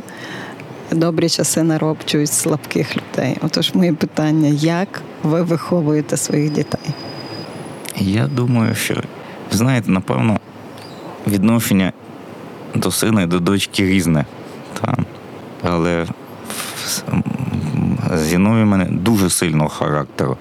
Добрі 0.92 1.30
часи 1.30 1.64
народжують 1.64 2.34
слабких 2.34 2.98
людей. 2.98 3.38
Отож, 3.42 3.74
моє 3.74 3.94
питання: 3.94 4.50
як 4.60 5.02
ви 5.24 5.42
виховуєте 5.42 6.18
своїх 6.18 6.52
дітей? 6.52 6.94
Я 7.98 8.28
думаю, 8.28 8.76
що 8.76 8.96
знаєте, 9.52 9.92
напевно, 9.92 10.40
відношення 11.28 11.94
до 12.76 12.92
сина 12.92 13.22
і 13.22 13.26
до 13.26 13.40
дочки 13.40 13.88
різне. 13.88 14.26
Та. 14.82 14.98
Але 15.64 16.06
Зіновій 18.14 18.64
в 18.64 18.66
мене 18.66 18.86
дуже 18.86 19.30
сильного 19.30 19.70
характеру. 19.70 20.38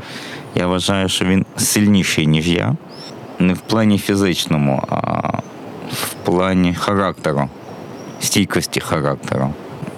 Я 0.54 0.66
вважаю, 0.66 1.08
що 1.08 1.24
він 1.24 1.46
сильніший, 1.56 2.26
ніж 2.26 2.48
я. 2.48 2.76
Не 3.38 3.52
в 3.54 3.58
плані 3.58 3.98
фізичному, 3.98 4.82
а 4.90 5.28
в 5.92 6.14
плані 6.24 6.74
характеру, 6.74 7.48
стійкості 8.20 8.80
характеру. 8.80 9.50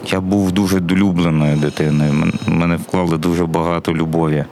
Я 0.06 0.20
був 0.20 0.52
дуже 0.52 0.80
долюбленою 0.80 1.56
дитиною. 1.56 2.32
Мене 2.46 2.76
вклали 2.76 3.18
дуже 3.18 3.46
багато 3.46 3.94
любові. 3.94 4.44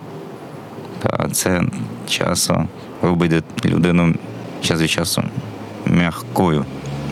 Та 0.98 1.28
це 1.28 1.62
часом 2.08 2.68
робить 3.04 3.44
людину 3.64 4.14
час 4.62 4.80
від 4.82 4.90
часу 4.90 5.22
м'якою. 5.86 6.64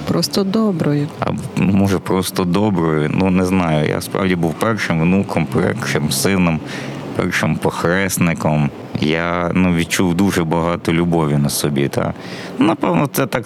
Просто 0.08 0.44
доброю. 0.44 1.08
А 1.20 1.30
може 1.56 1.98
просто 1.98 2.44
доброю. 2.44 3.10
Ну 3.14 3.30
не 3.30 3.44
знаю. 3.44 3.88
Я 3.88 4.00
справді 4.00 4.36
був 4.36 4.54
першим 4.54 5.00
внуком, 5.00 5.46
першим 5.46 6.10
сином, 6.10 6.60
першим 7.16 7.56
похресником. 7.56 8.70
Я 9.00 9.50
ну, 9.54 9.74
відчув 9.74 10.14
дуже 10.14 10.44
багато 10.44 10.92
любові 10.92 11.36
на 11.36 11.48
собі. 11.48 11.88
Та. 11.88 12.14
Напевно, 12.58 13.06
це 13.12 13.26
так 13.26 13.44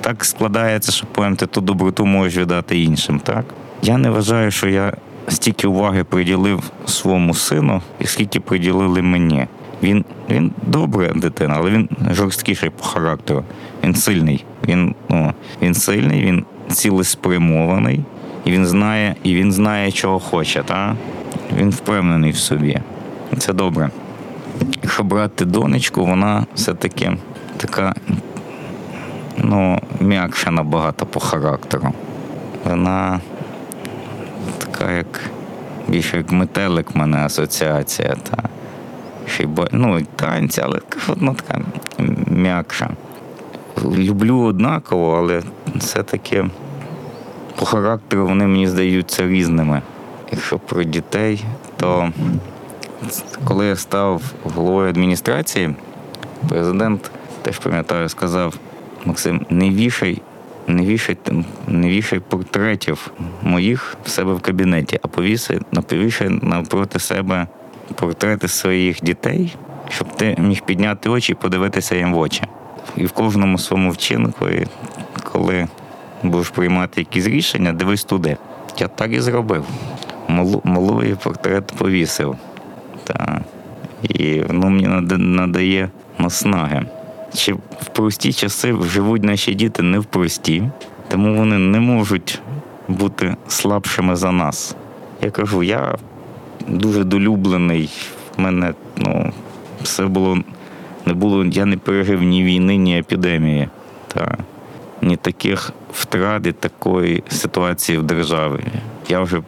так 0.00 0.24
складається, 0.24 0.92
що 0.92 1.06
потім 1.12 1.36
ти 1.36 1.46
ту 1.46 1.60
доброту 1.60 2.06
можеш 2.06 2.36
віддати 2.36 2.80
іншим. 2.80 3.18
так? 3.18 3.44
Я 3.82 3.98
не 3.98 4.10
вважаю, 4.10 4.50
що 4.50 4.68
я 4.68 4.92
стільки 5.28 5.66
уваги 5.66 6.04
приділив 6.04 6.62
своєму 6.86 7.34
сину, 7.34 7.82
і 8.00 8.06
скільки 8.06 8.40
приділили 8.40 9.02
мені. 9.02 9.46
Він 9.82 10.04
він 10.30 10.52
добра 10.66 11.08
дитина, 11.14 11.54
але 11.56 11.70
він 11.70 11.88
жорсткіший 12.10 12.70
по 12.70 12.84
характеру. 12.84 13.44
Він 13.84 13.94
сильний. 13.94 14.44
Він 14.68 14.94
ну, 15.08 15.32
він 15.62 15.74
сильний, 15.74 16.24
він 16.24 16.44
цілеспрямований, 16.68 18.00
і 18.44 18.50
він 18.50 18.66
знає, 18.66 19.16
і 19.22 19.34
він 19.34 19.52
знає, 19.52 19.92
чого 19.92 20.18
хоче. 20.18 20.62
Та? 20.62 20.96
Він 21.56 21.70
впевнений 21.70 22.30
в 22.30 22.36
собі. 22.36 22.80
Це 23.38 23.52
добре. 23.52 23.90
Якщо 24.82 25.02
брати 25.04 25.44
донечку, 25.44 26.06
вона 26.06 26.46
все-таки 26.54 27.12
така 27.56 27.94
ну, 29.38 29.80
м'якша 30.00 30.50
набагато 30.50 31.06
по 31.06 31.20
характеру. 31.20 31.92
Вона 32.64 33.20
така, 34.58 34.92
як 34.92 35.20
більше 35.88 36.16
як 36.16 36.32
метелик 36.32 36.94
в 36.94 36.98
мене 36.98 37.18
асоціація. 37.18 38.16
Та 38.30 38.48
й 39.42 39.48
ну, 39.72 40.00
танці, 40.16 40.60
але 40.64 40.80
одна 41.08 41.34
така 41.34 41.60
м'якша. 42.26 42.90
Люблю 43.84 44.38
однаково, 44.38 45.16
але 45.16 45.42
все-таки 45.76 46.44
по 47.56 47.64
характеру 47.64 48.26
вони 48.26 48.46
мені 48.46 48.68
здаються 48.68 49.28
різними. 49.28 49.82
Якщо 50.32 50.58
про 50.58 50.82
дітей, 50.82 51.44
то 51.76 52.12
коли 53.44 53.66
я 53.66 53.76
став 53.76 54.22
головою 54.54 54.88
адміністрації, 54.88 55.74
президент 56.48 57.10
теж 57.42 57.58
пам'ятаю, 57.58 58.08
сказав: 58.08 58.54
Максим, 59.04 59.46
не 59.50 59.70
вішай, 59.70 60.22
не 60.66 60.86
вішай, 60.86 61.16
не 61.68 61.88
вішай 61.88 62.20
портретів 62.20 63.10
моїх 63.42 63.96
в 64.04 64.08
себе 64.08 64.34
в 64.34 64.40
кабінеті, 64.40 64.98
а 65.02 65.08
повішай, 65.08 65.60
повішай 65.88 66.28
навпроти 66.28 66.98
себе 66.98 67.46
портрети 67.94 68.48
своїх 68.48 69.02
дітей, 69.02 69.56
щоб 69.88 70.16
ти 70.16 70.36
міг 70.38 70.62
підняти 70.62 71.08
очі 71.08 71.32
і 71.32 71.34
подивитися 71.34 71.96
їм 71.96 72.12
в 72.12 72.18
очі. 72.18 72.42
І 72.96 73.06
в 73.06 73.12
кожному 73.12 73.58
своєму 73.58 73.90
вчинку, 73.90 74.46
коли 75.32 75.68
будеш 76.22 76.48
приймати 76.48 77.00
якісь 77.00 77.26
рішення, 77.26 77.72
дивись 77.72 78.04
туди. 78.04 78.36
Я 78.78 78.88
так 78.88 79.12
і 79.12 79.20
зробив. 79.20 79.64
Малий 80.64 81.14
портрет 81.14 81.66
повісив. 81.66 82.36
Та. 83.04 83.40
І 84.02 84.40
воно 84.40 84.70
мені 84.70 84.88
надає 85.18 85.90
наснаги. 86.18 86.82
Чи 87.34 87.52
в 87.52 87.88
прості 87.92 88.32
часи 88.32 88.74
живуть 88.82 89.22
наші 89.22 89.54
діти 89.54 89.82
не 89.82 89.98
в 89.98 90.04
прості, 90.04 90.62
тому 91.08 91.34
вони 91.34 91.58
не 91.58 91.80
можуть 91.80 92.40
бути 92.88 93.36
слабшими 93.48 94.16
за 94.16 94.32
нас. 94.32 94.76
Я 95.22 95.30
кажу, 95.30 95.62
я 95.62 95.96
дуже 96.68 97.04
долюблений. 97.04 97.90
В 98.36 98.40
мене 98.40 98.74
ну, 98.96 99.32
все 99.82 100.06
було 100.06 100.38
не 101.06 101.14
було, 101.14 101.44
я 101.44 101.64
не 101.64 101.76
пережив 101.76 102.22
ні 102.22 102.44
війни, 102.44 102.76
ні 102.76 102.98
епідемії, 102.98 103.68
та 104.08 104.38
ні 105.02 105.16
таких 105.16 105.72
втрат 105.92 106.46
і 106.46 106.52
такої 106.52 107.22
ситуації 107.28 107.98
в 107.98 108.02
державі. 108.02 108.60
Я 109.08 109.20
вже 109.20 109.42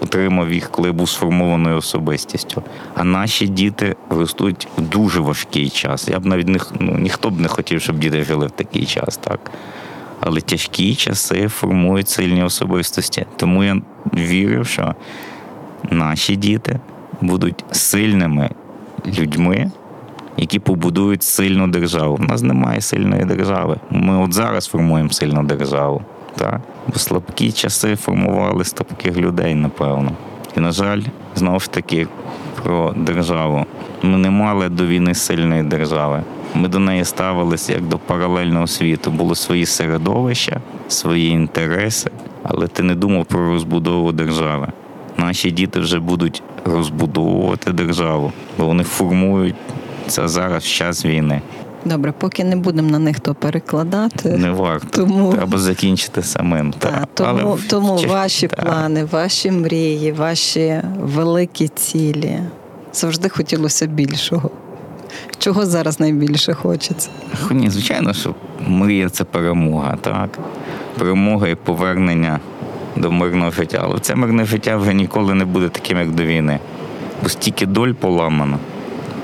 отримав 0.00 0.52
їх, 0.52 0.70
коли 0.70 0.92
був 0.92 1.08
сформованою 1.08 1.76
особистістю. 1.76 2.62
А 2.94 3.04
наші 3.04 3.46
діти 3.46 3.96
ростуть 4.10 4.68
в 4.78 4.80
дуже 4.80 5.20
важкий 5.20 5.70
час. 5.70 6.08
Я 6.08 6.20
б 6.20 6.26
навіть 6.26 6.48
не 6.48 6.58
ну, 6.80 6.98
ніхто 6.98 7.30
б 7.30 7.40
не 7.40 7.48
хотів, 7.48 7.80
щоб 7.80 7.98
діти 7.98 8.24
жили 8.24 8.46
в 8.46 8.50
такий 8.50 8.86
час, 8.86 9.16
так. 9.16 9.50
Але 10.20 10.40
тяжкі 10.40 10.94
часи 10.94 11.48
формують 11.48 12.08
сильні 12.08 12.42
особистості. 12.42 13.26
Тому 13.36 13.64
я 13.64 13.80
вірив, 14.14 14.66
що 14.66 14.94
наші 15.90 16.36
діти 16.36 16.80
будуть 17.20 17.64
сильними 17.70 18.50
людьми, 19.18 19.70
які 20.36 20.58
побудують 20.58 21.22
сильну 21.22 21.68
державу. 21.68 22.18
У 22.20 22.24
нас 22.24 22.42
немає 22.42 22.80
сильної 22.80 23.24
держави. 23.24 23.76
Ми 23.90 24.18
от 24.18 24.32
зараз 24.32 24.66
формуємо 24.66 25.10
сильну 25.10 25.42
державу. 25.42 26.02
Так? 26.36 26.60
Бо 26.86 26.98
слабкі 26.98 27.52
часи 27.52 27.96
формували 27.96 28.64
слабких 28.64 29.16
людей, 29.16 29.54
напевно. 29.54 30.12
І, 30.56 30.60
на 30.60 30.72
жаль, 30.72 31.02
знову 31.36 31.60
ж 31.60 31.70
таки 31.70 32.06
про 32.62 32.94
державу. 32.96 33.66
Ми 34.02 34.18
не 34.18 34.30
мали 34.30 34.68
до 34.68 34.86
війни 34.86 35.14
сильної 35.14 35.62
держави. 35.62 36.22
Ми 36.54 36.68
до 36.68 36.78
неї 36.78 37.04
ставилися 37.04 37.72
як 37.72 37.82
до 37.82 37.98
паралельного 37.98 38.66
світу. 38.66 39.10
Було 39.10 39.34
свої 39.34 39.66
середовища, 39.66 40.60
свої 40.88 41.30
інтереси, 41.30 42.10
але 42.42 42.66
ти 42.66 42.82
не 42.82 42.94
думав 42.94 43.24
про 43.24 43.50
розбудову 43.50 44.12
держави 44.12 44.68
наші 45.20 45.50
діти 45.50 45.80
вже 45.80 45.98
будуть 45.98 46.42
розбудовувати 46.64 47.72
державу, 47.72 48.32
бо 48.58 48.66
вони 48.66 48.84
формують 48.84 49.54
це 50.06 50.28
зараз 50.28 50.64
в 50.64 50.68
час 50.68 51.04
війни. 51.04 51.42
Добре, 51.84 52.12
поки 52.18 52.44
не 52.44 52.56
будемо 52.56 52.90
на 52.90 52.98
них 52.98 53.20
то 53.20 53.34
перекладати. 53.34 54.28
Не 54.28 54.50
варто. 54.50 54.86
Тому... 54.90 55.32
Треба 55.32 55.58
закінчити 55.58 56.22
самим. 56.22 56.72
Так, 56.78 56.92
та. 56.92 57.06
Тому 57.14 57.40
Але... 57.42 57.68
тому 57.68 57.96
ваші 57.96 58.48
та. 58.48 58.62
плани, 58.62 59.04
ваші 59.04 59.50
мрії, 59.50 60.12
ваші 60.12 60.82
великі 61.00 61.68
цілі. 61.68 62.38
Завжди 62.92 63.28
хотілося 63.28 63.86
більшого. 63.86 64.50
Чого 65.38 65.66
зараз 65.66 66.00
найбільше 66.00 66.54
хочеться? 66.54 67.10
Ні, 67.50 67.70
звичайно, 67.70 68.14
що 68.14 68.34
мрія 68.66 69.08
це 69.08 69.24
перемога, 69.24 69.98
так? 70.00 70.38
Перемога 70.98 71.48
і 71.48 71.54
повернення 71.54 72.40
до 72.96 73.10
мирного 73.10 73.50
життя. 73.50 73.80
Але 73.82 73.98
це 73.98 74.14
мирне 74.14 74.44
життя 74.44 74.76
вже 74.76 74.94
ніколи 74.94 75.34
не 75.34 75.44
буде 75.44 75.68
таким, 75.68 75.98
як 75.98 76.10
до 76.10 76.24
війни. 76.24 76.58
Бо 77.22 77.28
стільки 77.28 77.66
доль 77.66 77.92
поламано, 77.92 78.58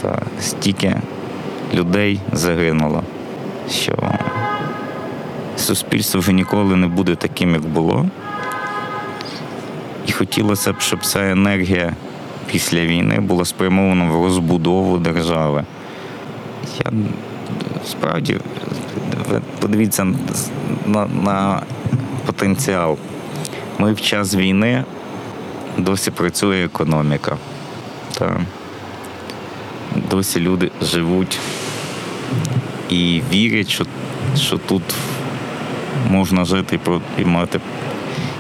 та 0.03 0.23
стільки 0.41 0.97
людей 1.75 2.21
загинуло, 2.33 3.03
що 3.71 3.97
суспільство 5.57 6.21
вже 6.21 6.33
ніколи 6.33 6.77
не 6.77 6.87
буде 6.87 7.15
таким, 7.15 7.53
як 7.53 7.63
було. 7.63 8.07
І 10.07 10.13
хотілося 10.13 10.73
б, 10.73 10.81
щоб 10.81 11.05
ця 11.05 11.31
енергія 11.31 11.93
після 12.47 12.81
війни 12.81 13.21
була 13.21 13.45
спрямована 13.45 14.11
в 14.11 14.25
розбудову 14.25 14.99
держави. 14.99 15.65
Я 16.85 16.93
справді 17.87 18.37
подивіться 19.61 20.07
на, 20.87 21.07
на 21.07 21.63
потенціал. 22.27 22.99
Ми 23.79 23.93
в 23.93 24.01
час 24.01 24.35
війни 24.35 24.85
досі 25.79 26.11
працює 26.11 26.65
економіка. 26.65 27.37
Та 28.19 28.41
досі 30.11 30.41
люди 30.41 30.71
живуть 30.83 31.39
і 32.91 33.23
вірять, 33.33 33.69
що, 33.69 33.87
що 34.37 34.59
тут 34.59 34.83
можна 36.11 36.45
жити 36.45 36.81
і 37.19 37.25
мати, 37.25 37.61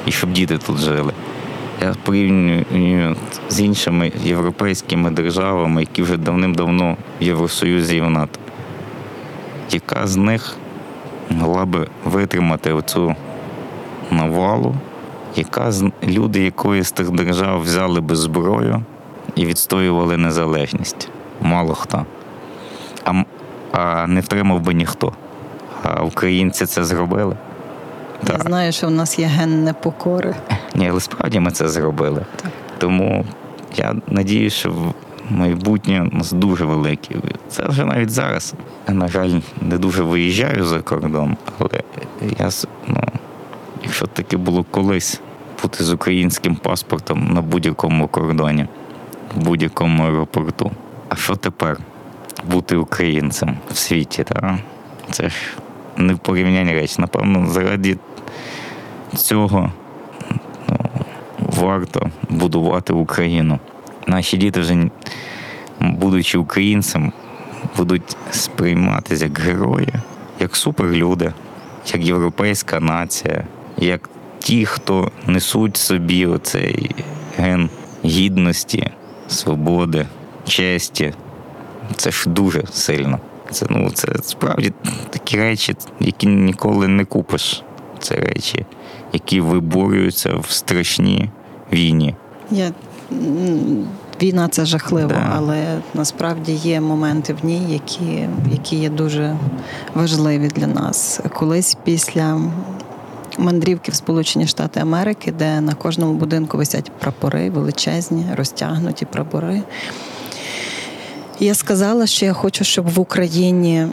і 0.06 0.12
щоб 0.12 0.32
діти 0.32 0.58
тут 0.58 0.78
жили. 0.78 1.12
Я 1.82 1.94
порівнюю 2.02 3.16
з 3.48 3.60
іншими 3.60 4.12
європейськими 4.24 5.10
державами, 5.10 5.80
які 5.80 6.02
вже 6.02 6.16
давним-давно 6.16 6.96
в 7.20 7.22
Євросоюзі 7.22 7.96
і 7.96 8.00
в 8.00 8.10
НАТО. 8.10 8.38
Яка 9.70 10.06
з 10.06 10.16
них 10.16 10.56
могла 11.30 11.64
би 11.64 11.88
витримати 12.04 12.72
оцю 12.72 13.16
навалу, 14.10 14.74
яка 15.38 15.72
з 15.72 15.90
люди 16.02 16.40
якої 16.40 16.82
з 16.82 16.92
тих 16.92 17.10
держав 17.10 17.60
взяли 17.60 18.00
би 18.00 18.16
зброю 18.16 18.82
і 19.34 19.46
відстоювали 19.46 20.16
незалежність? 20.16 21.08
Мало 21.40 21.74
хто. 21.74 22.06
А, 23.04 23.22
а 23.72 24.06
не 24.06 24.20
втримав 24.20 24.60
би 24.60 24.74
ніхто. 24.74 25.12
А 25.82 26.02
українці 26.02 26.66
це 26.66 26.84
зробили. 26.84 27.36
Я 28.26 28.32
так. 28.32 28.42
знаю, 28.42 28.72
що 28.72 28.86
в 28.86 28.90
нас 28.90 29.18
є 29.18 29.26
ген 29.26 29.64
непокори. 29.64 30.34
Ні, 30.74 30.88
але 30.90 31.00
справді 31.00 31.40
ми 31.40 31.50
це 31.50 31.68
зробили. 31.68 32.22
Так. 32.36 32.50
Тому 32.78 33.24
я 33.76 33.94
надію, 34.08 34.50
що 34.50 34.74
майбутнє 35.30 36.08
у 36.12 36.16
нас 36.16 36.32
дуже 36.32 36.64
велике. 36.64 37.14
Це 37.48 37.68
вже 37.68 37.84
навіть 37.84 38.10
зараз. 38.10 38.54
Я, 38.88 38.94
на 38.94 39.08
жаль, 39.08 39.30
не 39.60 39.78
дуже 39.78 40.02
виїжджаю 40.02 40.64
за 40.64 40.80
кордон, 40.80 41.36
але 41.58 41.82
я 42.38 42.50
ну, 42.86 43.00
якщо 43.82 44.06
таке 44.06 44.36
було 44.36 44.64
колись 44.70 45.20
бути 45.62 45.84
з 45.84 45.92
українським 45.92 46.56
паспортом 46.56 47.28
на 47.34 47.42
будь-якому 47.42 48.08
кордоні, 48.08 48.66
в 49.36 49.44
будь-якому 49.44 50.04
аеропорту. 50.04 50.70
А 51.08 51.16
що 51.16 51.36
тепер? 51.36 51.78
Бути 52.50 52.76
українцем 52.76 53.56
в 53.70 53.76
світі, 53.76 54.24
так? 54.24 54.54
Це 55.10 55.28
ж 55.28 55.36
не 55.96 56.14
в 56.14 56.18
порівнянні 56.18 56.72
речі. 56.74 56.94
Напевно, 56.98 57.46
заради 57.46 57.98
цього 59.14 59.72
ну, 60.68 60.78
варто 61.38 62.10
будувати 62.28 62.92
Україну. 62.92 63.58
Наші 64.06 64.36
діти 64.36 64.60
вже, 64.60 64.90
будучи 65.80 66.38
українцем, 66.38 67.12
будуть 67.76 68.16
сприйматися 68.30 69.24
як 69.24 69.38
герої, 69.38 69.88
як 70.40 70.56
суперлюди, 70.56 71.32
як 71.86 72.04
європейська 72.04 72.80
нація, 72.80 73.44
як 73.78 74.10
ті, 74.38 74.66
хто 74.66 75.10
несуть 75.26 75.76
собі 75.76 76.26
оцей 76.26 76.90
ген 77.38 77.70
гідності, 78.04 78.90
свободи, 79.28 80.06
честі. 80.44 81.14
Це 81.96 82.10
ж 82.10 82.30
дуже 82.30 82.64
сильно. 82.72 83.18
Це 83.50 83.66
ну, 83.70 83.90
це 83.90 84.08
справді 84.22 84.72
такі 85.10 85.36
речі, 85.36 85.76
які 86.00 86.26
ніколи 86.26 86.88
не 86.88 87.04
купиш. 87.04 87.62
Це 87.98 88.14
речі, 88.14 88.66
які 89.12 89.40
виборюються 89.40 90.34
в 90.36 90.50
страшній 90.50 91.30
війні. 91.72 92.14
Я... 92.50 92.72
Війна 94.22 94.48
це 94.48 94.64
жахливо, 94.64 95.08
да. 95.08 95.32
але 95.36 95.78
насправді 95.94 96.52
є 96.52 96.80
моменти 96.80 97.36
в 97.42 97.46
ній, 97.46 97.62
які 97.68 98.28
які 98.52 98.76
є 98.76 98.90
дуже 98.90 99.36
важливі 99.94 100.48
для 100.48 100.66
нас. 100.66 101.20
Колись 101.34 101.76
після 101.84 102.40
мандрівки 103.38 103.92
в 103.92 103.94
Сполучені 103.94 104.46
Штати 104.46 104.80
Америки, 104.80 105.32
де 105.38 105.60
на 105.60 105.74
кожному 105.74 106.12
будинку 106.12 106.56
висять 106.56 106.92
прапори, 107.00 107.50
величезні, 107.50 108.26
розтягнуті 108.36 109.04
прапори. 109.04 109.62
Я 111.40 111.54
сказала, 111.54 112.06
що 112.06 112.26
я 112.26 112.32
хочу, 112.32 112.64
щоб 112.64 112.88
в 112.88 113.00
Україні 113.00 113.86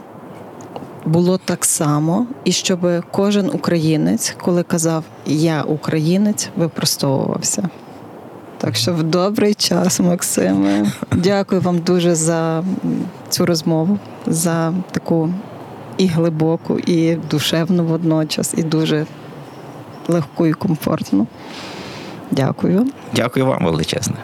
було 1.06 1.38
так 1.38 1.66
само, 1.66 2.28
і 2.44 2.52
щоб 2.52 2.80
кожен 3.12 3.50
українець, 3.54 4.36
коли 4.42 4.64
казав 4.64 5.04
Я 5.26 5.64
українець, 5.64 6.50
випростовувався. 6.56 7.70
Так 8.58 8.76
що 8.76 8.94
в 8.94 9.04
добрий 9.04 9.54
час, 9.54 10.00
Максиме. 10.00 10.92
Дякую 11.12 11.62
вам 11.62 11.80
дуже 11.80 12.16
за 12.16 12.64
цю 13.30 13.46
розмову, 13.46 14.00
за 14.28 14.74
таку 14.92 15.30
і 15.98 16.08
глибоку, 16.08 16.80
і 16.80 17.16
душевну 17.16 17.86
водночас, 17.86 18.54
і 18.58 18.64
дуже 18.64 19.06
легку 20.08 20.48
і 20.48 20.54
комфортну. 20.54 21.28
Дякую. 22.32 22.88
Дякую 23.16 23.46
вам 23.46 23.66
величезне. 23.66 24.16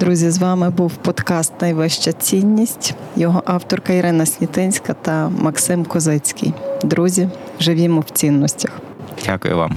Друзі, 0.00 0.30
з 0.30 0.38
вами 0.38 0.70
був 0.70 0.90
подкаст 0.90 1.52
Найвища 1.60 2.12
цінність. 2.12 2.94
Його 3.16 3.42
авторка 3.46 3.92
Ірина 3.92 4.26
Снітинська 4.26 4.94
та 4.94 5.28
Максим 5.28 5.84
Козицький. 5.84 6.54
Друзі, 6.82 7.28
живімо 7.60 8.00
в 8.00 8.10
цінностях. 8.10 8.70
Дякую 9.26 9.56
вам. 9.56 9.76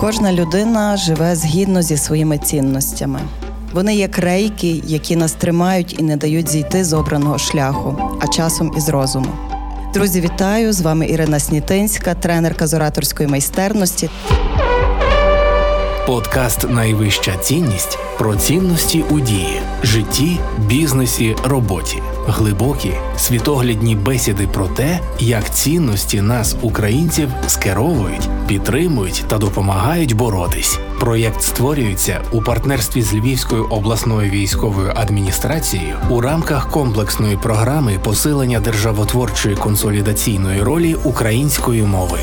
Кожна 0.00 0.32
людина 0.32 0.96
живе 0.96 1.36
згідно 1.36 1.82
зі 1.82 1.96
своїми 1.96 2.38
цінностями. 2.38 3.20
Вони 3.72 3.96
як 3.96 4.18
рейки, 4.18 4.82
які 4.86 5.16
нас 5.16 5.32
тримають 5.32 6.00
і 6.00 6.02
не 6.02 6.16
дають 6.16 6.48
зійти 6.48 6.84
з 6.84 6.92
обраного 6.92 7.38
шляху, 7.38 8.18
а 8.20 8.26
часом 8.26 8.72
із 8.76 8.88
розуму. 8.88 9.53
Друзі, 9.94 10.20
вітаю! 10.20 10.72
З 10.72 10.80
вами 10.80 11.08
Ірина 11.08 11.38
Снітинська, 11.38 12.14
тренерка 12.14 12.66
з 12.66 12.74
ораторської 12.74 13.28
майстерності. 13.28 14.10
Подкаст 16.06 16.70
Найвища 16.70 17.36
цінність 17.36 17.98
про 18.18 18.36
цінності 18.36 19.04
у 19.10 19.20
дії, 19.20 19.60
житті, 19.82 20.38
бізнесі, 20.66 21.36
роботі, 21.44 22.02
глибокі 22.26 22.92
світоглядні 23.16 23.96
бесіди 23.96 24.46
про 24.46 24.66
те, 24.66 25.00
як 25.18 25.54
цінності 25.54 26.20
нас, 26.20 26.56
українців, 26.62 27.28
скеровують, 27.46 28.28
підтримують 28.46 29.24
та 29.28 29.38
допомагають 29.38 30.16
боротись. 30.16 30.78
Проєкт 31.00 31.42
створюється 31.42 32.20
у 32.32 32.42
партнерстві 32.42 33.02
з 33.02 33.14
Львівською 33.14 33.64
обласною 33.64 34.30
військовою 34.30 34.92
адміністрацією 34.96 35.96
у 36.10 36.20
рамках 36.20 36.70
комплексної 36.70 37.36
програми 37.36 38.00
посилення 38.04 38.60
державотворчої 38.60 39.56
консолідаційної 39.56 40.62
ролі 40.62 40.96
української 41.04 41.82
мови. 41.82 42.18